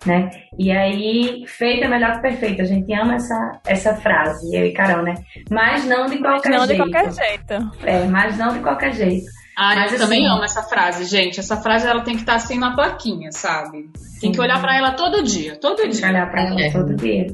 né? 0.06 0.30
E 0.58 0.72
aí, 0.72 1.44
feito 1.46 1.84
é 1.84 1.88
melhor 1.88 2.16
que 2.16 2.22
perfeito. 2.22 2.62
A 2.62 2.64
gente 2.64 2.90
ama 2.94 3.16
essa, 3.16 3.60
essa 3.66 3.94
frase, 3.96 4.54
eu 4.56 4.64
e 4.66 4.72
Carol, 4.72 5.02
né? 5.02 5.14
Mas 5.50 5.84
não 5.84 6.06
de 6.06 6.18
qualquer 6.18 6.50
mas 6.50 6.60
não 6.60 6.66
jeito. 6.66 6.84
de 6.84 6.90
qualquer 6.90 7.12
jeito. 7.12 7.70
É, 7.84 8.04
mas 8.06 8.38
não 8.38 8.54
de 8.54 8.60
qualquer 8.60 8.94
jeito. 8.94 9.39
Ah, 9.56 9.74
Mas, 9.74 9.92
eu 9.92 9.96
assim, 9.96 10.04
também 10.04 10.26
amo 10.26 10.42
essa 10.42 10.62
frase, 10.62 11.04
gente. 11.04 11.40
Essa 11.40 11.56
frase 11.56 11.86
ela 11.86 12.02
tem 12.02 12.14
que 12.14 12.22
estar 12.22 12.36
assim 12.36 12.58
na 12.58 12.74
plaquinha, 12.74 13.30
sabe? 13.32 13.90
Tem 14.20 14.32
que 14.32 14.40
olhar 14.40 14.60
para 14.60 14.76
ela 14.76 14.92
todo 14.92 15.22
dia, 15.22 15.56
todo 15.56 15.76
tem 15.76 15.90
dia. 15.90 16.00
Tem 16.00 16.10
que 16.10 16.16
olhar 16.16 16.30
para 16.30 16.42
ela 16.42 16.60
é. 16.60 16.70
todo 16.70 16.94
dia. 16.96 17.26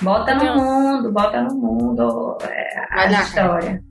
Bota 0.00 0.34
no 0.34 0.54
mundo, 0.56 1.12
bota 1.12 1.42
no 1.42 1.54
mundo 1.54 2.38
é, 2.42 2.86
a 2.90 3.10
história. 3.22 3.82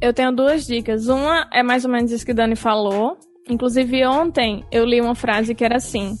Eu 0.00 0.12
tenho 0.12 0.32
duas 0.32 0.66
dicas. 0.66 1.08
Uma 1.08 1.48
é 1.50 1.62
mais 1.62 1.84
ou 1.84 1.90
menos 1.90 2.10
isso 2.10 2.26
que 2.26 2.34
Dani 2.34 2.56
falou. 2.56 3.16
Inclusive, 3.48 4.06
ontem 4.06 4.64
eu 4.70 4.84
li 4.84 5.00
uma 5.00 5.14
frase 5.14 5.54
que 5.54 5.64
era 5.64 5.76
assim: 5.76 6.14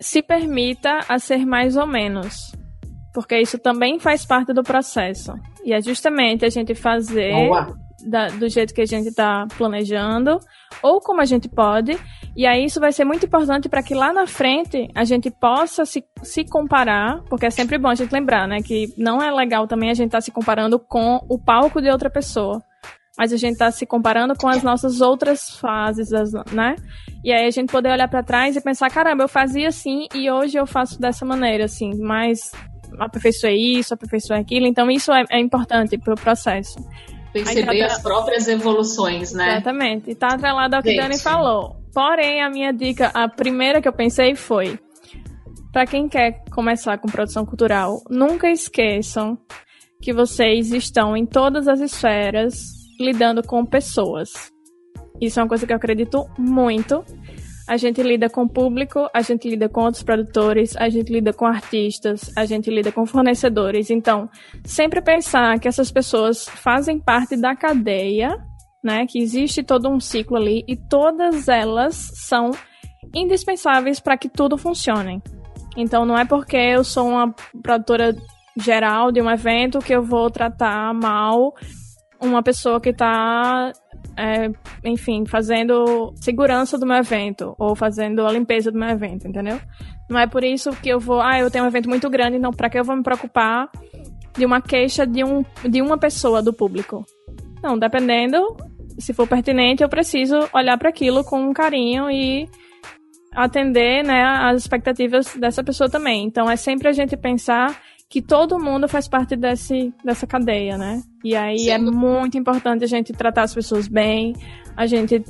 se 0.00 0.22
permita 0.22 1.00
a 1.08 1.18
ser 1.18 1.46
mais 1.46 1.76
ou 1.76 1.86
menos. 1.86 2.52
Porque 3.14 3.38
isso 3.38 3.58
também 3.58 3.98
faz 3.98 4.24
parte 4.24 4.52
do 4.52 4.62
processo. 4.62 5.32
E 5.64 5.72
é 5.72 5.80
justamente 5.80 6.44
a 6.44 6.48
gente 6.48 6.74
fazer 6.74 7.32
Boa. 7.32 7.76
Da- 8.06 8.28
do 8.28 8.48
jeito 8.48 8.74
que 8.74 8.80
a 8.80 8.86
gente 8.86 9.08
está 9.08 9.46
planejando, 9.56 10.38
ou 10.82 11.00
como 11.00 11.20
a 11.20 11.24
gente 11.24 11.48
pode. 11.48 11.98
E 12.36 12.46
aí 12.46 12.64
isso 12.64 12.78
vai 12.80 12.92
ser 12.92 13.04
muito 13.04 13.26
importante 13.26 13.68
para 13.68 13.82
que 13.82 13.94
lá 13.94 14.12
na 14.12 14.26
frente 14.26 14.88
a 14.94 15.04
gente 15.04 15.30
possa 15.30 15.84
se, 15.84 16.04
se 16.22 16.44
comparar, 16.44 17.22
porque 17.28 17.46
é 17.46 17.50
sempre 17.50 17.76
bom 17.78 17.88
a 17.88 17.94
gente 17.94 18.12
lembrar, 18.12 18.46
né? 18.46 18.62
Que 18.62 18.92
não 18.96 19.20
é 19.20 19.30
legal 19.30 19.66
também 19.66 19.90
a 19.90 19.94
gente 19.94 20.06
estar 20.08 20.20
se 20.20 20.30
comparando 20.30 20.78
com 20.78 21.20
o 21.28 21.38
palco 21.38 21.80
de 21.82 21.90
outra 21.90 22.08
pessoa. 22.08 22.62
Mas 23.18 23.32
a 23.32 23.36
gente 23.36 23.52
está 23.54 23.70
se 23.70 23.84
comparando 23.84 24.34
com 24.34 24.48
as 24.48 24.62
nossas 24.62 25.00
outras 25.00 25.50
fases, 25.58 26.08
né? 26.52 26.76
E 27.22 27.32
aí 27.32 27.46
a 27.46 27.50
gente 27.50 27.70
poder 27.70 27.90
olhar 27.90 28.08
para 28.08 28.22
trás 28.22 28.56
e 28.56 28.60
pensar, 28.62 28.88
caramba, 28.90 29.24
eu 29.24 29.28
fazia 29.28 29.68
assim 29.68 30.06
e 30.14 30.30
hoje 30.30 30.56
eu 30.56 30.66
faço 30.66 30.98
dessa 30.98 31.24
maneira, 31.26 31.64
assim, 31.64 32.00
mais 32.00 32.52
aperfeiçoei 32.98 33.78
isso, 33.78 33.92
aperfeiçoei 33.92 34.40
aquilo. 34.40 34.66
Então 34.66 34.90
isso 34.90 35.12
é, 35.12 35.24
é 35.30 35.38
importante 35.38 35.98
para 35.98 36.14
o 36.14 36.16
processo. 36.16 36.78
Perceber 37.32 37.78
tá- 37.78 37.86
as 37.86 38.02
próprias 38.02 38.48
evoluções, 38.48 39.32
né? 39.32 39.52
Exatamente. 39.52 40.10
E 40.10 40.14
tá 40.14 40.28
atrelado 40.28 40.76
ao 40.76 40.82
que 40.82 40.90
Gente. 40.90 41.00
Dani 41.00 41.18
falou. 41.18 41.76
Porém, 41.92 42.42
a 42.42 42.50
minha 42.50 42.72
dica, 42.72 43.10
a 43.14 43.28
primeira 43.28 43.80
que 43.80 43.88
eu 43.88 43.92
pensei 43.92 44.34
foi: 44.34 44.78
para 45.72 45.86
quem 45.86 46.08
quer 46.08 46.42
começar 46.50 46.98
com 46.98 47.08
produção 47.08 47.46
cultural, 47.46 48.02
nunca 48.08 48.50
esqueçam 48.50 49.38
que 50.00 50.12
vocês 50.12 50.72
estão 50.72 51.16
em 51.16 51.26
todas 51.26 51.68
as 51.68 51.80
esferas 51.80 52.54
lidando 52.98 53.42
com 53.42 53.64
pessoas. 53.64 54.30
Isso 55.20 55.38
é 55.38 55.42
uma 55.42 55.48
coisa 55.48 55.66
que 55.66 55.72
eu 55.72 55.76
acredito 55.76 56.28
muito. 56.38 57.04
A 57.68 57.76
gente 57.76 58.02
lida 58.02 58.28
com 58.28 58.42
o 58.42 58.48
público, 58.48 59.08
a 59.14 59.22
gente 59.22 59.48
lida 59.48 59.68
com 59.68 59.82
outros 59.82 60.02
produtores, 60.02 60.76
a 60.76 60.88
gente 60.88 61.12
lida 61.12 61.32
com 61.32 61.46
artistas, 61.46 62.32
a 62.36 62.44
gente 62.44 62.70
lida 62.70 62.90
com 62.90 63.06
fornecedores. 63.06 63.90
Então, 63.90 64.28
sempre 64.64 65.00
pensar 65.00 65.58
que 65.58 65.68
essas 65.68 65.90
pessoas 65.90 66.48
fazem 66.48 66.98
parte 66.98 67.36
da 67.36 67.54
cadeia, 67.54 68.36
né? 68.82 69.06
Que 69.06 69.20
existe 69.20 69.62
todo 69.62 69.88
um 69.88 70.00
ciclo 70.00 70.36
ali 70.36 70.64
e 70.66 70.76
todas 70.76 71.48
elas 71.48 71.94
são 72.14 72.50
indispensáveis 73.14 74.00
para 74.00 74.16
que 74.16 74.28
tudo 74.28 74.58
funcione. 74.58 75.22
Então, 75.76 76.04
não 76.04 76.18
é 76.18 76.24
porque 76.24 76.56
eu 76.56 76.82
sou 76.82 77.08
uma 77.08 77.34
produtora 77.62 78.16
geral 78.56 79.12
de 79.12 79.22
um 79.22 79.30
evento 79.30 79.78
que 79.78 79.94
eu 79.94 80.02
vou 80.02 80.30
tratar 80.30 80.92
mal 80.92 81.54
uma 82.20 82.42
pessoa 82.42 82.80
que 82.80 82.90
está 82.90 83.72
é, 84.16 84.50
enfim, 84.84 85.24
fazendo 85.26 86.12
segurança 86.16 86.78
do 86.78 86.86
meu 86.86 86.96
evento 86.96 87.54
ou 87.58 87.74
fazendo 87.74 88.26
a 88.26 88.32
limpeza 88.32 88.70
do 88.70 88.78
meu 88.78 88.88
evento, 88.88 89.26
entendeu? 89.26 89.60
Não 90.08 90.18
é 90.18 90.26
por 90.26 90.42
isso 90.42 90.70
que 90.72 90.88
eu 90.88 90.98
vou, 90.98 91.20
ah, 91.20 91.38
eu 91.38 91.50
tenho 91.50 91.64
um 91.64 91.68
evento 91.68 91.88
muito 91.88 92.08
grande, 92.10 92.36
então 92.36 92.52
para 92.52 92.68
que 92.68 92.78
eu 92.78 92.84
vou 92.84 92.96
me 92.96 93.02
preocupar 93.02 93.70
de 94.36 94.44
uma 94.44 94.60
queixa 94.60 95.06
de, 95.06 95.24
um, 95.24 95.44
de 95.68 95.80
uma 95.82 95.98
pessoa 95.98 96.42
do 96.42 96.52
público? 96.52 97.04
Não, 97.62 97.78
dependendo, 97.78 98.56
se 98.98 99.12
for 99.12 99.26
pertinente, 99.26 99.82
eu 99.82 99.88
preciso 99.88 100.48
olhar 100.52 100.76
para 100.78 100.88
aquilo 100.88 101.24
com 101.24 101.52
carinho 101.52 102.10
e 102.10 102.48
atender, 103.32 104.02
né, 104.04 104.22
as 104.24 104.62
expectativas 104.62 105.34
dessa 105.36 105.62
pessoa 105.62 105.88
também. 105.88 106.24
Então 106.24 106.50
é 106.50 106.56
sempre 106.56 106.88
a 106.88 106.92
gente 106.92 107.16
pensar 107.16 107.80
que 108.10 108.20
todo 108.20 108.58
mundo 108.58 108.88
faz 108.88 109.06
parte 109.06 109.36
desse, 109.36 109.94
dessa 110.04 110.26
cadeia, 110.26 110.76
né? 110.76 111.00
E 111.22 111.36
aí 111.36 111.60
Sim. 111.60 111.70
é 111.70 111.78
muito 111.78 112.36
importante 112.36 112.82
a 112.82 112.88
gente 112.88 113.12
tratar 113.12 113.44
as 113.44 113.54
pessoas 113.54 113.86
bem, 113.86 114.34
a 114.76 114.84
gente, 114.84 115.22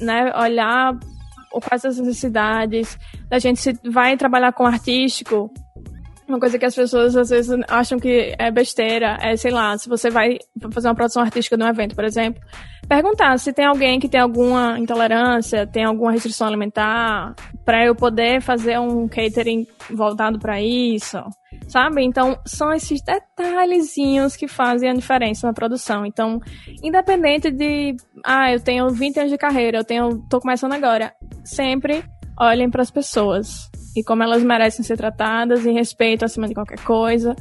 né, 0.00 0.32
olhar 0.36 0.98
quais 1.62 1.84
as 1.84 1.96
necessidades, 1.98 2.98
a 3.30 3.38
gente 3.38 3.60
se 3.60 3.72
vai 3.88 4.16
trabalhar 4.16 4.52
com 4.52 4.66
artístico, 4.66 5.48
uma 6.26 6.40
coisa 6.40 6.58
que 6.58 6.64
as 6.64 6.74
pessoas 6.74 7.16
às 7.16 7.30
vezes 7.30 7.56
acham 7.68 7.98
que 7.98 8.34
é 8.38 8.50
besteira 8.50 9.18
é, 9.20 9.36
sei 9.36 9.50
lá, 9.50 9.76
se 9.76 9.88
você 9.88 10.10
vai 10.10 10.38
fazer 10.72 10.88
uma 10.88 10.94
produção 10.94 11.22
artística 11.22 11.56
de 11.56 11.62
um 11.62 11.68
evento, 11.68 11.94
por 11.94 12.04
exemplo, 12.04 12.42
perguntar 12.88 13.38
se 13.38 13.52
tem 13.52 13.66
alguém 13.66 13.98
que 13.98 14.08
tem 14.08 14.20
alguma 14.20 14.78
intolerância, 14.78 15.66
tem 15.66 15.84
alguma 15.84 16.12
restrição 16.12 16.46
alimentar, 16.46 17.34
para 17.64 17.84
eu 17.84 17.94
poder 17.94 18.40
fazer 18.40 18.78
um 18.78 19.08
catering 19.08 19.66
voltado 19.90 20.38
para 20.38 20.60
isso, 20.60 21.18
sabe? 21.68 22.02
Então, 22.02 22.38
são 22.46 22.72
esses 22.72 23.02
detalhezinhos 23.02 24.36
que 24.36 24.46
fazem 24.46 24.90
a 24.90 24.94
diferença 24.94 25.46
na 25.46 25.52
produção. 25.52 26.04
Então, 26.04 26.40
independente 26.82 27.50
de, 27.50 27.96
ah, 28.24 28.52
eu 28.52 28.60
tenho 28.60 28.88
20 28.90 29.18
anos 29.18 29.30
de 29.30 29.38
carreira, 29.38 29.78
eu 29.78 29.84
tenho, 29.84 30.18
tô 30.28 30.40
começando 30.40 30.72
agora, 30.72 31.14
sempre 31.44 32.04
olhem 32.38 32.70
para 32.70 32.82
as 32.82 32.90
pessoas 32.90 33.70
e 33.96 34.02
como 34.02 34.22
elas 34.22 34.42
merecem 34.42 34.84
ser 34.84 34.96
tratadas 34.96 35.64
e 35.64 35.70
respeito 35.70 36.24
acima 36.24 36.48
de 36.48 36.54
qualquer 36.54 36.80
coisa. 36.80 37.34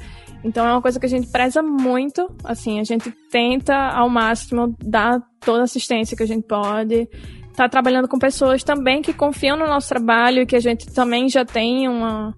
Então 0.43 0.67
é 0.67 0.71
uma 0.71 0.81
coisa 0.81 0.99
que 0.99 1.05
a 1.05 1.09
gente 1.09 1.27
preza 1.27 1.63
muito, 1.63 2.27
assim, 2.43 2.79
a 2.79 2.83
gente 2.83 3.11
tenta 3.31 3.75
ao 3.75 4.09
máximo 4.09 4.75
dar 4.79 5.21
toda 5.39 5.61
a 5.61 5.63
assistência 5.63 6.17
que 6.17 6.23
a 6.23 6.27
gente 6.27 6.45
pode. 6.45 7.07
Tá 7.55 7.69
trabalhando 7.69 8.07
com 8.07 8.17
pessoas 8.17 8.63
também 8.63 9.01
que 9.01 9.13
confiam 9.13 9.55
no 9.55 9.67
nosso 9.67 9.87
trabalho 9.87 10.41
e 10.41 10.45
que 10.45 10.55
a 10.55 10.59
gente 10.59 10.91
também 10.93 11.29
já 11.29 11.45
tem 11.45 11.87
uma 11.87 12.35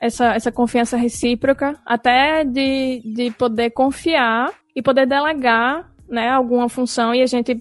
essa, 0.00 0.34
essa 0.34 0.52
confiança 0.52 0.96
recíproca, 0.96 1.78
até 1.84 2.44
de, 2.44 3.00
de 3.14 3.30
poder 3.32 3.70
confiar 3.70 4.52
e 4.74 4.82
poder 4.82 5.06
delegar 5.06 5.90
né, 6.08 6.28
alguma 6.28 6.68
função 6.68 7.14
e 7.14 7.22
a 7.22 7.26
gente 7.26 7.60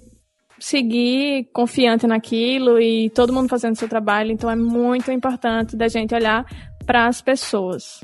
seguir 0.66 1.48
confiante 1.54 2.08
naquilo 2.08 2.82
e 2.82 3.12
todo 3.12 3.32
mundo 3.32 3.48
fazendo 3.48 3.76
seu 3.76 3.88
trabalho. 3.88 4.32
Então 4.32 4.50
é 4.50 4.56
muito 4.56 5.12
importante 5.12 5.76
da 5.76 5.88
gente 5.88 6.16
olhar 6.16 6.44
para 6.88 7.06
as 7.06 7.22
pessoas. 7.22 8.00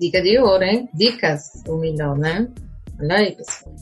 Dica 0.00 0.20
de 0.20 0.36
ouro, 0.36 0.64
hein? 0.64 0.88
Dicas, 0.92 1.62
o 1.68 1.76
melhor, 1.76 2.18
né? 2.18 2.48
Olha 3.00 3.14
aí, 3.18 3.36
pessoal. 3.36 3.72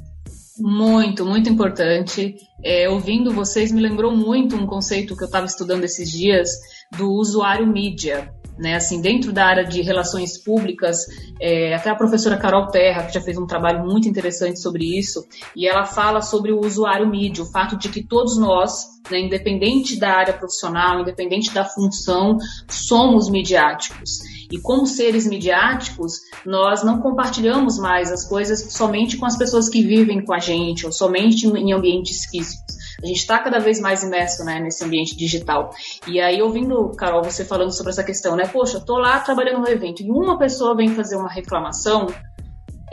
Muito, 0.58 1.24
muito 1.24 1.48
importante. 1.48 2.36
É, 2.62 2.90
ouvindo 2.90 3.32
vocês 3.32 3.72
me 3.72 3.80
lembrou 3.80 4.14
muito 4.14 4.54
um 4.54 4.66
conceito 4.66 5.16
que 5.16 5.22
eu 5.22 5.26
estava 5.26 5.46
estudando 5.46 5.84
esses 5.84 6.10
dias 6.12 6.50
do 6.98 7.10
usuário 7.10 7.66
mídia. 7.66 8.30
Né, 8.56 8.76
assim, 8.76 9.00
dentro 9.00 9.32
da 9.32 9.46
área 9.46 9.64
de 9.64 9.82
relações 9.82 10.38
públicas, 10.38 11.06
é, 11.40 11.74
até 11.74 11.90
a 11.90 11.96
professora 11.96 12.36
Carol 12.36 12.68
Terra, 12.68 13.02
que 13.02 13.12
já 13.12 13.20
fez 13.20 13.36
um 13.36 13.48
trabalho 13.48 13.84
muito 13.84 14.08
interessante 14.08 14.60
sobre 14.60 14.96
isso, 14.96 15.26
e 15.56 15.66
ela 15.66 15.84
fala 15.84 16.22
sobre 16.22 16.52
o 16.52 16.60
usuário 16.60 17.08
mídia, 17.10 17.42
o 17.42 17.50
fato 17.50 17.76
de 17.76 17.88
que 17.88 18.06
todos 18.06 18.38
nós, 18.38 18.72
né, 19.10 19.18
independente 19.18 19.98
da 19.98 20.10
área 20.10 20.32
profissional, 20.32 21.00
independente 21.00 21.52
da 21.52 21.64
função, 21.64 22.38
somos 22.68 23.28
midiáticos. 23.28 24.20
E 24.52 24.60
como 24.60 24.86
seres 24.86 25.26
midiáticos, 25.26 26.12
nós 26.46 26.84
não 26.84 27.00
compartilhamos 27.00 27.76
mais 27.76 28.12
as 28.12 28.24
coisas 28.28 28.72
somente 28.72 29.16
com 29.16 29.26
as 29.26 29.36
pessoas 29.36 29.68
que 29.68 29.82
vivem 29.82 30.24
com 30.24 30.32
a 30.32 30.38
gente, 30.38 30.86
ou 30.86 30.92
somente 30.92 31.44
em 31.44 31.72
ambientes 31.72 32.24
físicos. 32.30 32.83
A 33.02 33.06
gente 33.06 33.18
está 33.18 33.38
cada 33.38 33.58
vez 33.58 33.80
mais 33.80 34.02
imerso 34.02 34.44
né, 34.44 34.60
nesse 34.60 34.84
ambiente 34.84 35.16
digital. 35.16 35.70
E 36.06 36.20
aí, 36.20 36.40
ouvindo, 36.40 36.90
Carol, 36.96 37.22
você 37.22 37.44
falando 37.44 37.72
sobre 37.72 37.90
essa 37.90 38.04
questão, 38.04 38.36
né? 38.36 38.46
Poxa, 38.46 38.78
eu 38.78 38.84
tô 38.84 38.96
lá 38.98 39.18
trabalhando 39.20 39.60
no 39.60 39.68
evento 39.68 40.02
e 40.02 40.10
uma 40.10 40.38
pessoa 40.38 40.76
vem 40.76 40.90
fazer 40.90 41.16
uma 41.16 41.28
reclamação, 41.28 42.06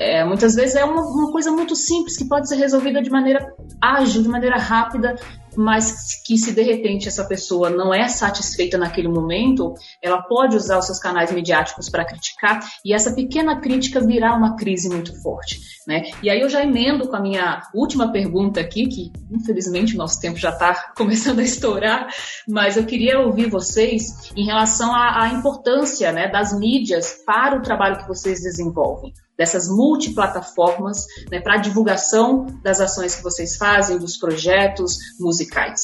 é, 0.02 0.26
muitas 0.26 0.56
vezes 0.56 0.76
é 0.76 0.84
uma, 0.84 1.02
uma, 1.02 1.32
coisa 1.32 1.52
muito 1.52 1.76
simples 1.76 2.18
que 2.18 2.26
pode 2.26 2.50
ser 2.50 2.56
resolvida 2.56 3.04
de 3.04 3.12
maneira 3.12 3.54
ágil, 3.80 4.24
de 4.24 4.30
maneira 4.30 4.58
rápida, 4.58 5.16
mas 5.56 6.22
que 6.26 6.38
se 6.38 6.54
de 6.54 6.62
repente 6.62 7.08
essa 7.08 7.26
pessoa 7.26 7.70
não 7.70 7.94
é 7.94 8.08
satisfeita 8.08 8.78
naquele 8.78 9.08
momento, 9.08 9.74
ela 10.02 10.22
pode 10.22 10.56
usar 10.56 10.78
os 10.78 10.86
seus 10.86 11.00
canais 11.00 11.32
mediáticos 11.32 11.90
para 11.90 12.06
criticar 12.06 12.60
e 12.86 12.94
essa 12.94 13.14
pequena 13.14 13.60
crítica 13.60 14.00
virar 14.00 14.36
uma 14.36 14.56
crise 14.56 14.90
muito 14.90 15.20
forte, 15.22 15.60
né? 15.88 16.04
E 16.22 16.30
aí 16.30 16.42
eu 16.42 16.50
já 16.50 16.64
emendo 16.64 17.08
com 17.08 17.16
a 17.16 17.22
minha 17.22 17.62
última 17.74 18.12
pergunta 18.12 18.60
aqui, 18.60 18.88
que 18.88 19.12
infelizmente 19.32 19.96
o 19.96 19.98
nosso 19.98 20.20
tempo 20.20 20.38
já 20.38 20.50
está 20.50 20.92
começando 20.96 21.40
a 21.40 21.44
estourar, 21.44 22.08
mas 22.48 22.78
eu 22.78 22.86
queria 22.86 23.20
ouvir 23.20 23.50
vocês 23.50 24.32
em 24.36 24.46
relação 24.46 24.94
à, 24.94 25.24
à 25.24 25.30
importância, 25.30 26.12
né, 26.12 26.28
das 26.28 26.58
mídias 26.58 27.22
para 27.26 27.58
o 27.58 27.62
trabalho 27.62 27.98
que 27.98 28.08
vocês 28.08 28.42
desenvolvem 28.42 29.14
dessas 29.42 29.68
multiplataformas 29.68 31.08
né, 31.32 31.40
para 31.42 31.58
divulgação 31.58 32.46
das 32.62 32.80
ações 32.80 33.16
que 33.16 33.24
vocês 33.24 33.58
fazem, 33.58 33.98
dos 33.98 34.16
projetos 34.16 35.00
musicais? 35.20 35.82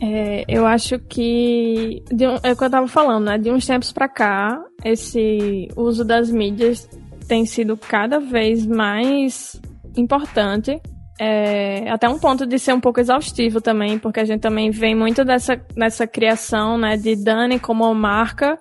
É, 0.00 0.44
eu 0.48 0.66
acho 0.66 0.98
que 0.98 2.02
de, 2.12 2.24
é 2.24 2.50
o 2.52 2.56
que 2.56 2.64
eu 2.64 2.66
estava 2.66 2.88
falando, 2.88 3.26
né? 3.26 3.38
De 3.38 3.52
uns 3.52 3.64
tempos 3.64 3.92
para 3.92 4.08
cá, 4.08 4.60
esse 4.84 5.68
uso 5.76 6.04
das 6.04 6.28
mídias 6.28 6.88
tem 7.28 7.46
sido 7.46 7.76
cada 7.76 8.18
vez 8.18 8.66
mais 8.66 9.62
importante. 9.96 10.80
É, 11.20 11.88
até 11.88 12.08
um 12.08 12.18
ponto 12.18 12.44
de 12.44 12.58
ser 12.58 12.72
um 12.72 12.80
pouco 12.80 12.98
exaustivo 12.98 13.60
também, 13.60 13.96
porque 13.96 14.18
a 14.18 14.24
gente 14.24 14.40
também 14.40 14.72
vem 14.72 14.96
muito 14.96 15.24
dessa, 15.24 15.54
dessa 15.76 16.04
criação 16.04 16.76
né, 16.76 16.96
de 16.96 17.14
Dani 17.14 17.60
como 17.60 17.94
marca 17.94 18.58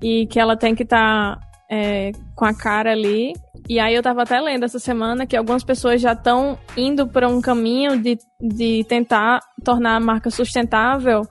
e 0.00 0.28
que 0.28 0.38
ela 0.38 0.56
tem 0.56 0.72
que 0.72 0.84
estar 0.84 1.36
tá 1.36 1.49
é, 1.70 2.10
com 2.34 2.44
a 2.44 2.52
cara 2.52 2.92
ali. 2.92 3.32
E 3.68 3.78
aí 3.78 3.94
eu 3.94 4.02
tava 4.02 4.22
até 4.22 4.40
lendo 4.40 4.64
essa 4.64 4.80
semana 4.80 5.26
que 5.26 5.36
algumas 5.36 5.62
pessoas 5.62 6.00
já 6.00 6.12
estão 6.12 6.58
indo 6.76 7.06
para 7.06 7.28
um 7.28 7.40
caminho 7.40 7.96
de, 8.02 8.18
de 8.40 8.84
tentar 8.88 9.40
tornar 9.64 9.96
a 9.96 10.00
marca 10.00 10.30
sustentável 10.30 11.22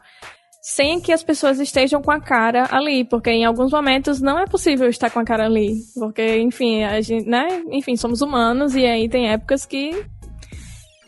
sem 0.62 1.00
que 1.02 1.12
as 1.12 1.24
pessoas 1.24 1.60
estejam 1.60 2.02
com 2.02 2.12
a 2.12 2.20
cara 2.20 2.68
ali, 2.72 3.04
porque 3.04 3.32
em 3.32 3.46
alguns 3.46 3.72
momentos 3.72 4.22
não 4.22 4.38
é 4.38 4.46
possível 4.46 4.90
estar 4.90 5.10
com 5.10 5.20
a 5.20 5.26
cara 5.26 5.46
ali, 5.46 5.78
porque 5.96 6.38
enfim, 6.38 6.84
a 6.84 7.00
gente, 7.02 7.28
né? 7.28 7.64
Enfim, 7.72 7.96
somos 7.96 8.22
humanos 8.22 8.76
e 8.76 8.86
aí 8.86 9.10
tem 9.10 9.30
épocas 9.30 9.66
que 9.66 10.06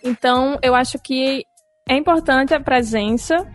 então 0.04 0.58
eu 0.64 0.74
acho 0.74 0.98
que 0.98 1.46
é 1.88 1.96
importante 1.96 2.54
a 2.54 2.60
presença, 2.60 3.46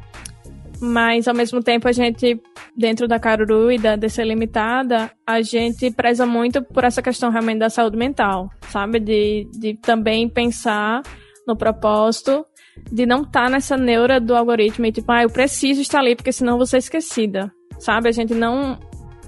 mas 0.80 1.26
ao 1.26 1.34
mesmo 1.34 1.62
tempo 1.62 1.88
a 1.88 1.92
gente 1.92 2.40
dentro 2.76 3.08
da 3.08 3.18
Caruru 3.18 3.70
e 3.70 3.78
da 3.78 3.96
DC 3.96 4.22
Limitada, 4.24 5.10
a 5.26 5.40
gente 5.42 5.90
preza 5.90 6.26
muito 6.26 6.62
por 6.62 6.84
essa 6.84 7.02
questão 7.02 7.30
realmente 7.30 7.58
da 7.58 7.70
saúde 7.70 7.96
mental, 7.96 8.50
sabe? 8.68 9.00
De, 9.00 9.48
de 9.58 9.74
também 9.74 10.28
pensar 10.28 11.02
no 11.46 11.56
propósito 11.56 12.44
de 12.90 13.06
não 13.06 13.22
estar 13.22 13.44
tá 13.44 13.50
nessa 13.50 13.76
neura 13.76 14.20
do 14.20 14.34
algoritmo 14.34 14.86
e 14.86 14.92
tipo, 14.92 15.10
ah, 15.10 15.22
eu 15.22 15.30
preciso 15.30 15.80
estar 15.80 16.00
ali 16.00 16.14
porque 16.14 16.32
senão 16.32 16.56
vou 16.56 16.66
ser 16.66 16.78
esquecida, 16.78 17.50
sabe? 17.78 18.08
A 18.08 18.12
gente 18.12 18.34
não. 18.34 18.78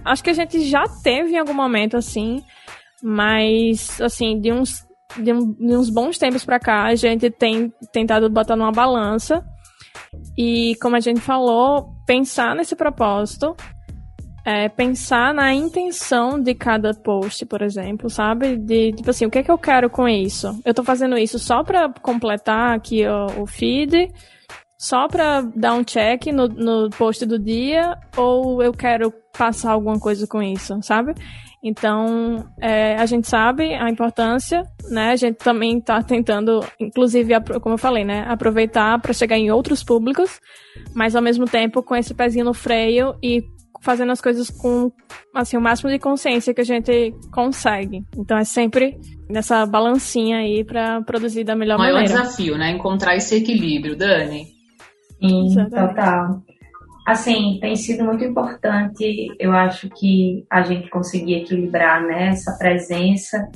Acho 0.05 0.23
que 0.23 0.31
a 0.31 0.35
gente 0.35 0.61
já 0.61 0.85
teve 1.03 1.33
em 1.33 1.39
algum 1.39 1.55
momento 1.55 1.97
assim, 1.97 2.43
mas 3.03 4.01
assim, 4.01 4.41
de 4.41 4.53
uns, 4.53 4.87
de, 5.17 5.33
um, 5.33 5.53
de 5.53 5.77
uns 5.77 5.91
bons 5.91 6.19
tempos 6.19 6.45
pra 6.45 6.61
cá, 6.61 6.85
a 6.85 6.95
gente 6.95 7.31
tem 7.31 7.73
tentado 7.93 8.31
botar 8.31 8.57
numa 8.57 8.73
balança 8.73 9.45
e, 10.37 10.75
como 10.81 10.97
a 10.97 11.01
gente 11.01 11.21
falou, 11.21 11.95
pensar 12.07 12.55
nesse 12.55 12.75
propósito 12.75 13.55
é, 14.49 14.67
pensar 14.67 15.35
na 15.35 15.53
intenção 15.53 16.41
de 16.41 16.55
cada 16.55 16.95
post, 16.95 17.45
por 17.45 17.61
exemplo, 17.61 18.09
sabe? 18.09 18.57
De, 18.57 18.93
tipo 18.93 19.11
assim, 19.11 19.27
o 19.27 19.31
que 19.31 19.41
é 19.41 19.43
que 19.43 19.51
eu 19.51 19.59
quero 19.59 19.91
com 19.91 20.09
isso? 20.09 20.59
Eu 20.65 20.73
tô 20.73 20.83
fazendo 20.83 21.19
isso 21.19 21.39
só 21.39 21.63
para 21.63 21.93
completar 22.01 22.75
aqui 22.75 23.07
o, 23.07 23.43
o 23.43 23.47
feed, 23.47 24.11
só 24.79 25.07
para 25.07 25.43
dar 25.55 25.75
um 25.75 25.85
check 25.85 26.29
no, 26.33 26.49
no 26.49 26.89
post 26.89 27.27
do 27.27 27.39
dia, 27.39 27.95
ou 28.17 28.63
eu 28.63 28.73
quero 28.73 29.13
passar 29.37 29.73
alguma 29.73 30.01
coisa 30.01 30.27
com 30.27 30.43
isso, 30.43 30.79
sabe? 30.83 31.13
Então, 31.63 32.49
é, 32.61 32.95
a 32.97 33.07
gente 33.07 33.27
sabe 33.27 33.75
a 33.75 33.91
importância, 33.91 34.63
né? 34.91 35.11
A 35.11 35.17
gente 35.17 35.37
também 35.37 35.79
está 35.79 36.03
tentando, 36.03 36.61
inclusive, 36.79 37.35
como 37.61 37.75
eu 37.75 37.79
falei, 37.79 38.05
né? 38.05 38.25
Aproveitar 38.29 39.01
para 39.01 39.13
chegar 39.13 39.37
em 39.37 39.51
outros 39.51 39.83
públicos, 39.83 40.41
mas 40.95 41.17
ao 41.17 41.23
mesmo 41.23 41.47
tempo 41.47 41.83
com 41.83 41.97
esse 41.97 42.15
pezinho 42.15 42.45
no 42.45 42.55
freio 42.55 43.15
e 43.23 43.43
fazendo 43.81 44.13
as 44.13 44.21
coisas 44.21 44.51
com 44.51 44.91
assim 45.35 45.57
o 45.57 45.61
máximo 45.61 45.91
de 45.91 45.99
consciência 45.99 46.55
que 46.55 46.61
a 46.61 46.65
gente 46.65 47.15
consegue. 47.33 48.05
Então 48.17 48.37
é 48.37 48.45
sempre 48.45 48.99
nessa 49.29 49.65
balancinha 49.67 50.39
aí 50.39 50.65
para 50.65 51.03
produzir 51.03 51.45
da 51.45 51.55
melhor 51.55 51.77
o 51.77 51.79
maior 51.79 51.95
maneira. 51.95 52.15
maior 52.15 52.25
desafio, 52.25 52.59
né? 52.59 52.71
Encontrar 52.71 53.17
esse 53.17 53.37
equilíbrio, 53.37 53.97
Dani. 53.97 54.47
Sim, 55.21 55.55
total. 55.71 56.43
Assim, 57.09 57.57
tem 57.59 57.75
sido 57.75 58.05
muito 58.05 58.23
importante, 58.23 59.35
eu 59.41 59.51
acho 59.53 59.89
que 59.89 60.45
a 60.51 60.61
gente 60.61 60.91
conseguir 60.91 61.37
equilibrar 61.37 62.03
né, 62.03 62.29
essa 62.29 62.53
presença 62.59 63.49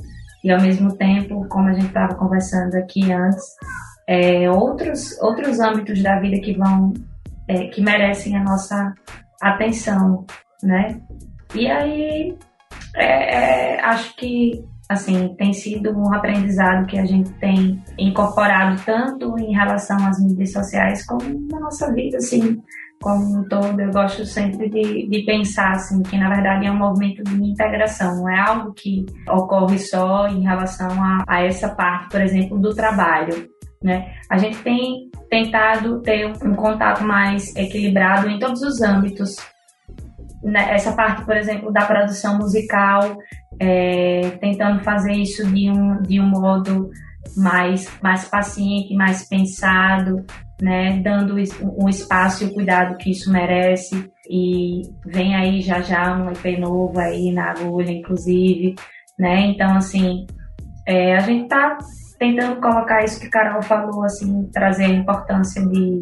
e 0.43 0.51
ao 0.51 0.59
mesmo 0.59 0.97
tempo, 0.97 1.47
como 1.49 1.69
a 1.69 1.73
gente 1.73 1.85
estava 1.85 2.15
conversando 2.15 2.73
aqui 2.73 3.11
antes, 3.11 3.43
é, 4.09 4.49
outros, 4.49 5.21
outros 5.21 5.59
âmbitos 5.59 6.01
da 6.01 6.19
vida 6.19 6.41
que 6.41 6.57
vão, 6.57 6.93
é, 7.47 7.67
que 7.67 7.79
merecem 7.79 8.35
a 8.35 8.43
nossa 8.43 8.91
atenção, 9.39 10.25
né? 10.63 10.99
E 11.53 11.67
aí, 11.67 12.35
é, 12.95 13.75
é, 13.75 13.81
acho 13.81 14.15
que 14.15 14.65
assim 14.89 15.35
tem 15.37 15.53
sido 15.53 15.95
um 15.95 16.11
aprendizado 16.11 16.87
que 16.87 16.97
a 16.97 17.05
gente 17.05 17.31
tem 17.33 17.79
incorporado 17.99 18.81
tanto 18.83 19.37
em 19.37 19.53
relação 19.53 19.97
às 20.07 20.19
mídias 20.19 20.51
sociais 20.51 21.05
como 21.05 21.21
na 21.51 21.59
nossa 21.59 21.93
vida, 21.93 22.17
assim, 22.17 22.59
como 23.03 23.39
um 23.39 23.43
todo. 23.43 23.79
Eu 23.79 23.91
gosto 23.91 24.25
sempre 24.25 24.69
de, 24.69 25.07
de 25.07 25.23
pensar 25.23 25.73
assim 25.73 26.01
que 26.01 26.17
na 26.17 26.29
verdade 26.29 26.65
é 26.65 26.71
um 26.71 26.77
movimento 26.77 27.21
de 27.23 27.35
integração, 27.35 28.15
não 28.15 28.29
é 28.29 28.39
algo 28.39 28.73
que 28.73 29.05
ocorre 29.29 29.77
só 29.77 30.27
em 30.27 30.41
relação 30.41 30.89
a, 31.03 31.23
a 31.27 31.43
essa 31.43 31.69
parte, 31.69 32.09
por 32.09 32.21
exemplo, 32.21 32.57
do 32.57 32.73
trabalho. 32.73 33.49
Né? 33.83 34.13
A 34.29 34.37
gente 34.37 34.57
tem 34.59 35.11
tentado 35.29 36.01
ter 36.01 36.25
um 36.25 36.55
contato 36.55 37.03
mais 37.03 37.53
equilibrado 37.57 38.29
em 38.29 38.39
todos 38.39 38.61
os 38.61 38.81
âmbitos. 38.81 39.35
Né? 40.41 40.73
Essa 40.73 40.93
parte, 40.93 41.25
por 41.25 41.35
exemplo, 41.35 41.71
da 41.71 41.85
produção 41.85 42.37
musical, 42.37 43.17
é, 43.59 44.37
tentando 44.39 44.81
fazer 44.83 45.11
isso 45.11 45.45
de 45.47 45.69
um, 45.69 46.01
de 46.01 46.21
um 46.21 46.27
modo 46.27 46.89
mais, 47.35 47.89
mais 48.01 48.25
paciente, 48.25 48.95
mais 48.95 49.27
pensado, 49.27 50.25
né? 50.63 51.01
dando 51.03 51.35
o 51.61 51.89
espaço 51.89 52.43
e 52.43 52.47
o 52.47 52.53
cuidado 52.53 52.97
que 52.97 53.11
isso 53.11 53.29
merece. 53.29 54.09
E 54.29 54.81
vem 55.05 55.35
aí 55.35 55.61
já 55.61 55.81
já 55.81 56.15
um 56.15 56.31
EP 56.31 56.57
novo 56.57 56.97
aí 56.97 57.31
na 57.33 57.51
agulha, 57.51 57.91
inclusive. 57.91 58.73
Né? 59.19 59.47
Então, 59.47 59.75
assim, 59.75 60.25
é, 60.87 61.17
a 61.17 61.19
gente 61.19 61.43
está 61.43 61.77
tentando 62.17 62.61
colocar 62.61 63.03
isso 63.03 63.19
que 63.19 63.29
Carol 63.29 63.61
falou, 63.61 64.05
assim, 64.05 64.49
trazer 64.53 64.85
a 64.85 64.89
importância 64.89 65.61
de, 65.67 66.01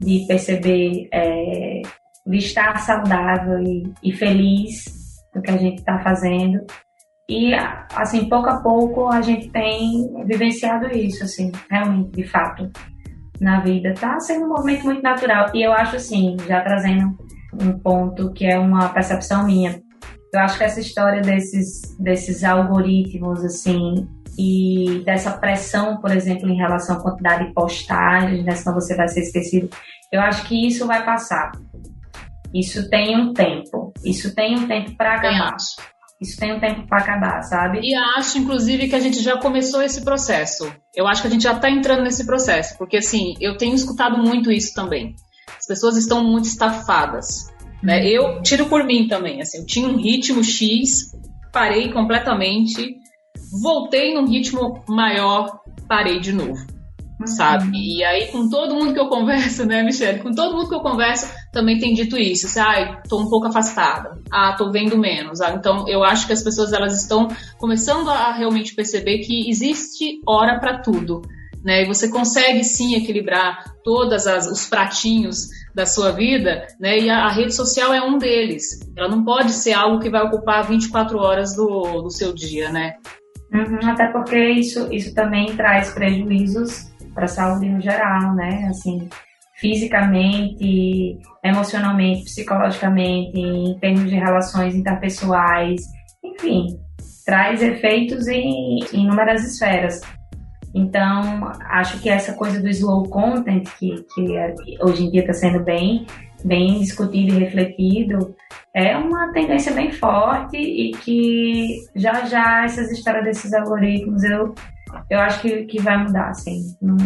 de 0.00 0.26
perceber, 0.26 1.06
é, 1.12 1.82
de 2.26 2.38
estar 2.38 2.78
saudável 2.78 3.62
e, 3.62 3.92
e 4.02 4.12
feliz 4.12 4.84
do 5.34 5.42
que 5.42 5.50
a 5.50 5.58
gente 5.58 5.80
está 5.80 5.98
fazendo. 5.98 6.64
E, 7.28 7.52
assim, 7.94 8.28
pouco 8.30 8.48
a 8.48 8.62
pouco 8.62 9.08
a 9.08 9.20
gente 9.20 9.50
tem 9.50 10.10
vivenciado 10.24 10.86
isso, 10.88 11.22
assim, 11.22 11.52
realmente, 11.70 12.10
de 12.12 12.24
fato, 12.24 12.70
na 13.40 13.60
vida. 13.60 13.94
Tá 13.98 14.20
sendo 14.20 14.44
um 14.44 14.48
movimento 14.48 14.84
muito 14.84 15.02
natural. 15.02 15.50
E 15.54 15.62
eu 15.62 15.72
acho, 15.72 15.96
assim, 15.96 16.36
já 16.46 16.60
trazendo 16.60 17.16
um 17.60 17.78
ponto 17.78 18.32
que 18.32 18.44
é 18.44 18.58
uma 18.58 18.88
percepção 18.90 19.46
minha. 19.46 19.80
Eu 20.32 20.40
acho 20.40 20.58
que 20.58 20.64
essa 20.64 20.80
história 20.80 21.22
desses, 21.22 21.96
desses 21.98 22.44
algoritmos, 22.44 23.44
assim, 23.44 24.06
e 24.38 25.02
dessa 25.04 25.32
pressão, 25.32 26.00
por 26.00 26.12
exemplo, 26.12 26.48
em 26.48 26.56
relação 26.56 26.96
à 26.96 27.02
quantidade 27.02 27.46
de 27.46 27.52
postagens, 27.52 28.44
né, 28.44 28.52
senão 28.52 28.74
você 28.74 28.94
vai 28.94 29.08
ser 29.08 29.20
esquecido. 29.20 29.68
Eu 30.12 30.20
acho 30.20 30.46
que 30.46 30.66
isso 30.66 30.86
vai 30.86 31.04
passar. 31.04 31.50
Isso 32.54 32.88
tem 32.88 33.16
um 33.16 33.32
tempo. 33.32 33.92
Isso 34.04 34.34
tem 34.34 34.56
um 34.56 34.66
tempo 34.66 34.96
para 34.96 35.16
acabar. 35.16 35.56
Isso 36.20 36.38
tem 36.38 36.54
um 36.54 36.60
tempo 36.60 36.86
para 36.86 36.98
acabar, 36.98 37.42
sabe? 37.42 37.80
E 37.82 37.94
acho, 37.94 38.38
inclusive, 38.38 38.88
que 38.88 38.94
a 38.94 39.00
gente 39.00 39.20
já 39.22 39.38
começou 39.38 39.82
esse 39.82 40.02
processo. 40.02 40.70
Eu 40.94 41.06
acho 41.06 41.22
que 41.22 41.28
a 41.28 41.30
gente 41.30 41.42
já 41.42 41.52
está 41.52 41.70
entrando 41.70 42.02
nesse 42.02 42.26
processo, 42.26 42.76
porque 42.76 42.98
assim, 42.98 43.34
eu 43.40 43.56
tenho 43.56 43.74
escutado 43.74 44.18
muito 44.18 44.52
isso 44.52 44.74
também. 44.74 45.14
As 45.58 45.66
pessoas 45.66 45.96
estão 45.96 46.22
muito 46.22 46.44
estafadas. 46.44 47.46
Né? 47.82 48.06
Eu 48.06 48.42
tiro 48.42 48.66
por 48.66 48.84
mim 48.84 49.08
também. 49.08 49.40
Assim, 49.40 49.58
eu 49.58 49.66
tinha 49.66 49.88
um 49.88 49.96
ritmo 49.96 50.44
X, 50.44 51.12
parei 51.50 51.90
completamente 51.90 53.00
voltei 53.50 54.14
num 54.14 54.26
ritmo 54.26 54.82
maior, 54.88 55.60
parei 55.88 56.20
de 56.20 56.32
novo. 56.32 56.64
Uhum. 57.20 57.26
Sabe? 57.26 57.70
E 57.74 58.02
aí, 58.02 58.28
com 58.28 58.48
todo 58.48 58.74
mundo 58.74 58.94
que 58.94 59.00
eu 59.00 59.08
converso, 59.08 59.64
né, 59.66 59.82
Michelle? 59.82 60.20
Com 60.20 60.32
todo 60.32 60.56
mundo 60.56 60.68
que 60.68 60.74
eu 60.74 60.80
converso, 60.80 61.30
também 61.52 61.78
tem 61.78 61.92
dito 61.92 62.16
isso. 62.16 62.46
Assim, 62.46 62.60
ah, 62.60 63.02
tô 63.08 63.20
um 63.20 63.28
pouco 63.28 63.46
afastada. 63.46 64.18
Ah, 64.32 64.54
tô 64.56 64.70
vendo 64.70 64.96
menos. 64.96 65.40
Ah, 65.40 65.52
então, 65.52 65.86
eu 65.86 66.02
acho 66.02 66.26
que 66.26 66.32
as 66.32 66.42
pessoas 66.42 66.72
elas 66.72 67.00
estão 67.00 67.28
começando 67.58 68.08
a 68.08 68.32
realmente 68.32 68.74
perceber 68.74 69.18
que 69.18 69.50
existe 69.50 70.20
hora 70.26 70.58
para 70.58 70.78
tudo. 70.78 71.20
Né? 71.62 71.82
E 71.82 71.86
você 71.86 72.08
consegue 72.08 72.64
sim 72.64 72.94
equilibrar 72.94 73.74
todos 73.84 74.24
os 74.24 74.66
pratinhos 74.66 75.48
da 75.74 75.84
sua 75.84 76.10
vida, 76.10 76.66
né? 76.80 76.98
E 76.98 77.10
a, 77.10 77.26
a, 77.26 77.30
rede 77.30 77.54
social 77.54 77.92
é 77.92 78.02
um 78.02 78.16
deles. 78.16 78.80
Ela 78.96 79.08
não 79.08 79.22
pode 79.22 79.52
ser 79.52 79.74
algo 79.74 80.00
que 80.00 80.08
vai 80.08 80.22
ocupar 80.22 80.66
24 80.66 81.18
horas 81.18 81.54
do, 81.54 82.00
do 82.00 82.10
seu 82.10 82.32
dia, 82.32 82.72
né? 82.72 82.94
Uhum, 83.52 83.90
até 83.90 84.06
porque 84.10 84.38
isso, 84.52 84.88
isso 84.90 85.14
também 85.14 85.54
traz 85.54 85.92
prejuízos 85.92 86.89
para 87.20 87.26
a 87.26 87.28
saúde 87.28 87.68
no 87.68 87.80
geral, 87.80 88.34
né? 88.34 88.66
Assim, 88.70 89.06
fisicamente, 89.54 91.18
emocionalmente, 91.44 92.24
psicologicamente, 92.24 93.38
em 93.38 93.78
termos 93.78 94.08
de 94.08 94.16
relações 94.16 94.74
interpessoais, 94.74 95.82
enfim, 96.24 96.78
traz 97.26 97.62
efeitos 97.62 98.26
em 98.26 98.78
inúmeras 98.94 99.44
esferas. 99.44 100.00
Então, 100.74 101.52
acho 101.68 102.00
que 102.00 102.08
essa 102.08 102.32
coisa 102.32 102.60
do 102.60 102.68
slow 102.70 103.02
content, 103.10 103.68
que, 103.78 104.02
que 104.14 104.78
hoje 104.82 105.04
em 105.04 105.10
dia 105.10 105.20
está 105.20 105.34
sendo 105.34 105.62
bem 105.62 106.06
bem 106.42 106.80
discutido 106.80 107.34
e 107.34 107.38
refletido, 107.38 108.34
é 108.74 108.96
uma 108.96 109.30
tendência 109.32 109.74
bem 109.74 109.90
forte 109.92 110.56
e 110.56 110.92
que 110.92 111.76
já 111.94 112.24
já 112.24 112.64
essas 112.64 112.90
histórias 112.90 113.24
desses 113.24 113.52
algoritmos 113.52 114.24
eu, 114.24 114.54
eu 115.10 115.20
acho 115.20 115.40
que, 115.40 115.64
que 115.64 115.80
vai 115.80 116.02
mudar, 116.02 116.30
assim. 116.30 116.76
Não, 116.80 116.96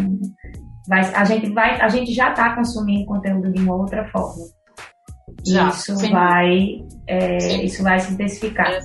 vai, 0.88 1.00
a, 1.14 1.24
gente 1.24 1.50
vai, 1.50 1.80
a 1.80 1.88
gente 1.88 2.12
já 2.12 2.30
está 2.30 2.54
consumindo 2.54 3.06
conteúdo 3.06 3.52
de 3.52 3.60
uma 3.62 3.74
outra 3.74 4.06
forma. 4.08 4.44
Já, 5.46 5.68
isso 5.68 5.96
vai, 5.96 6.84
é, 7.06 7.64
isso 7.64 7.82
vai 7.82 7.98
se 8.00 8.12
intensificar. 8.12 8.70
É. 8.70 8.80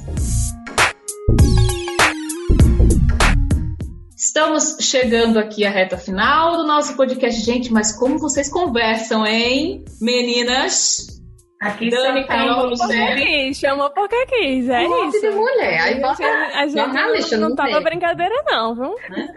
Estamos 4.18 4.78
chegando 4.80 5.40
aqui 5.40 5.66
à 5.66 5.70
reta 5.70 5.98
final 5.98 6.58
do 6.58 6.68
nosso 6.68 6.96
podcast, 6.96 7.42
gente, 7.42 7.72
mas 7.72 7.92
como 7.98 8.20
vocês 8.20 8.50
conversam, 8.50 9.26
hein, 9.26 9.84
meninas? 10.02 11.19
Aqui 11.62 11.90
Dani, 11.90 12.26
Carol, 12.26 12.68
Luciane. 12.68 13.54
Chamou 13.54 13.90
porque 13.90 14.26
quis, 14.28 14.70
é 14.70 14.80
um 14.80 15.10
isso. 15.10 15.20
de 15.20 15.30
mulher. 15.32 15.82
Aí 15.82 16.04
a 16.04 16.14
gente, 16.14 16.24
a 16.24 16.68
gente 16.68 16.78
jornalista, 16.78 17.36
não, 17.36 17.42
não, 17.42 17.50
não 17.50 17.56
tava 17.56 17.82
brincadeira 17.82 18.36
não, 18.48 18.76
viu? 18.76 18.96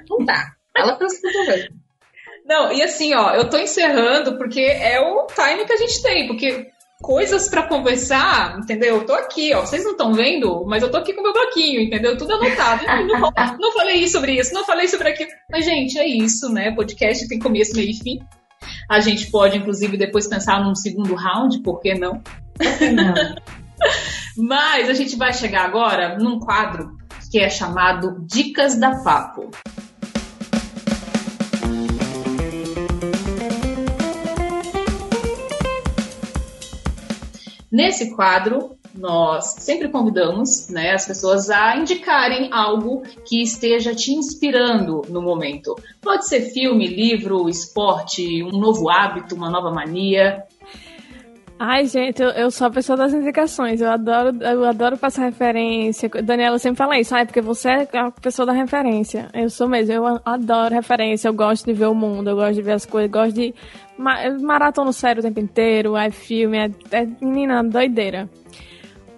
Não 0.08 0.24
dá. 0.24 0.52
Ela 0.76 0.94
pensa 0.96 1.20
que 1.20 1.68
Não, 2.46 2.72
e 2.72 2.80
assim, 2.82 3.12
ó, 3.14 3.32
eu 3.34 3.50
tô 3.50 3.58
encerrando 3.58 4.38
porque 4.38 4.60
é 4.60 5.00
o 5.00 5.26
time 5.26 5.64
que 5.66 5.72
a 5.72 5.76
gente 5.76 6.00
tem, 6.02 6.28
porque 6.28 6.70
coisas 7.02 7.48
para 7.48 7.66
conversar, 7.66 8.56
entendeu? 8.58 8.98
Eu 8.98 9.04
tô 9.04 9.12
aqui, 9.12 9.52
ó. 9.52 9.62
Vocês 9.62 9.84
não 9.84 9.90
estão 9.90 10.14
vendo, 10.14 10.64
mas 10.66 10.82
eu 10.82 10.90
tô 10.90 10.98
aqui 10.98 11.12
com 11.12 11.22
meu 11.22 11.32
bloquinho, 11.32 11.80
entendeu? 11.80 12.16
Tudo 12.16 12.34
anotado. 12.34 12.84
Não, 12.86 13.32
não 13.58 13.72
falei 13.72 14.06
sobre 14.06 14.32
isso, 14.34 14.54
não 14.54 14.64
falei 14.64 14.86
sobre 14.86 15.08
aquilo. 15.08 15.30
Mas, 15.50 15.64
gente, 15.64 15.98
é 15.98 16.06
isso, 16.06 16.48
né? 16.50 16.70
Podcast 16.70 17.28
tem 17.28 17.40
começo, 17.40 17.74
meio 17.74 17.90
e 17.90 17.94
fim. 17.94 18.20
A 18.88 19.00
gente 19.00 19.30
pode, 19.30 19.56
inclusive, 19.56 19.96
depois 19.96 20.26
pensar 20.26 20.62
num 20.62 20.74
segundo 20.74 21.14
round, 21.14 21.60
por 21.62 21.80
que 21.80 21.94
não? 21.94 22.22
não. 22.94 23.14
mas 24.36 24.88
a 24.88 24.94
gente 24.94 25.16
vai 25.16 25.32
chegar 25.32 25.64
agora 25.64 26.18
num 26.18 26.38
quadro 26.38 26.96
que 27.30 27.38
é 27.38 27.48
chamado 27.48 28.24
Dicas 28.26 28.78
da 28.78 29.02
Papo. 29.02 29.50
Nesse 37.70 38.14
quadro, 38.14 38.76
nós 38.94 39.56
sempre 39.58 39.88
convidamos 39.88 40.68
né, 40.68 40.92
as 40.92 41.06
pessoas 41.06 41.50
a 41.50 41.76
indicarem 41.76 42.48
algo 42.52 43.02
que 43.24 43.42
esteja 43.42 43.94
te 43.94 44.12
inspirando 44.12 45.02
no 45.08 45.22
momento. 45.22 45.74
Pode 46.00 46.26
ser 46.28 46.42
filme, 46.52 46.86
livro, 46.86 47.48
esporte, 47.48 48.42
um 48.42 48.58
novo 48.58 48.90
hábito, 48.90 49.34
uma 49.34 49.50
nova 49.50 49.70
mania. 49.70 50.44
Ai, 51.64 51.86
gente, 51.86 52.20
eu, 52.20 52.30
eu, 52.30 52.50
sou 52.50 52.66
a 52.66 52.70
pessoa 52.70 52.96
das 52.96 53.14
indicações. 53.14 53.80
Eu 53.80 53.88
adoro, 53.88 54.36
eu 54.42 54.64
adoro 54.64 54.98
passar 54.98 55.26
referência. 55.26 56.08
Daniela 56.08 56.58
sempre 56.58 56.78
fala 56.78 56.98
isso, 56.98 57.14
ah, 57.14 57.24
porque 57.24 57.40
você 57.40 57.68
é 57.68 57.98
a 57.98 58.10
pessoa 58.10 58.46
da 58.46 58.52
referência. 58.52 59.28
Eu 59.32 59.48
sou 59.48 59.68
mesmo, 59.68 59.94
eu 59.94 60.20
adoro 60.24 60.74
referência, 60.74 61.28
eu 61.28 61.32
gosto 61.32 61.66
de 61.66 61.72
ver 61.72 61.86
o 61.86 61.94
mundo, 61.94 62.30
eu 62.30 62.34
gosto 62.34 62.54
de 62.54 62.62
ver 62.62 62.72
as 62.72 62.84
coisas, 62.84 63.08
gosto 63.08 63.34
de 63.34 63.54
maratona 64.40 64.92
sério 64.92 65.20
o 65.20 65.22
tempo 65.22 65.38
inteiro, 65.38 65.96
é 65.96 66.10
filme, 66.10 66.58
é, 66.58 66.70
é 66.90 67.06
menina 67.20 67.62
doideira. 67.62 68.28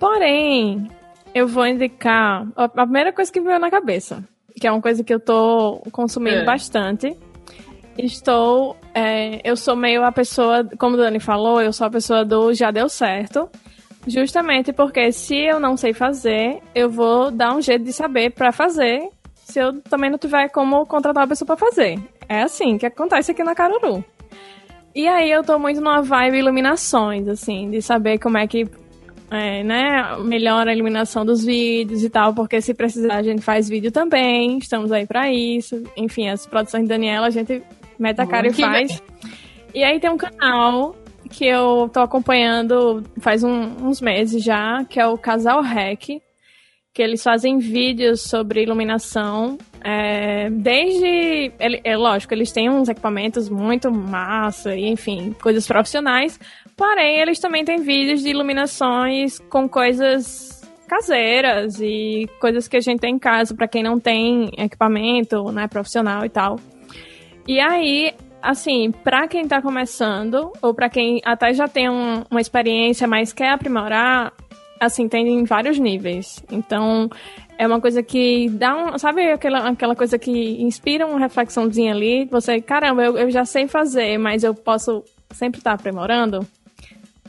Porém, 0.04 0.86
eu 1.34 1.48
vou 1.48 1.66
indicar 1.66 2.46
a 2.54 2.68
primeira 2.68 3.10
coisa 3.10 3.32
que 3.32 3.40
me 3.40 3.46
veio 3.46 3.58
na 3.58 3.70
cabeça, 3.70 4.22
que 4.60 4.66
é 4.66 4.70
uma 4.70 4.82
coisa 4.82 5.02
que 5.02 5.14
eu 5.14 5.18
tô 5.18 5.82
consumindo 5.90 6.40
é. 6.40 6.44
bastante 6.44 7.16
Estou. 7.96 8.76
É, 8.92 9.40
eu 9.42 9.56
sou 9.56 9.74
meio 9.74 10.04
a 10.04 10.12
pessoa, 10.12 10.68
como 10.78 10.94
o 10.94 10.98
Dani 10.98 11.20
falou, 11.20 11.58
eu 11.58 11.72
sou 11.72 11.86
a 11.86 11.90
pessoa 11.90 12.22
do 12.22 12.52
já 12.52 12.70
deu 12.70 12.86
certo. 12.86 13.48
Justamente 14.06 14.74
porque 14.74 15.10
se 15.10 15.36
eu 15.36 15.58
não 15.58 15.74
sei 15.74 15.94
fazer, 15.94 16.60
eu 16.74 16.90
vou 16.90 17.30
dar 17.30 17.56
um 17.56 17.62
jeito 17.62 17.82
de 17.82 17.92
saber 17.94 18.28
para 18.28 18.52
fazer. 18.52 19.08
Se 19.32 19.58
eu 19.58 19.80
também 19.80 20.10
não 20.10 20.18
tiver 20.18 20.50
como 20.50 20.84
contratar 20.84 21.22
uma 21.22 21.28
pessoa 21.28 21.46
para 21.46 21.56
fazer. 21.56 21.98
É 22.28 22.42
assim 22.42 22.76
que 22.76 22.84
acontece 22.84 23.30
aqui 23.30 23.42
na 23.42 23.54
Caruru. 23.54 24.04
E 24.94 25.08
aí 25.08 25.30
eu 25.30 25.42
tô 25.42 25.58
muito 25.58 25.80
numa 25.80 26.02
vibe 26.02 26.38
iluminações, 26.38 27.26
assim, 27.26 27.70
de 27.70 27.80
saber 27.80 28.18
como 28.18 28.36
é 28.36 28.46
que 28.46 28.68
é, 29.34 29.62
né, 29.62 30.16
melhora 30.18 30.70
a 30.70 30.74
iluminação 30.74 31.24
dos 31.24 31.44
vídeos 31.44 32.02
e 32.02 32.10
tal, 32.10 32.34
porque 32.34 32.60
se 32.60 32.74
precisar 32.74 33.16
a 33.16 33.22
gente 33.22 33.42
faz 33.42 33.68
vídeo 33.68 33.90
também, 33.90 34.58
estamos 34.58 34.92
aí 34.92 35.06
para 35.06 35.30
isso. 35.32 35.82
Enfim, 35.96 36.28
as 36.28 36.46
produções 36.46 36.84
de 36.84 36.88
Daniela 36.88 37.26
a 37.26 37.30
gente 37.30 37.62
mete 37.98 38.20
a 38.20 38.26
cara 38.26 38.46
e 38.46 38.52
faz. 38.52 39.02
E 39.74 39.82
aí 39.82 39.98
tem 39.98 40.10
um 40.10 40.16
canal 40.16 40.94
que 41.30 41.46
eu 41.46 41.90
tô 41.92 42.00
acompanhando 42.00 43.02
faz 43.20 43.42
um, 43.42 43.86
uns 43.86 44.00
meses 44.00 44.42
já, 44.42 44.84
que 44.84 45.00
é 45.00 45.06
o 45.06 45.18
Casal 45.18 45.60
Rec, 45.62 46.20
que 46.94 47.02
eles 47.02 47.22
fazem 47.22 47.58
vídeos 47.58 48.22
sobre 48.22 48.62
iluminação. 48.62 49.58
É, 49.82 50.48
desde. 50.48 51.52
É, 51.58 51.96
lógico, 51.96 52.32
eles 52.32 52.52
têm 52.52 52.70
uns 52.70 52.88
equipamentos 52.88 53.48
muito 53.48 53.90
massa, 53.90 54.76
e 54.76 54.86
enfim, 54.86 55.34
coisas 55.42 55.66
profissionais. 55.66 56.38
Porém, 56.76 57.20
eles 57.20 57.38
também 57.38 57.64
têm 57.64 57.78
vídeos 57.78 58.22
de 58.22 58.30
iluminações 58.30 59.38
com 59.48 59.68
coisas 59.68 60.62
caseiras 60.88 61.80
e 61.80 62.28
coisas 62.40 62.68
que 62.68 62.76
a 62.76 62.80
gente 62.80 63.00
tem 63.00 63.14
em 63.14 63.18
casa 63.18 63.54
para 63.54 63.68
quem 63.68 63.82
não 63.82 63.98
tem 63.98 64.50
equipamento, 64.58 65.50
né, 65.52 65.66
profissional 65.68 66.24
e 66.24 66.28
tal. 66.28 66.58
E 67.46 67.60
aí, 67.60 68.12
assim, 68.42 68.90
para 68.90 69.28
quem 69.28 69.46
tá 69.46 69.62
começando, 69.62 70.52
ou 70.60 70.74
para 70.74 70.88
quem 70.88 71.20
até 71.24 71.52
já 71.52 71.68
tem 71.68 71.88
um, 71.88 72.24
uma 72.30 72.40
experiência, 72.40 73.06
mas 73.06 73.32
quer 73.32 73.50
aprimorar, 73.50 74.32
assim, 74.80 75.08
tem 75.08 75.28
em 75.28 75.44
vários 75.44 75.78
níveis. 75.78 76.44
Então, 76.50 77.08
é 77.56 77.66
uma 77.66 77.80
coisa 77.80 78.02
que 78.02 78.48
dá 78.50 78.76
um. 78.76 78.98
Sabe 78.98 79.30
aquela, 79.30 79.68
aquela 79.68 79.94
coisa 79.94 80.18
que 80.18 80.62
inspira 80.62 81.06
uma 81.06 81.18
reflexãozinha 81.18 81.92
ali? 81.92 82.24
Você, 82.26 82.60
caramba, 82.60 83.04
eu, 83.04 83.16
eu 83.16 83.30
já 83.30 83.44
sei 83.44 83.68
fazer, 83.68 84.18
mas 84.18 84.42
eu 84.42 84.54
posso 84.54 85.04
sempre 85.30 85.60
estar 85.60 85.70
tá 85.70 85.74
aprimorando? 85.74 86.46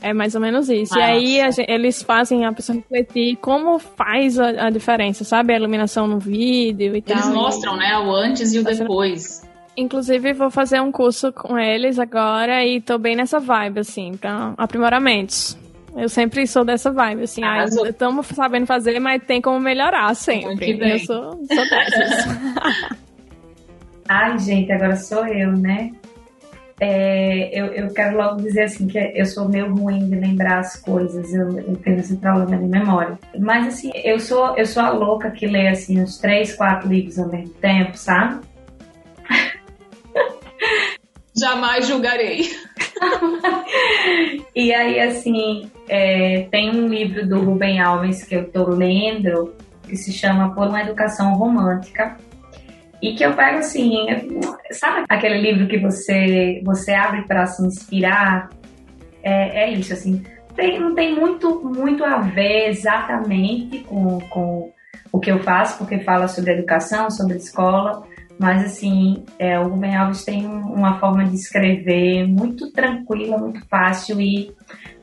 É 0.00 0.12
mais 0.12 0.34
ou 0.34 0.40
menos 0.40 0.68
isso. 0.68 0.94
Nossa. 0.94 1.08
E 1.08 1.40
aí 1.40 1.52
gente, 1.52 1.70
eles 1.70 2.02
fazem 2.02 2.44
a 2.44 2.52
pessoa 2.52 2.76
refletir 2.76 3.36
como 3.36 3.78
faz 3.78 4.38
a, 4.38 4.66
a, 4.66 4.70
diferença, 4.70 5.24
sabe? 5.24 5.54
A 5.54 5.56
iluminação 5.56 6.06
no 6.06 6.18
vídeo 6.18 6.94
e 6.94 6.98
eles 6.98 7.04
tal. 7.04 7.16
Eles 7.16 7.28
mostram, 7.28 7.76
né? 7.76 7.98
O 7.98 8.14
antes 8.14 8.52
e 8.52 8.58
o 8.58 8.64
depois. 8.64 9.46
Inclusive, 9.76 10.32
vou 10.32 10.50
fazer 10.50 10.80
um 10.80 10.90
curso 10.90 11.32
com 11.32 11.58
eles 11.58 11.98
agora 11.98 12.64
e 12.64 12.80
tô 12.80 12.96
bem 12.98 13.14
nessa 13.14 13.38
vibe, 13.38 13.80
assim, 13.80 14.16
pra 14.16 14.54
aprimoramentos. 14.56 15.56
Eu 15.94 16.08
sempre 16.08 16.46
sou 16.46 16.64
dessa 16.64 16.90
vibe, 16.90 17.22
assim, 17.22 17.42
ah, 17.42 17.64
estamos 17.64 18.26
sabendo 18.26 18.66
fazer, 18.66 18.98
mas 19.00 19.22
tem 19.24 19.40
como 19.40 19.58
melhorar 19.58 20.14
sempre. 20.14 20.78
Eu 20.78 20.98
sou, 21.00 21.32
sou 21.32 21.68
dessas. 21.70 22.26
Ai, 24.08 24.38
gente, 24.38 24.70
agora 24.72 24.96
sou 24.96 25.26
eu, 25.26 25.52
né? 25.52 25.92
É, 26.78 27.58
eu, 27.58 27.66
eu 27.66 27.94
quero 27.94 28.18
logo 28.18 28.42
dizer 28.42 28.64
assim 28.64 28.86
que 28.86 28.98
eu 28.98 29.24
sou 29.24 29.48
meio 29.48 29.74
ruim 29.74 30.10
de 30.10 30.16
lembrar 30.16 30.58
as 30.58 30.76
coisas, 30.76 31.32
eu, 31.32 31.58
eu 31.58 31.76
tenho 31.76 31.98
esse 31.98 32.16
problema 32.16 32.58
de 32.58 32.68
memória. 32.68 33.18
Mas 33.38 33.68
assim, 33.68 33.90
eu 34.04 34.20
sou, 34.20 34.54
eu 34.56 34.66
sou 34.66 34.82
a 34.82 34.90
louca 34.90 35.30
que 35.30 35.46
lê 35.46 35.68
assim 35.68 36.00
uns 36.00 36.18
três, 36.18 36.54
quatro 36.54 36.88
livros 36.88 37.18
ao 37.18 37.28
mesmo 37.28 37.54
tempo, 37.54 37.96
sabe? 37.96 38.44
Jamais 41.34 41.86
julgarei. 41.86 42.42
e 44.54 44.72
aí, 44.72 45.00
assim, 45.00 45.70
é, 45.88 46.46
tem 46.50 46.70
um 46.70 46.88
livro 46.88 47.26
do 47.26 47.40
Rubem 47.40 47.80
Alves 47.80 48.24
que 48.24 48.34
eu 48.34 48.50
tô 48.50 48.68
lendo 48.68 49.54
que 49.86 49.96
se 49.96 50.12
chama 50.12 50.54
Por 50.54 50.68
uma 50.68 50.82
Educação 50.82 51.34
Romântica. 51.34 52.16
E 53.02 53.14
que 53.14 53.24
eu 53.24 53.34
pego 53.34 53.58
assim, 53.58 54.06
sabe 54.70 55.04
aquele 55.08 55.38
livro 55.40 55.68
que 55.68 55.78
você, 55.78 56.60
você 56.64 56.92
abre 56.92 57.22
para 57.22 57.46
se 57.46 57.64
inspirar? 57.64 58.48
É, 59.22 59.64
é 59.64 59.70
isso, 59.70 59.92
assim. 59.92 60.22
Tem, 60.54 60.80
não 60.80 60.94
tem 60.94 61.14
muito, 61.14 61.62
muito 61.62 62.04
a 62.04 62.18
ver 62.18 62.68
exatamente 62.68 63.80
com, 63.80 64.20
com 64.30 64.72
o 65.12 65.20
que 65.20 65.30
eu 65.30 65.40
faço, 65.40 65.78
porque 65.78 65.98
fala 66.00 66.26
sobre 66.28 66.52
educação, 66.52 67.10
sobre 67.10 67.36
escola, 67.36 68.06
mas, 68.38 68.64
assim, 68.64 69.24
é, 69.38 69.58
o 69.58 69.68
Rubem 69.68 69.96
Alves 69.96 70.24
tem 70.24 70.46
uma 70.46 70.98
forma 70.98 71.24
de 71.24 71.34
escrever 71.34 72.26
muito 72.26 72.70
tranquila, 72.70 73.38
muito 73.38 73.66
fácil 73.66 74.20
e 74.20 74.54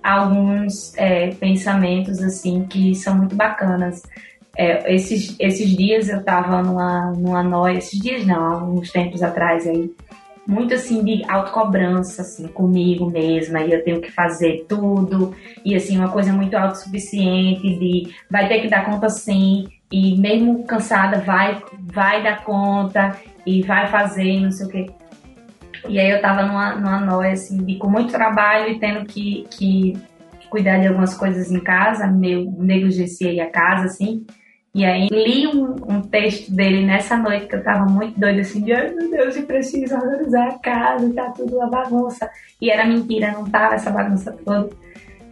alguns 0.04 0.96
é, 0.98 1.30
pensamentos, 1.32 2.22
assim, 2.22 2.66
que 2.66 2.94
são 2.94 3.18
muito 3.18 3.36
bacanas. 3.36 4.04
É, 4.56 4.93
esses, 4.93 5.36
esses 5.39 5.76
dias 5.76 6.10
eu 6.10 6.24
tava 6.24 6.62
numa, 6.62 7.12
numa 7.12 7.41
noia, 7.41 7.78
esses 7.78 7.99
dias 7.99 8.26
não, 8.26 8.45
há 8.45 8.64
uns 8.64 8.91
tempos 8.91 9.24
atrás 9.24 9.66
aí, 9.66 9.91
muito 10.45 10.74
assim 10.74 11.04
de 11.04 11.24
autocobrança, 11.28 12.22
assim, 12.22 12.47
comigo 12.47 13.10
mesma, 13.10 13.62
e 13.62 13.72
eu 13.72 13.84
tenho 13.84 13.99
que 13.99 14.12
fazer 14.12 14.66
tudo, 14.70 15.34
e 15.66 15.74
assim, 15.74 15.97
uma 15.97 16.10
coisa 16.10 16.32
muito 16.34 16.56
autossuficiente, 16.56 17.62
de 17.80 18.14
vai 18.30 18.47
ter 18.47 18.62
que 18.62 18.68
dar 18.68 18.86
conta 18.86 19.10
sim, 19.10 19.68
e 19.93 20.18
mesmo 20.18 20.64
cansada 20.64 21.20
vai 21.20 21.62
vai 21.93 22.24
dar 22.24 22.43
conta 22.43 23.16
e 23.45 23.62
vai 23.62 23.86
fazer 23.88 24.39
não 24.39 24.51
sei 24.51 24.66
o 24.66 24.70
que 24.70 24.91
e 25.88 25.99
aí 25.99 26.10
eu 26.10 26.20
tava 26.20 26.43
numa, 26.43 26.76
numa 26.76 26.99
noia 26.99 27.34
assim 27.34 27.64
de 27.64 27.76
com 27.76 27.89
muito 27.89 28.12
trabalho 28.12 28.72
e 28.72 28.80
tendo 28.80 29.06
que, 29.06 29.45
que 29.51 29.93
cuidar 30.49 30.80
de 30.80 30.88
algumas 30.88 31.14
coisas 31.14 31.51
em 31.51 31.60
casa 31.60 32.08
meio 32.08 32.51
negligenciei 32.58 33.39
a 33.39 33.51
casa 33.51 33.86
assim 33.86 34.26
e 34.76 34.84
aí 34.84 35.07
li 35.11 35.45
um, 35.45 35.76
um, 35.88 36.01
texto 36.01 36.51
dele 36.51 36.84
nessa 36.84 37.15
noite 37.15 37.45
que 37.45 37.55
eu 37.55 37.63
tava 37.63 37.86
muito 37.86 38.19
doida 38.19 38.41
assim 38.41 38.63
de 38.63 38.74
ai 38.74 38.89
meu 38.89 39.09
Deus, 39.11 39.36
eu 39.36 39.43
preciso 39.43 39.93
organizar 39.95 40.47
a 40.47 40.57
casa, 40.57 41.13
tá 41.13 41.30
tudo 41.30 41.57
uma 41.57 41.69
bagunça. 41.69 42.28
E 42.59 42.71
era 42.71 42.84
mentira, 42.86 43.32
não 43.34 43.45
tava 43.45 43.76
essa 43.76 43.91
bagunça 43.91 44.36
toda. 44.43 44.69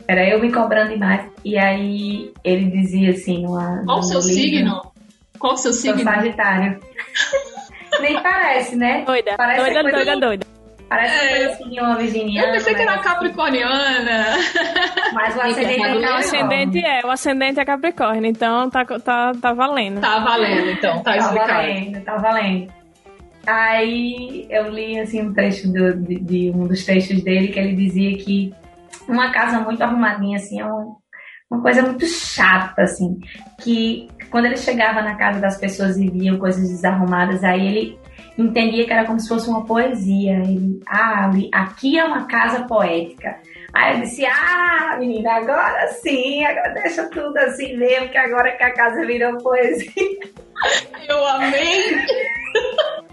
Era 0.08 0.30
eu 0.30 0.40
me 0.40 0.52
cobrando 0.52 0.90
demais. 0.90 1.26
E 1.44 1.58
aí 1.58 2.32
ele 2.44 2.70
dizia 2.70 3.12
assim, 3.12 3.42
numa, 3.42 3.84
Qual 3.84 4.00
o 4.00 4.04
seu 4.04 4.20
livro, 4.20 4.34
signo? 4.34 4.82
Qual 5.40 5.54
o 5.54 5.58
seu 5.58 5.74
Sou 5.74 5.82
signo? 5.82 6.04
Sagitário. 6.04 6.80
Nem 8.00 8.22
parece, 8.22 8.76
né? 8.76 9.04
Doida, 9.06 9.36
Parece 9.38 9.60
doida, 9.64 9.82
coisa- 9.82 9.98
doida, 10.06 10.28
doida. 10.28 10.61
Parece 10.92 11.16
É. 11.16 11.30
coisa 11.30 11.54
assim 11.54 11.70
de 11.70 11.80
uma 11.80 11.96
virginiana. 11.96 12.48
Eu 12.50 12.54
pensei 12.56 12.76
que 12.76 12.82
era 12.82 12.98
né? 12.98 13.02
capricorniana. 13.02 14.26
Mas 15.14 15.36
o 15.38 15.42
ascendente 15.42 15.82
é 15.82 15.94
o 15.94 15.98
O 15.98 16.02
Capricórnio. 16.02 16.16
ascendente 16.18 16.86
é, 16.86 17.02
o 17.06 17.10
ascendente 17.12 17.60
é 17.62 17.66
Capricórnio, 17.66 18.26
então 18.26 18.70
tá, 18.70 18.84
tá, 18.84 19.32
tá 19.42 19.54
valendo. 19.54 20.02
Tá 20.02 20.20
valendo, 20.20 20.70
então, 20.72 20.98
tá 20.98 21.12
Tá 21.12 21.18
explicado. 21.18 21.54
valendo, 21.54 22.02
tá 22.04 22.18
valendo. 22.18 22.74
Aí 23.48 24.46
eu 24.50 24.70
li 24.70 25.00
assim 25.00 25.22
um 25.22 25.34
trecho 25.34 25.72
do- 25.72 25.96
de, 25.96 26.20
de 26.20 26.52
um 26.54 26.68
dos 26.68 26.84
textos 26.86 27.24
dele 27.24 27.48
que 27.48 27.60
ele 27.60 27.74
dizia 27.74 28.18
que 28.18 28.54
uma 29.08 29.32
casa 29.32 29.60
muito 29.62 29.82
arrumadinha 29.82 30.38
assim 30.38 30.60
é 30.60 30.66
um- 30.66 30.96
uma 31.50 31.62
coisa 31.62 31.82
muito 31.82 32.06
chata 32.06 32.82
assim, 32.84 33.18
que 33.62 34.08
quando 34.30 34.46
ele 34.46 34.58
chegava 34.58 35.02
na 35.02 35.16
casa 35.16 35.40
das 35.40 35.58
pessoas 35.58 35.98
e 35.98 36.10
viam 36.10 36.38
coisas 36.38 36.70
desarrumadas, 36.70 37.44
aí 37.44 37.66
ele 37.66 38.00
entendia 38.38 38.86
que 38.86 38.94
era 38.94 39.06
como 39.06 39.20
se 39.20 39.28
fosse 39.28 39.50
uma 39.50 39.66
poesia. 39.66 40.34
Ele, 40.38 40.82
ah, 40.88 41.26
ali- 41.26 41.50
aqui 41.54 41.98
é 42.00 42.04
uma 42.06 42.26
casa 42.26 42.64
poética. 42.66 43.38
Aí 43.74 43.96
eu 43.96 44.02
disse, 44.02 44.26
ah, 44.26 44.98
menina, 45.00 45.34
agora 45.36 45.88
sim, 46.02 46.44
agora 46.44 46.74
deixa 46.74 47.08
tudo 47.10 47.38
assim 47.38 47.78
mesmo, 47.78 48.10
que 48.10 48.18
agora 48.18 48.52
que 48.52 48.64
a 48.64 48.74
casa 48.74 49.06
virou 49.06 49.38
poesia. 49.38 49.92
Eu 51.08 51.26
amei. 51.28 51.84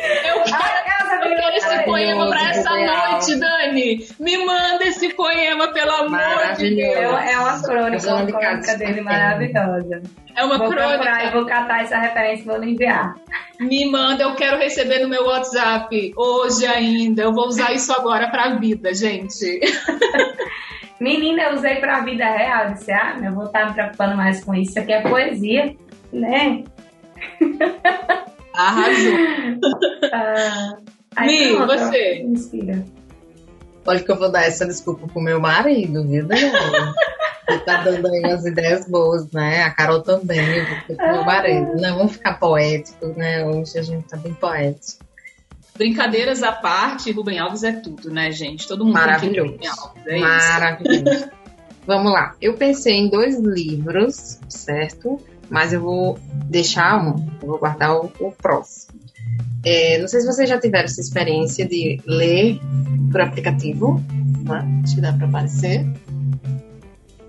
Eu 0.00 0.42
quero, 0.44 0.84
quero 1.18 1.56
esse 1.56 1.82
poema 1.84 2.28
pra 2.28 2.50
essa 2.50 2.70
noite, 2.70 3.34
Dani. 3.38 4.06
Me 4.18 4.44
manda 4.44 4.84
esse 4.84 5.12
poema, 5.14 5.68
pelo 5.68 5.90
amor 5.92 6.54
de. 6.56 6.74
Deus. 6.74 6.96
É 6.96 7.08
uma- 7.08 7.24
é 7.30 7.38
uma 7.38 7.62
crônica, 7.62 8.14
uma 8.14 8.26
de 8.26 8.32
crônica 8.32 8.76
dele 8.76 9.00
maravilhosa. 9.00 10.02
É 10.36 10.44
uma 10.44 10.58
vou 10.58 10.68
procurar 10.68 10.94
e 10.96 10.98
crônica. 11.00 11.30
vou 11.32 11.46
catar 11.46 11.82
essa 11.82 11.98
referência 11.98 12.42
e 12.42 12.46
vou 12.46 12.56
lhe 12.58 12.72
enviar. 12.72 13.14
Me 13.58 13.84
manda, 13.90 14.22
eu 14.22 14.34
quero 14.34 14.56
receber 14.58 15.00
no 15.00 15.08
meu 15.08 15.24
WhatsApp 15.26 16.12
hoje 16.16 16.66
ainda. 16.66 17.22
Eu 17.22 17.32
vou 17.32 17.46
usar 17.48 17.72
isso 17.72 17.92
agora 17.92 18.28
pra 18.30 18.50
vida, 18.54 18.94
gente. 18.94 19.60
Menina, 21.00 21.44
eu 21.44 21.54
usei 21.54 21.76
pra 21.76 22.00
vida 22.00 22.24
real. 22.24 22.66
Eu 22.66 22.72
disse, 22.74 22.92
ah, 22.92 23.16
eu 23.22 23.32
vou 23.34 23.46
estar 23.46 23.66
me 23.68 23.72
preocupando 23.74 24.16
mais 24.16 24.44
com 24.44 24.54
isso. 24.54 24.70
Isso 24.72 24.78
aqui 24.80 24.92
é 24.92 25.00
poesia, 25.02 25.74
né? 26.12 26.62
Arrasou. 28.54 29.12
Ah, 30.12 30.76
Mi, 31.18 31.56
você? 31.56 32.22
Me 32.24 32.32
inspira. 32.32 32.84
Olha 33.86 34.00
que 34.00 34.10
eu 34.10 34.18
vou 34.18 34.30
dar 34.30 34.44
essa 34.44 34.66
desculpa 34.66 35.06
pro 35.08 35.20
meu 35.20 35.40
marido, 35.40 36.06
viu, 36.06 36.26
Daniela? 36.26 36.94
Ele 37.48 37.58
tá 37.60 37.82
dando 37.82 38.06
aí 38.06 38.20
umas 38.20 38.46
ideias 38.46 38.88
boas, 38.88 39.30
né? 39.32 39.64
A 39.64 39.70
Carol 39.70 40.02
também, 40.02 40.38
eu 40.38 40.66
vou 40.66 40.96
pro 40.96 41.12
meu 41.12 41.24
marido. 41.24 41.80
Não, 41.80 41.96
vamos 41.96 42.12
ficar 42.12 42.34
poéticos, 42.34 43.16
né? 43.16 43.44
Hoje 43.44 43.78
a 43.78 43.82
gente 43.82 44.06
tá 44.06 44.16
bem 44.16 44.32
poético. 44.34 45.04
Brincadeiras 45.74 46.42
à 46.42 46.52
parte, 46.52 47.10
Rubem 47.10 47.38
Alves 47.38 47.64
é 47.64 47.72
tudo, 47.72 48.10
né, 48.10 48.30
gente? 48.30 48.68
Todo 48.68 48.84
mundo 48.84 48.94
Maravilhoso. 48.94 49.58
tem 49.58 49.58
que 49.58 49.66
ler 49.66 49.72
Rubem 49.72 49.78
Alves. 49.78 50.06
É 50.06 50.16
isso. 50.16 50.52
Maravilhoso. 50.52 51.30
Vamos 51.86 52.12
lá. 52.12 52.34
Eu 52.40 52.54
pensei 52.54 52.94
em 52.94 53.08
dois 53.08 53.40
livros, 53.40 54.38
certo? 54.48 55.20
Mas 55.48 55.72
eu 55.72 55.80
vou 55.80 56.18
deixar 56.44 57.02
um, 57.02 57.26
eu 57.42 57.48
vou 57.48 57.58
guardar 57.58 57.96
o, 57.96 58.12
o 58.20 58.30
próximo. 58.30 59.00
É, 59.64 59.98
não 59.98 60.08
sei 60.08 60.20
se 60.20 60.26
vocês 60.26 60.48
já 60.48 60.58
tiveram 60.58 60.86
essa 60.86 61.00
experiência 61.00 61.66
de 61.66 62.00
ler 62.06 62.58
por 63.12 63.20
aplicativo, 63.20 64.02
né? 64.44 64.80
Acho 64.82 64.94
que 64.94 65.00
dá 65.00 65.12
para 65.12 65.26
aparecer. 65.26 65.86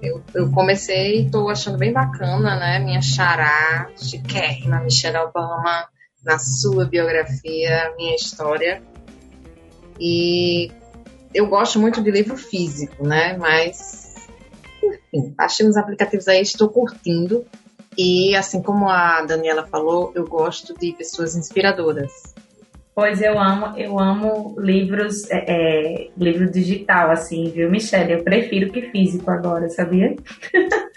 Eu, 0.01 0.23
eu 0.33 0.49
comecei 0.51 1.19
e 1.21 1.25
estou 1.25 1.49
achando 1.49 1.77
bem 1.77 1.91
bacana, 1.91 2.55
né? 2.57 2.79
Minha 2.79 3.01
xará, 3.01 3.89
chiquérrima, 3.97 4.79
Michelle 4.79 5.17
Obama, 5.17 5.87
na 6.23 6.39
sua 6.39 6.85
biografia, 6.85 7.93
minha 7.97 8.15
história. 8.15 8.81
E 9.99 10.71
eu 11.33 11.47
gosto 11.47 11.79
muito 11.79 12.01
de 12.01 12.09
livro 12.09 12.35
físico, 12.35 13.05
né? 13.05 13.37
Mas, 13.37 14.15
enfim, 15.13 15.33
achei 15.37 15.65
nos 15.65 15.77
aplicativos 15.77 16.27
aí, 16.27 16.41
estou 16.41 16.69
curtindo. 16.69 17.45
E 17.97 18.35
assim 18.35 18.61
como 18.61 18.89
a 18.89 19.21
Daniela 19.23 19.67
falou, 19.67 20.11
eu 20.15 20.25
gosto 20.25 20.73
de 20.77 20.93
pessoas 20.93 21.35
inspiradoras. 21.35 22.33
Pois 22.93 23.21
eu 23.21 23.39
amo, 23.39 23.77
eu 23.77 23.97
amo 23.97 24.55
livros, 24.59 25.29
é, 25.29 25.45
é, 25.47 26.09
livro 26.17 26.49
digital, 26.51 27.09
assim, 27.09 27.49
viu, 27.49 27.71
Michelle? 27.71 28.13
Eu 28.13 28.23
prefiro 28.23 28.71
que 28.71 28.89
físico 28.91 29.31
agora, 29.31 29.69
sabia? 29.69 30.15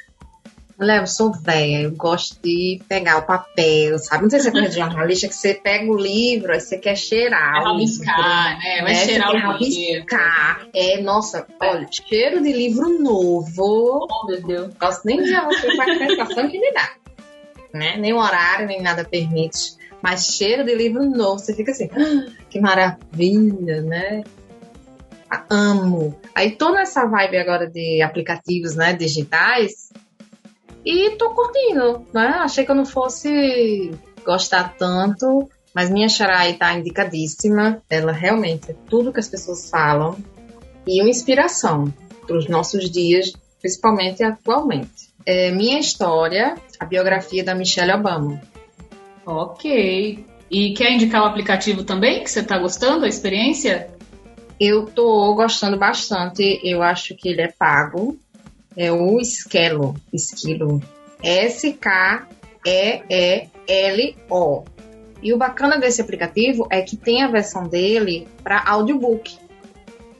Mulher, 0.78 1.00
eu 1.02 1.06
sou 1.06 1.32
velha, 1.32 1.82
eu 1.82 1.92
gosto 1.92 2.36
de 2.42 2.80
pegar 2.88 3.18
o 3.18 3.22
papel, 3.22 3.96
sabe? 3.98 4.24
Não 4.24 4.30
sei 4.30 4.40
se 4.40 4.48
é 4.48 4.50
coisa 4.50 4.68
de 4.68 4.74
jornalista 4.74 5.28
que 5.28 5.34
você 5.34 5.54
pega 5.54 5.90
o 5.90 5.96
livro, 5.96 6.52
aí 6.52 6.60
você 6.60 6.76
quer 6.76 6.96
cheirar. 6.96 7.62
O 7.62 7.64
rabiscar, 7.64 8.58
né? 8.58 8.82
Vai 8.82 8.92
né? 8.92 8.94
cheirar 8.94 9.30
Você 9.30 9.36
o 9.36 9.40
rabiscar. 9.40 10.66
É, 10.74 11.00
nossa, 11.00 11.46
olha, 11.60 11.86
cheiro 11.90 12.42
de 12.42 12.52
livro 12.52 12.88
novo. 13.00 14.08
Oh, 14.10 14.26
meu 14.26 14.42
Deus. 14.42 14.68
Não 14.68 14.74
posso 14.74 15.02
nem 15.04 15.22
dizer 15.22 15.36
a 15.36 15.44
você 15.44 15.70
sensação 15.70 16.48
que 16.48 16.58
me 16.58 16.72
dá. 16.72 16.90
Né? 17.72 17.96
Nem 17.96 18.12
o 18.12 18.18
horário, 18.18 18.66
nem 18.66 18.82
nada 18.82 19.04
permite. 19.04 19.76
Mas 20.02 20.26
cheiro 20.26 20.64
de 20.64 20.74
livro 20.74 21.02
novo, 21.08 21.38
você 21.38 21.54
fica 21.54 21.70
assim, 21.70 21.88
"Ah, 21.92 22.30
que 22.50 22.60
maravilha, 22.60 23.80
né? 23.80 24.22
Ah, 25.30 25.44
Amo. 25.50 26.18
Aí 26.34 26.52
tô 26.52 26.72
nessa 26.72 27.06
vibe 27.06 27.38
agora 27.38 27.68
de 27.68 28.02
aplicativos, 28.02 28.76
né, 28.76 28.92
digitais. 28.92 29.90
E 30.84 31.10
tô 31.16 31.30
curtindo, 31.30 32.06
né? 32.12 32.26
Achei 32.40 32.64
que 32.64 32.70
eu 32.70 32.74
não 32.74 32.84
fosse 32.84 33.90
gostar 34.24 34.74
tanto, 34.76 35.48
mas 35.74 35.90
minha 35.90 36.08
Charai 36.08 36.54
tá 36.54 36.74
indicadíssima. 36.74 37.82
Ela 37.88 38.12
realmente 38.12 38.70
é 38.70 38.74
tudo 38.88 39.12
que 39.12 39.20
as 39.20 39.28
pessoas 39.28 39.70
falam 39.70 40.16
e 40.86 41.00
uma 41.00 41.10
inspiração 41.10 41.92
para 42.26 42.36
os 42.36 42.48
nossos 42.48 42.90
dias, 42.90 43.32
principalmente 43.60 44.22
atualmente. 44.22 45.08
É 45.26 45.50
minha 45.50 45.78
história, 45.78 46.54
a 46.78 46.84
biografia 46.84 47.42
da 47.42 47.54
Michelle 47.54 47.92
Obama. 47.92 48.40
Ok. 49.24 50.24
E 50.50 50.74
quer 50.74 50.92
indicar 50.92 51.22
o 51.22 51.26
aplicativo 51.26 51.82
também, 51.84 52.22
que 52.22 52.30
você 52.30 52.42
tá 52.42 52.58
gostando 52.58 53.00
da 53.00 53.08
experiência? 53.08 53.90
Eu 54.60 54.86
tô 54.86 55.34
gostando 55.34 55.78
bastante, 55.78 56.60
eu 56.62 56.82
acho 56.82 57.16
que 57.16 57.30
ele 57.30 57.40
é 57.40 57.48
pago. 57.48 58.18
É 58.76 58.90
o 58.92 59.20
Esquelo, 59.20 59.94
Esquilo. 60.12 60.82
S-K-E-E-L-O. 61.22 62.34
E 65.22 65.32
o 65.32 65.38
bacana 65.38 65.78
desse 65.78 66.02
aplicativo 66.02 66.66
é 66.70 66.82
que 66.82 66.96
tem 66.96 67.22
a 67.22 67.28
versão 67.28 67.66
dele 67.66 68.28
para 68.42 68.62
audiobook. 68.66 69.38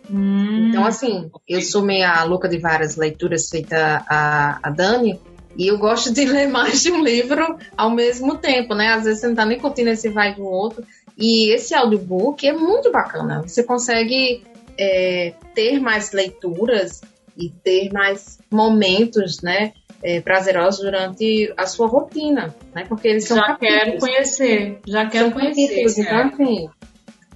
Então, 0.09 0.85
assim, 0.85 1.31
eu 1.49 1.61
sou 1.63 1.83
meia 1.83 2.23
louca 2.25 2.49
de 2.49 2.59
várias 2.59 2.97
leituras 2.97 3.49
feita 3.49 4.05
a, 4.09 4.59
a 4.63 4.71
Dani, 4.71 5.21
e 5.57 5.69
eu 5.69 5.79
gosto 5.79 6.13
de 6.13 6.25
ler 6.27 6.49
mais 6.49 6.83
de 6.83 6.91
um 6.91 7.03
livro 7.03 7.59
ao 7.77 7.91
mesmo 7.91 8.37
tempo, 8.37 8.75
né? 8.75 8.89
Às 8.89 9.05
vezes 9.05 9.21
você 9.21 9.29
não 9.29 9.35
tá 9.35 9.45
nem 9.45 9.59
curtindo 9.59 9.91
esse 9.91 10.09
vai 10.09 10.35
do 10.35 10.45
outro. 10.45 10.85
E 11.17 11.55
esse 11.55 11.75
audiobook 11.75 12.47
é 12.47 12.53
muito 12.53 12.91
bacana. 12.91 13.43
Você 13.43 13.63
consegue 13.63 14.43
é, 14.77 15.33
ter 15.55 15.81
mais 15.81 16.13
leituras 16.13 17.01
e 17.37 17.51
ter 17.51 17.93
mais 17.93 18.39
momentos, 18.51 19.43
né? 19.43 19.72
é, 20.05 20.20
prazerosos 20.20 20.85
durante 20.85 21.53
a 21.57 21.66
sua 21.66 21.87
rotina, 21.87 22.55
né? 22.74 22.85
Porque 22.87 23.09
eles 23.09 23.24
são 23.24 23.39
já 23.39 23.57
quero 23.57 23.78
capítulos. 23.78 24.01
conhecer, 24.01 24.78
já 24.87 25.07
quero 25.07 25.30
São 25.30 25.32
conhecer. 25.32 26.01
Então, 26.03 26.18
assim, 26.18 26.68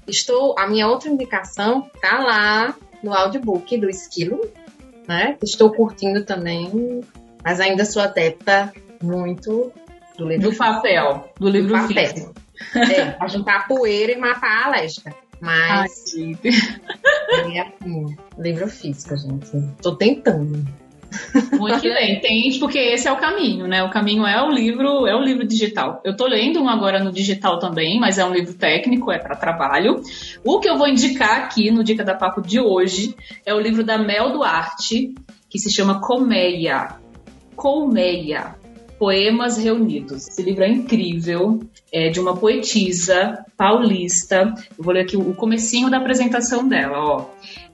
estou, 0.06 0.54
a 0.58 0.66
minha 0.68 0.86
outra 0.86 1.08
indicação 1.08 1.90
tá 2.02 2.18
lá 2.18 2.76
no 3.02 3.14
audiobook 3.14 3.78
do 3.78 3.88
Esquilo, 3.88 4.38
né? 5.08 5.38
Estou 5.42 5.72
curtindo 5.72 6.24
também, 6.24 7.00
mas 7.42 7.58
ainda 7.58 7.86
sou 7.86 8.02
adepta 8.02 8.70
muito 9.02 9.72
do 10.18 10.28
livro 10.28 10.50
Do 10.50 10.56
papel, 10.56 11.32
do 11.40 11.48
livro 11.48 11.68
do 11.68 11.88
papel. 11.88 12.34
É, 12.74 13.16
a 13.20 13.60
poeira 13.60 14.12
e 14.12 14.16
matar 14.16 14.64
a 14.64 14.66
alérgica. 14.66 15.14
Ai, 15.42 15.86
Mas 15.86 16.04
gente. 16.14 16.48
é 17.54 17.60
assim, 17.60 18.16
livro 18.38 18.68
físico, 18.68 19.16
gente. 19.16 19.50
Tô 19.82 19.94
tentando. 19.94 20.64
Muito 21.58 21.82
bem, 21.82 22.20
tente, 22.20 22.58
porque 22.58 22.78
esse 22.78 23.08
é 23.08 23.12
o 23.12 23.16
caminho, 23.16 23.66
né? 23.66 23.82
O 23.82 23.90
caminho 23.90 24.26
é 24.26 24.42
o 24.42 24.50
livro, 24.50 25.06
é 25.06 25.14
o 25.14 25.22
livro 25.22 25.46
digital. 25.46 26.02
Eu 26.04 26.14
tô 26.14 26.26
lendo 26.26 26.60
um 26.60 26.68
agora 26.68 27.02
no 27.02 27.10
digital 27.10 27.58
também, 27.58 27.98
mas 27.98 28.18
é 28.18 28.24
um 28.24 28.32
livro 28.32 28.52
técnico, 28.54 29.10
é 29.10 29.18
para 29.18 29.34
trabalho. 29.34 30.02
O 30.44 30.60
que 30.60 30.68
eu 30.68 30.76
vou 30.76 30.86
indicar 30.86 31.38
aqui 31.38 31.70
no 31.70 31.82
Dica 31.82 32.04
da 32.04 32.14
Papo 32.14 32.42
de 32.42 32.60
hoje 32.60 33.14
é 33.46 33.54
o 33.54 33.60
livro 33.60 33.82
da 33.82 33.96
Mel 33.96 34.32
Duarte, 34.32 35.14
que 35.48 35.58
se 35.58 35.72
chama 35.72 36.00
Colmeia. 36.00 36.96
Colmeia. 37.56 38.54
Poemas 38.98 39.56
Reunidos. 39.56 40.26
Esse 40.26 40.42
livro 40.42 40.64
é 40.64 40.68
incrível, 40.68 41.60
é 41.92 42.08
de 42.08 42.18
uma 42.18 42.36
poetisa 42.36 43.44
paulista. 43.56 44.52
Eu 44.76 44.84
vou 44.84 44.92
ler 44.92 45.02
aqui 45.02 45.16
o 45.16 45.34
comecinho 45.34 45.88
da 45.88 45.98
apresentação 45.98 46.66
dela, 46.68 46.98
ó. 46.98 47.26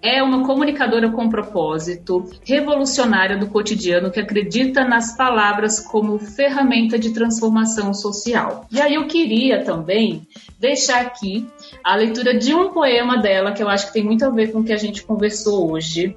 É 0.02 0.22
uma 0.22 0.46
comunicadora 0.46 1.10
com 1.10 1.30
propósito, 1.30 2.30
revolucionária 2.44 3.38
do 3.38 3.46
cotidiano 3.46 4.10
que 4.10 4.20
acredita 4.20 4.84
nas 4.84 5.16
palavras 5.16 5.80
como 5.80 6.18
ferramenta 6.18 6.98
de 6.98 7.10
transformação 7.10 7.94
social. 7.94 8.66
E 8.70 8.78
aí 8.80 8.94
eu 8.94 9.06
queria 9.06 9.64
também 9.64 10.26
deixar 10.60 11.00
aqui 11.00 11.46
a 11.82 11.96
leitura 11.96 12.38
de 12.38 12.54
um 12.54 12.70
poema 12.70 13.16
dela 13.16 13.52
que 13.52 13.62
eu 13.62 13.68
acho 13.68 13.86
que 13.86 13.94
tem 13.94 14.04
muito 14.04 14.26
a 14.26 14.30
ver 14.30 14.52
com 14.52 14.60
o 14.60 14.64
que 14.64 14.74
a 14.74 14.76
gente 14.76 15.02
conversou 15.02 15.72
hoje 15.72 16.14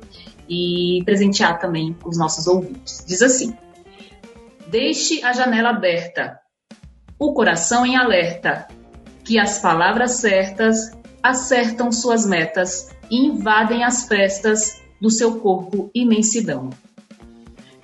e 0.49 1.01
presentear 1.05 1.59
também 1.59 1.95
os 2.05 2.17
nossos 2.17 2.45
ouvintes. 2.45 3.03
Diz 3.07 3.21
assim: 3.21 3.53
Deixe 4.69 5.23
a 5.23 5.31
janela 5.31 5.69
aberta, 5.69 6.39
o 7.17 7.33
coração 7.33 7.85
em 7.85 7.95
alerta, 7.95 8.67
que 9.23 9.39
as 9.39 9.59
palavras 9.59 10.19
certas 10.19 10.91
acertam 11.23 11.91
suas 11.91 12.25
metas 12.25 12.89
e 13.09 13.25
invadem 13.25 13.83
as 13.83 14.07
festas 14.07 14.81
do 15.01 15.09
seu 15.09 15.39
corpo 15.39 15.89
imensidão. 15.95 16.69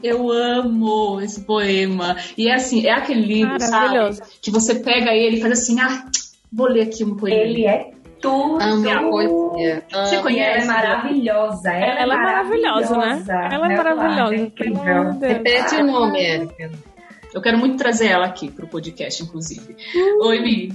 Eu 0.01 0.29
amo 0.29 1.21
esse 1.21 1.41
poema. 1.41 2.17
E 2.37 2.49
é 2.49 2.55
assim, 2.55 2.85
é 2.85 2.91
aquele 2.91 3.25
livro, 3.25 3.57
sabe? 3.61 4.19
Que 4.41 4.51
você 4.51 4.75
pega 4.75 5.13
ele 5.13 5.37
e 5.37 5.41
faz 5.41 5.53
assim, 5.53 5.79
ah, 5.79 6.05
vou 6.51 6.67
ler 6.67 6.81
aqui 6.81 7.05
um 7.05 7.15
poema. 7.15 7.37
Ele 7.37 7.65
é 7.65 7.91
tudo. 8.23 8.59
Amo 8.63 8.89
a 8.89 8.99
poesia. 9.09 9.83
Você 9.91 10.17
conhece? 10.19 10.49
Ela 10.49 10.63
é 10.63 10.65
maravilhosa. 10.65 11.71
Ela, 11.71 11.99
Ela 12.01 12.13
é 12.15 12.17
maravilhosa, 12.17 12.97
né? 12.97 13.23
Ela 13.51 13.71
é 13.71 13.77
maravilhosa. 13.77 14.33
É 14.33 14.37
incrível. 14.37 15.19
Repete 15.19 15.75
o 15.75 15.85
nome, 15.85 16.23
Érica. 16.23 16.71
Eu 17.33 17.41
quero 17.41 17.57
muito 17.57 17.77
trazer 17.77 18.07
ela 18.07 18.25
aqui 18.25 18.49
pro 18.49 18.67
podcast, 18.67 19.21
inclusive. 19.23 19.75
Oi, 20.21 20.39
Mi. 20.39 20.73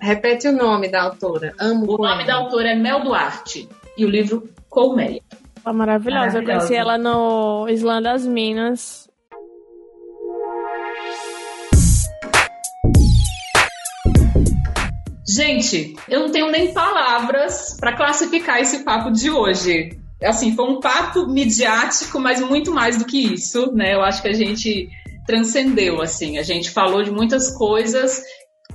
Repete 0.00 0.48
o 0.48 0.52
nome 0.52 0.88
da 0.90 1.02
autora. 1.02 1.52
Amo 1.60 1.84
O 1.94 1.98
nome 1.98 2.24
da 2.26 2.34
autora 2.36 2.70
é 2.70 2.74
Mel 2.74 3.00
Duarte 3.04 3.68
e 3.96 4.04
o 4.04 4.08
livro 4.08 4.48
Colmeia. 4.68 5.20
Ela 5.64 5.74
é 5.74 5.76
maravilhosa. 5.76 6.38
Eu 6.38 6.44
conheci 6.44 6.72
Maravilhosa. 6.72 6.74
ela 6.74 6.98
no 6.98 7.68
Islã 7.68 8.00
das 8.00 8.26
Minas. 8.26 9.09
Gente, 15.40 15.96
eu 16.06 16.20
não 16.20 16.30
tenho 16.30 16.50
nem 16.50 16.70
palavras 16.74 17.74
para 17.80 17.96
classificar 17.96 18.60
esse 18.60 18.84
papo 18.84 19.10
de 19.10 19.30
hoje. 19.30 19.88
Assim, 20.22 20.54
foi 20.54 20.66
um 20.66 20.80
papo 20.80 21.26
midiático, 21.26 22.20
mas 22.20 22.42
muito 22.42 22.70
mais 22.74 22.98
do 22.98 23.06
que 23.06 23.32
isso, 23.32 23.72
né? 23.72 23.94
Eu 23.94 24.02
acho 24.02 24.20
que 24.20 24.28
a 24.28 24.34
gente 24.34 24.90
transcendeu, 25.26 26.02
assim, 26.02 26.36
a 26.36 26.42
gente 26.42 26.68
falou 26.70 27.02
de 27.02 27.10
muitas 27.10 27.56
coisas, 27.56 28.22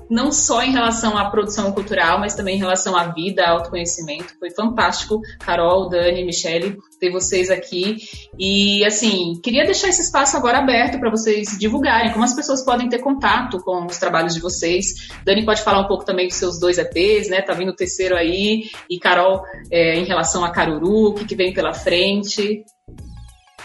não 0.10 0.32
só 0.32 0.64
em 0.64 0.72
relação 0.72 1.18
à 1.18 1.30
produção 1.30 1.72
cultural, 1.72 2.20
mas 2.20 2.36
também 2.36 2.56
em 2.56 2.60
relação 2.60 2.96
à 2.96 3.08
vida, 3.08 3.46
autoconhecimento. 3.46 4.38
Foi 4.40 4.52
fantástico, 4.52 5.22
Carol, 5.40 5.90
Dani, 5.90 6.24
Michele, 6.24 6.78
ter 7.00 7.12
vocês 7.12 7.50
aqui. 7.50 7.98
E, 8.38 8.86
assim, 8.86 9.40
queria 9.44 9.66
deixar 9.66 9.90
esse 9.90 10.02
espaço 10.02 10.38
agora 10.38 10.60
aberto 10.60 11.00
para 11.00 11.10
vocês 11.10 11.58
divulgarem 11.60 12.12
como 12.12 12.24
as 12.24 12.34
pessoas 12.34 12.64
podem 12.64 12.90
ter 12.90 13.00
contato 13.00 13.60
com 13.60 13.86
os 13.86 13.98
trabalhos 13.98 14.34
de 14.34 14.42
vocês. 14.42 15.10
Dani 15.24 15.46
pode 15.46 15.62
falar 15.62 15.82
um 15.82 15.88
pouco 15.88 16.06
também 16.06 16.28
dos 16.28 16.38
seus 16.38 16.60
dois 16.60 16.78
EPs, 16.78 17.30
né? 17.30 17.42
Tá 17.42 17.54
vindo 17.54 17.70
o 17.70 17.76
terceiro 17.76 18.16
aí. 18.16 18.64
E 18.90 19.00
Carol, 19.00 19.44
é, 19.72 19.96
em 19.96 20.06
relação 20.06 20.44
a 20.44 20.52
Caruru, 20.52 21.10
o 21.10 21.14
que, 21.14 21.26
que 21.26 21.36
vem 21.36 21.54
pela 21.54 21.74
frente. 21.74 22.64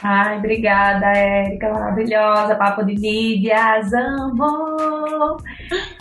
Ai, 0.02 0.38
obrigada, 0.38 1.06
Érica, 1.06 1.70
maravilhosa, 1.70 2.54
papo 2.54 2.82
de 2.84 2.94
mídias, 2.94 3.92
amo! 3.92 5.36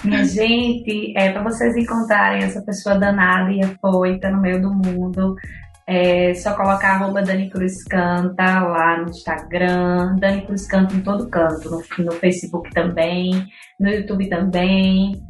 Minha 0.06 0.24
gente, 0.24 1.14
é 1.18 1.34
para 1.34 1.44
vocês 1.44 1.76
encontrarem 1.76 2.44
essa 2.44 2.62
pessoa 2.62 2.98
danada 2.98 3.52
e 3.52 3.62
afoita 3.62 4.32
no 4.32 4.40
meio 4.40 4.62
do 4.62 4.74
mundo, 4.74 5.36
é 5.86 6.34
só 6.36 6.56
colocar 6.56 6.92
arroba 6.92 7.24
Dani 7.24 7.50
Cruz 7.50 7.84
Canta 7.84 8.60
lá 8.62 9.02
no 9.02 9.10
Instagram, 9.10 10.16
Dani 10.18 10.46
Cruz 10.46 10.66
Canta 10.68 10.96
em 10.96 11.02
todo 11.02 11.30
canto, 11.30 11.70
no, 11.70 12.06
no 12.06 12.12
Facebook 12.14 12.70
também, 12.70 13.48
no 13.80 13.90
YouTube 13.90 14.30
também. 14.30 15.22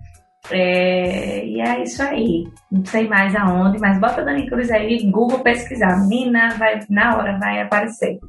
É, 0.51 1.45
e 1.45 1.61
é 1.61 1.81
isso 1.83 2.03
aí. 2.03 2.43
Não 2.71 2.83
sei 2.85 3.07
mais 3.07 3.35
aonde, 3.35 3.79
mas 3.79 3.99
bota 3.99 4.23
Dani 4.23 4.47
Cruz 4.47 4.69
aí, 4.69 5.09
Google 5.09 5.39
pesquisar. 5.39 5.97
Menina, 6.07 6.49
vai, 6.57 6.79
na 6.89 7.17
hora 7.17 7.39
vai 7.39 7.61
aparecer. 7.61 8.19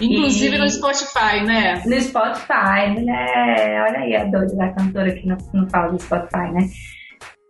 Inclusive 0.00 0.56
E- 0.56 0.58
no 0.58 0.68
Spotify, 0.68 1.44
né? 1.44 1.82
No 1.84 2.00
Spotify, 2.00 2.88
mulher, 2.96 3.84
olha 3.88 3.98
aí 4.00 4.16
a 4.16 4.24
doida 4.24 4.56
da 4.56 4.72
cantora 4.72 5.12
que 5.12 5.26
não, 5.26 5.36
não 5.52 5.68
fala 5.68 5.92
do 5.92 6.02
Spotify, 6.02 6.52
né? 6.52 6.68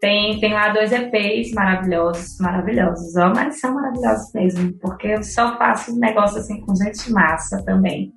Tem, 0.01 0.41
tem 0.41 0.55
lá 0.55 0.71
dois 0.71 0.93
EPs 0.93 1.53
maravilhosos, 1.53 2.39
maravilhosos, 2.41 3.15
ó, 3.17 3.35
mas 3.35 3.61
são 3.61 3.75
maravilhosos 3.75 4.33
mesmo, 4.33 4.73
porque 4.81 5.09
eu 5.09 5.23
só 5.23 5.59
faço 5.59 5.99
negócio 5.99 6.39
assim 6.39 6.59
com 6.63 6.75
gente 6.75 7.13
massa 7.13 7.63
também. 7.65 8.11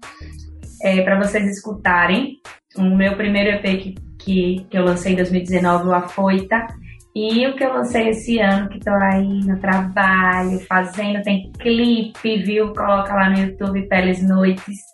É, 0.82 1.02
para 1.02 1.20
vocês 1.22 1.46
escutarem, 1.46 2.38
o 2.78 2.84
meu 2.84 3.18
primeiro 3.18 3.50
EP 3.50 3.82
que, 3.82 3.96
que, 4.18 4.68
que 4.70 4.78
eu 4.78 4.86
lancei 4.86 5.12
em 5.12 5.18
2019, 5.18 5.90
o 5.90 5.94
Afoita, 5.94 6.68
e 7.16 7.46
o 7.48 7.56
que 7.56 7.64
eu 7.64 7.74
lancei 7.74 8.10
esse 8.10 8.40
ano, 8.40 8.70
que 8.70 8.80
tô 8.80 8.90
aí 8.90 9.40
no 9.46 9.60
trabalho, 9.60 10.60
fazendo, 10.62 11.22
tem 11.22 11.52
clipe, 11.60 12.38
viu? 12.44 12.74
Coloca 12.74 13.14
lá 13.14 13.30
no 13.30 13.38
YouTube 13.38 13.88
Peles 13.88 14.28
Noites. 14.28 14.94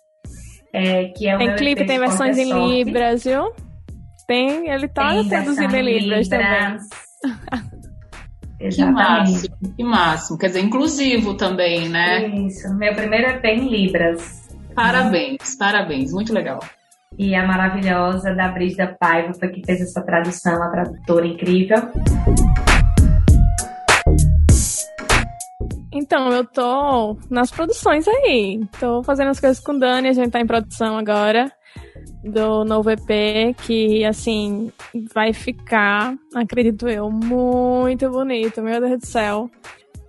É, 0.72 1.06
que 1.16 1.26
é 1.26 1.34
o 1.34 1.38
Tem 1.38 1.56
clipe, 1.56 1.86
tem 1.86 1.98
versões 1.98 2.38
em. 2.38 2.52
Libras, 2.52 3.24
viu? 3.24 3.52
Tem, 4.28 4.70
ele 4.70 4.86
tá 4.86 5.10
Tem 5.10 5.28
traduzindo 5.28 5.74
em 5.74 5.82
Libras 5.82 6.28
também. 6.28 6.46
Libras. 6.46 6.82
Que 8.60 8.66
Exatamente. 8.66 8.94
máximo, 8.94 9.74
que 9.74 9.82
máximo. 9.82 10.38
Quer 10.38 10.46
dizer, 10.48 10.60
inclusivo 10.60 11.34
também, 11.34 11.88
né? 11.88 12.26
Isso, 12.28 12.68
meu 12.74 12.94
primeiro 12.94 13.30
EP 13.30 13.44
em 13.46 13.68
Libras. 13.70 14.50
Parabéns, 14.74 15.56
parabéns, 15.56 16.12
muito 16.12 16.34
legal. 16.34 16.60
E 17.22 17.34
a 17.34 17.46
maravilhosa 17.46 18.34
da 18.34 18.48
Brígida 18.48 18.96
Paiva 18.98 19.46
que 19.46 19.62
fez 19.62 19.82
essa 19.82 20.00
tradução, 20.00 20.62
a 20.62 20.70
tradutora 20.70 21.26
incrível. 21.26 21.76
Então, 25.92 26.32
eu 26.32 26.46
tô 26.46 27.18
nas 27.28 27.50
produções 27.50 28.08
aí. 28.08 28.66
Tô 28.80 29.02
fazendo 29.02 29.28
as 29.28 29.38
coisas 29.38 29.60
com 29.62 29.78
Dani, 29.78 30.08
a 30.08 30.12
gente 30.14 30.30
tá 30.30 30.40
em 30.40 30.46
produção 30.46 30.96
agora 30.96 31.52
do 32.24 32.64
novo 32.64 32.88
EP, 32.90 33.54
que 33.66 34.02
assim 34.02 34.72
vai 35.12 35.34
ficar, 35.34 36.14
acredito 36.34 36.88
eu, 36.88 37.10
muito 37.10 38.08
bonito, 38.08 38.62
meu 38.62 38.80
Deus 38.80 38.98
do 38.98 39.06
céu. 39.06 39.50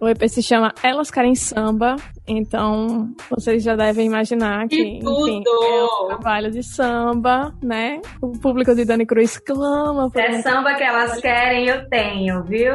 O 0.01 0.09
EP 0.09 0.27
se 0.27 0.41
chama 0.41 0.73
Elas 0.81 1.11
Querem 1.11 1.35
Samba, 1.35 1.95
então 2.27 3.13
vocês 3.29 3.61
já 3.61 3.75
devem 3.75 4.07
imaginar 4.07 4.67
que, 4.67 4.75
Que 4.75 4.97
enfim, 4.97 5.43
tudo! 5.43 5.63
é 5.63 5.85
um 5.85 6.07
trabalho 6.07 6.49
de 6.49 6.63
samba, 6.63 7.53
né? 7.61 8.01
O 8.19 8.31
público 8.31 8.73
de 8.73 8.83
Dani 8.83 9.05
Cruz 9.05 9.37
clama 9.37 10.09
por 10.09 10.19
É 10.19 10.31
um 10.31 10.41
samba 10.41 10.73
que 10.73 10.83
elas 10.83 11.21
querem, 11.21 11.67
eu 11.67 11.87
tenho, 11.87 12.43
viu? 12.45 12.73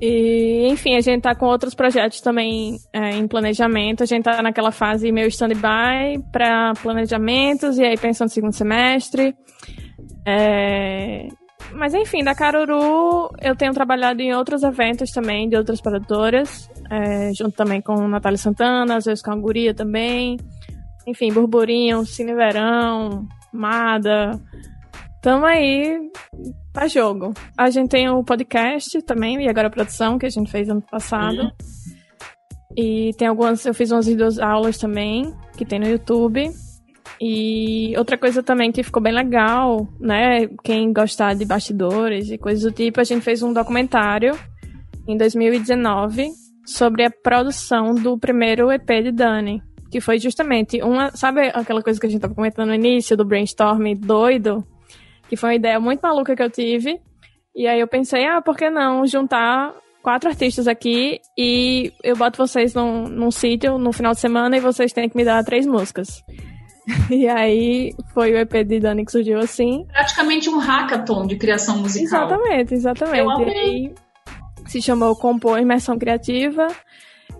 E, 0.00 0.68
enfim, 0.68 0.96
a 0.96 1.00
gente 1.00 1.22
tá 1.22 1.34
com 1.34 1.46
outros 1.46 1.74
projetos 1.74 2.20
também 2.20 2.76
é, 2.92 3.10
em 3.10 3.26
planejamento. 3.26 4.02
A 4.02 4.06
gente 4.06 4.24
tá 4.24 4.40
naquela 4.42 4.70
fase 4.70 5.10
meio 5.10 5.26
stand-by 5.28 6.22
para 6.32 6.72
planejamentos 6.80 7.78
e 7.78 7.84
aí 7.84 7.96
pensando 7.96 8.28
no 8.28 8.32
segundo 8.32 8.52
semestre. 8.52 9.34
É, 10.24 11.26
Mas 11.72 11.94
enfim, 11.94 12.24
da 12.24 12.34
Caruru 12.34 13.30
eu 13.40 13.54
tenho 13.54 13.72
trabalhado 13.72 14.20
em 14.20 14.34
outros 14.34 14.62
eventos 14.62 15.10
também 15.10 15.48
de 15.48 15.56
outras 15.56 15.80
produtoras, 15.80 16.70
é, 16.90 17.32
junto 17.34 17.52
também 17.52 17.80
com 17.80 18.08
Natália 18.08 18.38
Santana, 18.38 18.96
às 18.96 19.04
vezes 19.04 19.22
com 19.22 19.30
a 19.30 19.36
Guria 19.36 19.74
também. 19.74 20.38
Enfim, 21.06 21.32
Burburinho, 21.32 22.04
Cine 22.04 22.34
Verão, 22.34 23.26
Mada. 23.52 24.38
Tamo 25.22 25.46
aí 25.46 25.98
pra 26.72 26.86
jogo. 26.86 27.32
A 27.56 27.70
gente 27.70 27.90
tem 27.90 28.08
o 28.08 28.22
podcast 28.22 29.02
também, 29.02 29.42
e 29.42 29.48
agora 29.48 29.68
a 29.68 29.70
produção, 29.70 30.18
que 30.18 30.26
a 30.26 30.30
gente 30.30 30.50
fez 30.50 30.68
ano 30.68 30.82
passado. 30.82 31.50
E 32.76 33.10
tem 33.18 33.26
algumas, 33.26 33.64
eu 33.66 33.74
fiz 33.74 33.90
umas 33.90 34.06
vídeos 34.06 34.38
aulas 34.38 34.78
também, 34.78 35.34
que 35.56 35.64
tem 35.64 35.80
no 35.80 35.88
YouTube. 35.88 36.50
E 37.20 37.94
outra 37.96 38.16
coisa 38.16 38.42
também 38.42 38.70
que 38.70 38.82
ficou 38.82 39.02
bem 39.02 39.12
legal, 39.12 39.88
né? 39.98 40.46
Quem 40.62 40.92
gostar 40.92 41.34
de 41.34 41.44
bastidores 41.44 42.30
e 42.30 42.38
coisas 42.38 42.62
do 42.62 42.72
tipo, 42.72 43.00
a 43.00 43.04
gente 43.04 43.22
fez 43.22 43.42
um 43.42 43.52
documentário 43.52 44.38
em 45.06 45.16
2019 45.16 46.30
sobre 46.64 47.04
a 47.04 47.10
produção 47.10 47.94
do 47.94 48.18
primeiro 48.18 48.70
EP 48.70 48.86
de 49.02 49.10
Dani. 49.10 49.62
Que 49.90 50.00
foi 50.00 50.18
justamente 50.18 50.82
uma. 50.82 51.10
Sabe 51.12 51.48
aquela 51.48 51.82
coisa 51.82 51.98
que 51.98 52.06
a 52.06 52.10
gente 52.10 52.20
tava 52.20 52.34
comentando 52.34 52.68
no 52.68 52.74
início, 52.74 53.16
do 53.16 53.24
brainstorm 53.24 53.94
doido? 53.96 54.64
Que 55.28 55.36
foi 55.36 55.50
uma 55.50 55.56
ideia 55.56 55.80
muito 55.80 56.00
maluca 56.00 56.36
que 56.36 56.42
eu 56.42 56.50
tive. 56.50 57.00
E 57.56 57.66
aí 57.66 57.80
eu 57.80 57.88
pensei, 57.88 58.24
ah, 58.26 58.40
por 58.40 58.56
que 58.56 58.70
não 58.70 59.06
juntar 59.06 59.74
quatro 60.02 60.28
artistas 60.28 60.68
aqui 60.68 61.20
e 61.36 61.92
eu 62.04 62.16
boto 62.16 62.38
vocês 62.38 62.72
num, 62.72 63.04
num 63.08 63.30
sítio 63.30 63.78
no 63.78 63.92
final 63.92 64.12
de 64.12 64.20
semana 64.20 64.56
e 64.56 64.60
vocês 64.60 64.92
têm 64.92 65.08
que 65.08 65.16
me 65.16 65.24
dar 65.24 65.42
três 65.42 65.66
músicas. 65.66 66.22
E 67.10 67.26
aí 67.28 67.94
foi 68.14 68.32
o 68.32 68.38
EP 68.38 68.52
de 68.66 68.80
Dani 68.80 69.04
que 69.04 69.12
surgiu 69.12 69.38
assim. 69.38 69.84
Praticamente 69.92 70.48
um 70.48 70.58
hackathon 70.58 71.26
de 71.26 71.36
criação 71.36 71.78
musical. 71.78 72.26
Exatamente, 72.26 72.74
exatamente. 72.74 73.18
Eu 73.18 73.30
amei. 73.30 73.48
E 73.48 73.58
aí 73.58 73.94
se 74.66 74.82
chamou 74.82 75.14
Compor 75.16 75.58
Imersão 75.58 75.98
Criativa. 75.98 76.66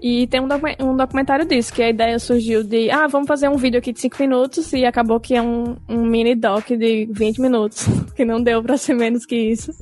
E 0.01 0.29
tem 0.29 0.41
um, 0.41 0.47
docu- 0.47 0.67
um 0.81 0.97
documentário 0.97 1.45
disso, 1.45 1.73
que 1.73 1.83
a 1.83 1.91
ideia 1.91 2.21
surgiu 2.21 2.63
de, 2.63 2.89
ah, 2.89 3.09
vamos 3.09 3.27
fazer 3.27 3.49
um 3.49 3.57
vídeo 3.57 3.79
aqui 3.79 3.93
de 3.93 3.99
5 3.99 4.17
minutos, 4.21 4.73
e 4.73 4.85
acabou 4.85 5.19
que 5.19 5.35
é 5.35 5.43
um, 5.43 5.75
um 5.89 6.07
mini 6.07 6.37
doc 6.37 6.69
de 6.69 7.09
20 7.11 7.41
minutos, 7.41 7.85
que 8.15 8.25
não 8.25 8.41
deu 8.41 8.63
pra 8.63 8.77
ser 8.77 8.95
menos 8.95 9.27
que 9.27 9.35
isso. 9.35 9.73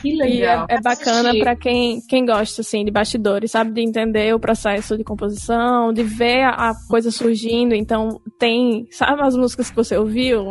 Que 0.00 0.10
E 0.10 0.20
é, 0.20 0.24
legal. 0.24 0.66
é 0.68 0.80
bacana 0.80 1.32
pra 1.38 1.54
quem, 1.54 2.00
quem 2.08 2.24
gosta, 2.24 2.62
assim, 2.62 2.84
de 2.84 2.90
bastidores, 2.90 3.50
sabe? 3.50 3.72
De 3.72 3.82
entender 3.82 4.34
o 4.34 4.40
processo 4.40 4.96
de 4.96 5.04
composição, 5.04 5.92
de 5.92 6.02
ver 6.02 6.44
a, 6.44 6.72
coisa 6.88 7.10
surgindo. 7.10 7.74
Então, 7.74 8.20
tem, 8.38 8.86
sabe 8.90 9.22
as 9.22 9.36
músicas 9.36 9.70
que 9.70 9.76
você 9.76 9.96
ouviu 9.96 10.50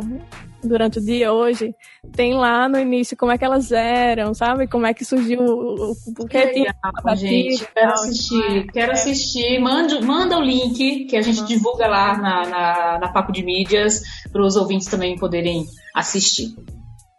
durante 0.64 1.00
o 1.00 1.02
dia 1.02 1.34
hoje? 1.34 1.74
Tem 2.14 2.34
lá 2.34 2.70
no 2.70 2.80
início 2.80 3.18
como 3.18 3.32
é 3.32 3.38
que 3.38 3.46
elas 3.46 3.72
eram, 3.72 4.34
sabe? 4.34 4.68
Como 4.68 4.86
é 4.86 4.94
que 4.94 5.04
surgiu 5.04 5.40
o, 5.42 5.92
o, 5.92 6.28
que 6.28 6.40
Que 6.40 6.48
tinha 6.54 6.76
legal, 6.84 7.16
gente. 7.16 7.66
Quero 7.74 7.92
assistir, 7.92 8.68
quero 8.72 8.92
assistir. 8.92 9.60
Manda, 9.60 10.02
manda 10.02 10.38
o 10.38 10.42
link 10.42 11.06
que 11.06 11.18
a 11.18 11.22
gente 11.22 11.44
divulga 11.46 11.88
lá 11.88 12.18
na, 12.18 12.48
na, 12.48 13.00
na 13.00 13.12
Papo 13.12 13.32
de 13.32 13.44
Mídias 13.44 14.04
para 14.32 14.44
os 14.44 14.56
ouvintes 14.56 14.88
também 14.88 15.18
poderem 15.18 15.66
assistir. 15.96 16.54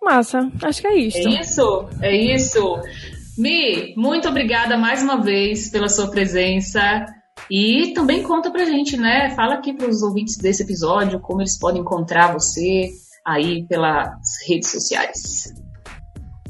Massa, 0.02 0.50
acho 0.62 0.80
que 0.80 0.86
é 0.86 0.94
É 0.94 0.98
isso. 0.98 1.28
isso, 1.28 1.88
é 2.00 2.16
isso. 2.16 2.80
Mi, 3.36 3.94
muito 3.96 4.28
obrigada 4.28 4.76
mais 4.76 5.02
uma 5.02 5.20
vez 5.22 5.70
pela 5.70 5.88
sua 5.88 6.10
presença. 6.10 7.06
E 7.50 7.92
também 7.94 8.22
conta 8.22 8.50
pra 8.50 8.64
gente, 8.64 8.96
né? 8.96 9.30
Fala 9.30 9.54
aqui 9.54 9.72
pros 9.72 10.02
ouvintes 10.02 10.36
desse 10.36 10.62
episódio 10.62 11.20
como 11.20 11.40
eles 11.40 11.58
podem 11.58 11.80
encontrar 11.80 12.32
você 12.32 12.90
aí 13.26 13.64
pelas 13.66 14.10
redes 14.46 14.70
sociais. 14.70 15.54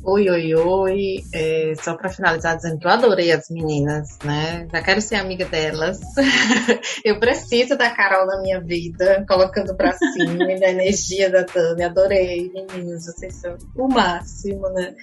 Oi, 0.02 0.30
oi, 0.30 0.54
oi. 0.54 1.24
É, 1.34 1.74
só 1.76 1.94
para 1.94 2.08
finalizar 2.08 2.56
dizendo 2.56 2.78
que 2.78 2.86
eu 2.86 2.90
adorei 2.90 3.30
as 3.32 3.50
meninas, 3.50 4.18
né? 4.24 4.66
Já 4.72 4.82
quero 4.82 5.00
ser 5.02 5.16
amiga 5.16 5.44
delas. 5.44 6.00
eu 7.04 7.20
preciso 7.20 7.76
da 7.76 7.90
Carol 7.90 8.26
na 8.26 8.40
minha 8.40 8.60
vida, 8.60 9.24
colocando 9.28 9.76
pra 9.76 9.92
cima 9.92 10.46
da 10.58 10.70
energia 10.70 11.28
da 11.28 11.44
Tânia. 11.44 11.86
Adorei, 11.86 12.50
meninas. 12.50 13.04
Vocês 13.04 13.34
são 13.34 13.58
o 13.76 13.88
máximo, 13.88 14.70
né? 14.70 14.94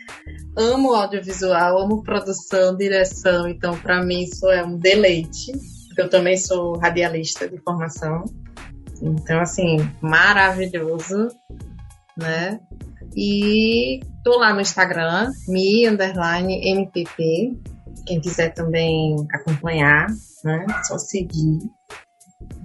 Amo 0.57 0.95
audiovisual, 0.95 1.79
amo 1.79 2.01
produção, 2.01 2.75
direção. 2.75 3.47
Então, 3.47 3.77
para 3.77 4.03
mim, 4.03 4.23
isso 4.23 4.49
é 4.49 4.65
um 4.65 4.77
deleite. 4.77 5.51
Porque 5.89 6.01
eu 6.01 6.09
também 6.09 6.37
sou 6.37 6.75
radialista 6.79 7.47
de 7.47 7.59
formação. 7.59 8.25
Então, 8.99 9.39
assim, 9.39 9.77
maravilhoso, 10.01 11.27
né? 12.17 12.59
E 13.15 13.99
tô 14.23 14.37
lá 14.37 14.53
no 14.53 14.61
Instagram, 14.61 15.31
mi 15.47 15.87
underline 15.87 16.61
mpp. 16.63 17.57
Quem 18.05 18.21
quiser 18.21 18.53
também 18.53 19.15
acompanhar, 19.31 20.07
né? 20.43 20.65
Só 20.87 20.97
seguir. 20.97 21.59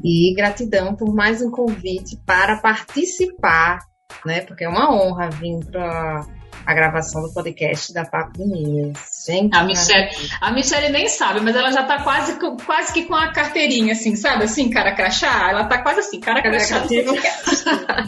E 0.04 0.34
gratidão 0.34 0.94
por 0.94 1.14
mais 1.14 1.42
um 1.42 1.50
convite 1.50 2.16
para 2.26 2.56
participar, 2.58 3.80
né? 4.24 4.40
Porque 4.42 4.64
é 4.64 4.68
uma 4.68 4.92
honra 4.94 5.30
vir 5.30 5.64
para 5.66 6.26
a 6.66 6.74
gravação 6.74 7.22
do 7.22 7.32
podcast 7.32 7.92
da 7.92 8.04
Papo 8.04 8.46
Minas. 8.46 8.98
Gente, 9.26 9.54
A 9.54 9.62
Michelle, 9.64 10.10
a 10.40 10.50
Michelle 10.52 10.88
nem 10.90 11.08
sabe, 11.08 11.40
mas 11.40 11.54
ela 11.54 11.70
já 11.70 11.84
tá 11.84 12.02
quase, 12.02 12.38
quase 12.64 12.92
que 12.92 13.04
com 13.04 13.14
a 13.14 13.32
carteirinha, 13.32 13.92
assim, 13.92 14.16
sabe? 14.16 14.44
Assim, 14.44 14.68
cara 14.70 14.94
crachá. 14.94 15.50
Ela 15.50 15.64
tá 15.64 15.82
quase 15.82 16.00
assim, 16.00 16.20
cara 16.20 16.42
Cara 16.42 16.56
crachá. 16.56 16.80
crachá. 16.80 18.02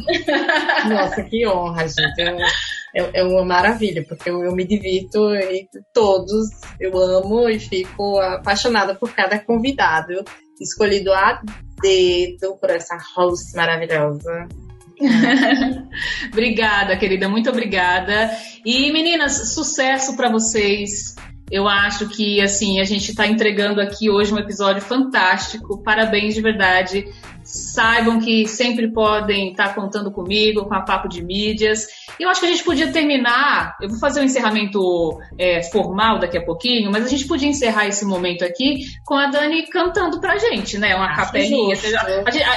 Nossa, 0.89 1.23
que 1.23 1.47
honra, 1.47 1.87
gente. 1.89 2.21
É, 2.21 2.37
é- 3.01 3.11
é 3.21 3.25
uma 3.25 3.45
maravilha, 3.45 4.05
porque 4.09 4.31
eu, 4.31 4.45
eu 4.45 4.53
me 4.55 4.65
divirto 4.65 5.35
e 5.35 5.69
todos 5.93 6.49
eu 6.81 6.97
amo 6.97 7.49
e 7.49 7.59
fico 7.59 8.19
apaixonada 8.21 8.95
por 8.95 9.13
cada 9.13 9.39
convidado 9.39 10.25
escolhido 10.61 11.13
a 11.13 11.41
dedo 11.83 12.57
por 12.61 12.71
essa 12.71 12.97
host 13.17 13.55
maravilhosa. 13.57 14.47
Obrigada, 16.33 16.97
querida, 16.97 17.29
muito 17.29 17.51
obrigada. 17.51 18.31
E 18.65 18.93
meninas, 18.93 19.55
sucesso 19.55 20.17
pra 20.17 20.31
vocês. 20.31 21.15
Eu 21.51 21.69
acho 21.69 22.09
que 22.09 22.41
assim 22.41 22.81
a 22.81 22.85
gente 22.85 23.11
está 23.11 23.27
entregando 23.27 23.81
aqui 23.81 24.11
hoje 24.11 24.33
um 24.33 24.39
episódio 24.39 24.83
fantástico. 24.83 25.83
Parabéns 25.83 26.35
de 26.35 26.41
verdade. 26.41 27.05
Saibam 27.45 28.19
que 28.21 28.47
sempre 28.49 28.91
podem 28.93 29.51
estar 29.51 29.75
contando 29.75 30.11
comigo, 30.11 30.65
com 30.65 30.75
a 30.75 30.81
Papo 30.81 31.09
de 31.09 31.23
Mídias. 31.23 31.87
E 32.19 32.23
eu 32.23 32.29
acho 32.31 32.41
que 32.41 32.47
a 32.47 32.51
gente 32.51 32.65
podia 32.65 32.91
terminar. 32.93 33.77
Eu 33.81 33.89
vou 33.89 33.99
fazer 33.99 34.21
um 34.21 34.25
encerramento 34.25 35.19
é, 35.39 35.63
formal 35.63 36.19
daqui 36.19 36.39
a 36.39 36.45
pouquinho, 36.45 36.91
mas 36.91 37.05
a 37.05 37.09
gente 37.09 37.27
podia 37.27 37.49
encerrar 37.49 37.87
esse 37.87 38.05
momento 38.05 38.45
aqui 38.45 38.85
com 39.05 39.15
a 39.15 39.27
Dani 39.27 39.67
cantando 39.69 40.21
pra 40.21 40.37
gente, 40.39 40.79
né? 40.79 40.95
Uma 40.97 41.07
Acho 41.07 41.17
capelinha. 41.17 41.75
justo. 41.77 41.97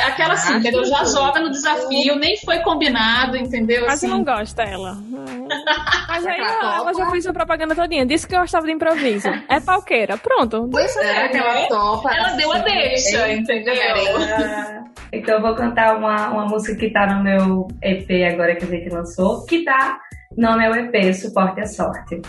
Aquela 0.07 0.33
assim, 0.33 0.49
Acho 0.49 0.57
entendeu? 0.59 0.85
Já 0.85 0.99
justo. 1.03 1.17
joga 1.17 1.39
no 1.41 1.49
desafio, 1.51 2.15
nem 2.15 2.37
foi 2.37 2.59
combinado, 2.59 3.35
entendeu? 3.37 3.83
Quase 3.85 4.05
Assim, 4.05 4.15
não 4.15 4.23
gosta 4.23 4.63
ela. 4.63 4.97
Mas 6.07 6.25
aí 6.25 6.39
ela, 6.39 6.75
ela 6.77 6.93
já 6.93 7.09
fez 7.11 7.25
a 7.27 7.33
propaganda 7.33 7.75
todinha. 7.75 8.05
Disse 8.05 8.27
que 8.27 8.37
gostava 8.37 8.65
de 8.65 8.71
improviso. 8.71 9.27
É 9.49 9.59
palqueira. 9.59 10.17
Pronto. 10.17 10.67
Pois 10.71 10.95
é, 10.97 11.25
aquela 11.25 11.67
topa. 11.67 12.13
ela 12.13 12.29
deu 12.29 12.51
a 12.51 12.55
assim, 12.57 12.63
deixa, 12.65 13.23
bem- 13.23 13.39
entendeu? 13.39 13.73
Ah, 13.75 14.76
Então 15.11 15.35
eu 15.35 15.41
vou 15.41 15.55
cantar 15.55 15.97
uma, 15.97 16.29
uma 16.29 16.45
música 16.45 16.75
que 16.75 16.91
tá 16.91 17.07
no 17.07 17.23
meu 17.23 17.67
EP 17.81 18.09
agora 18.31 18.55
que 18.55 18.65
a 18.65 18.67
gente 18.67 18.89
lançou, 18.89 19.45
que 19.45 19.63
tá 19.63 19.99
no 20.37 20.57
meu 20.57 20.75
EP, 20.75 21.13
Suporte 21.13 21.61
a 21.61 21.65
Sorte. 21.65 22.21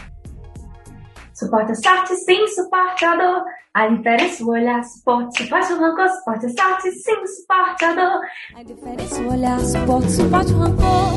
Suporte 1.38 1.70
a 1.70 1.74
sorte, 1.76 2.16
sim, 2.16 2.48
suporte 2.48 3.04
a 3.04 3.14
dor. 3.14 3.44
A 3.72 3.86
diferença, 3.86 4.42
o 4.42 4.50
olhar, 4.50 4.82
suporte, 4.82 5.44
suporte 5.44 5.72
o 5.72 5.78
rancor, 5.78 6.08
suporte 6.08 6.46
a 6.46 6.48
sorte, 6.48 6.90
sim, 6.90 7.26
suporte 7.26 7.84
a 7.84 7.94
dor. 7.94 8.20
A 8.56 8.62
diferença, 8.64 9.20
o 9.20 9.30
olhar, 9.30 9.60
suporte, 9.60 10.10
suporte 10.10 10.52
o 10.52 10.58
rancor. 10.58 11.12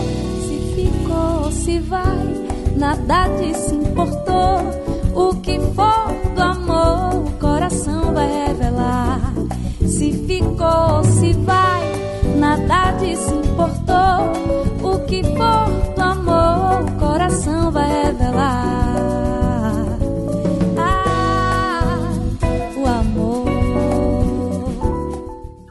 Se 0.47 0.75
ficou, 0.75 1.51
se 1.51 1.79
vai, 1.79 2.77
nada 2.77 3.29
disso 3.39 3.73
importou. 3.73 4.91
O 5.15 5.41
que 5.41 5.59
for 5.73 6.13
do 6.35 6.41
amor, 6.41 7.25
o 7.25 7.39
coração 7.39 8.13
vai 8.13 8.47
revelar. 8.47 9.19
Se 10.01 10.11
ficou, 10.25 11.03
se 11.03 11.31
vai, 11.33 11.83
nada 12.39 12.93
disso 12.93 13.35
importou. 13.35 14.31
O 14.83 15.05
que 15.05 15.21
for 15.23 15.93
do 15.93 16.01
amor, 16.01 16.89
o 16.89 16.99
coração 16.99 17.69
vai 17.69 18.05
revelar. 18.05 19.99
Ah, 20.75 21.99
o 22.77 22.87
amor. 22.87 23.45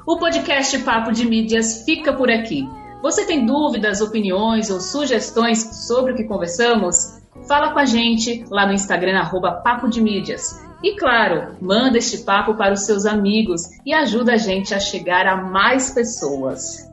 O 0.06 0.16
podcast 0.16 0.78
Papo 0.78 1.10
de 1.10 1.26
Mídias 1.26 1.82
fica 1.84 2.12
por 2.12 2.30
aqui. 2.30 2.68
Você 3.02 3.24
tem 3.24 3.44
dúvidas, 3.44 4.00
opiniões 4.00 4.70
ou 4.70 4.80
sugestões 4.80 5.88
sobre 5.88 6.12
o 6.12 6.14
que 6.14 6.22
conversamos? 6.22 7.19
Fala 7.46 7.72
com 7.72 7.78
a 7.78 7.84
gente 7.84 8.44
lá 8.50 8.66
no 8.66 8.72
Instagram, 8.72 9.18
arroba 9.18 9.52
Papo 9.52 9.88
de 9.88 10.00
Mídias. 10.00 10.60
E 10.82 10.96
claro, 10.96 11.56
manda 11.60 11.98
este 11.98 12.18
papo 12.18 12.54
para 12.54 12.72
os 12.72 12.86
seus 12.86 13.04
amigos 13.06 13.62
e 13.84 13.92
ajuda 13.92 14.32
a 14.32 14.36
gente 14.36 14.74
a 14.74 14.80
chegar 14.80 15.26
a 15.26 15.36
mais 15.36 15.90
pessoas. 15.90 16.90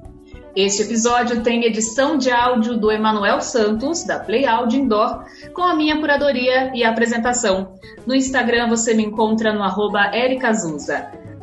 Este 0.56 0.82
episódio 0.82 1.44
tem 1.44 1.66
edição 1.66 2.18
de 2.18 2.32
áudio 2.32 2.78
do 2.78 2.92
Emanuel 2.92 3.40
Santos, 3.42 4.04
da 4.04 4.20
Play 4.20 4.46
Audio 4.46 4.80
Indoor, 4.80 5.24
com 5.54 5.62
a 5.62 5.76
minha 5.76 6.00
curadoria 6.00 6.72
e 6.74 6.84
apresentação. 6.84 7.76
No 8.06 8.16
Instagram 8.16 8.68
você 8.68 8.94
me 8.94 9.06
encontra 9.06 9.54
no 9.54 9.64
arroba. 9.64 10.12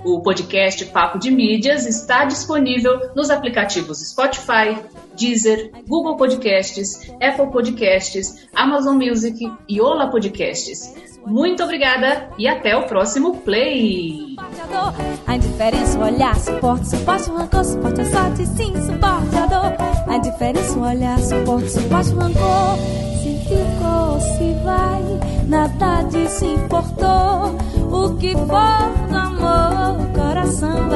O 0.04 0.20
podcast 0.20 0.84
Papo 0.86 1.18
de 1.18 1.30
Mídias 1.30 1.86
está 1.86 2.24
disponível 2.24 3.14
nos 3.14 3.30
aplicativos 3.30 4.06
Spotify, 4.06 4.78
Deezer, 5.16 5.70
Google 5.88 6.16
Podcasts, 6.16 7.10
Apple 7.20 7.50
Podcasts, 7.50 8.46
Amazon 8.54 8.96
Music 8.96 9.50
e 9.68 9.80
Ola 9.80 10.10
Podcasts. 10.10 10.94
Muito 11.26 11.62
obrigada 11.62 12.28
e 12.38 12.46
até 12.46 12.76
o 12.76 12.86
próximo 12.86 13.38
Play! 13.38 14.36
A 15.26 15.36
indiferença, 15.36 15.98
o 15.98 16.02
olhar, 16.02 16.36
suporte, 16.36 16.88
suporte 16.88 17.30
o 17.30 17.36
rancor, 17.36 17.64
suporte 17.64 18.00
a 18.02 18.04
sorte, 18.04 18.46
sim, 18.46 18.74
suporte 18.82 19.36
a 19.36 19.46
dor. 19.46 19.74
A 20.06 20.16
indiferença, 20.16 20.78
o 20.78 20.82
olhar, 20.82 21.18
suporte, 21.18 21.70
suporte 21.70 22.10
o 22.10 22.18
rancor. 22.18 22.76
Se 23.22 23.38
ficou, 23.48 24.20
se 24.20 24.52
vai, 24.64 25.02
nada 25.46 26.02
disso 26.02 26.44
importou. 26.44 27.56
O 27.90 28.16
que 28.16 28.32
for 28.32 29.08
do 29.08 29.16
amor, 29.16 30.00
o 30.00 30.12
coração 30.12 30.88
vai 30.90 30.93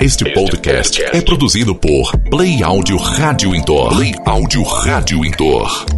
Este 0.00 0.32
podcast 0.32 1.02
é 1.02 1.20
produzido 1.20 1.74
por 1.74 2.16
Play 2.30 2.62
Áudio 2.62 2.96
Rádio 2.96 3.52
Indoor. 3.54 3.96
Play 3.96 4.14
Áudio 4.24 4.62
Rádio 4.62 5.24
Indoor. 5.24 5.97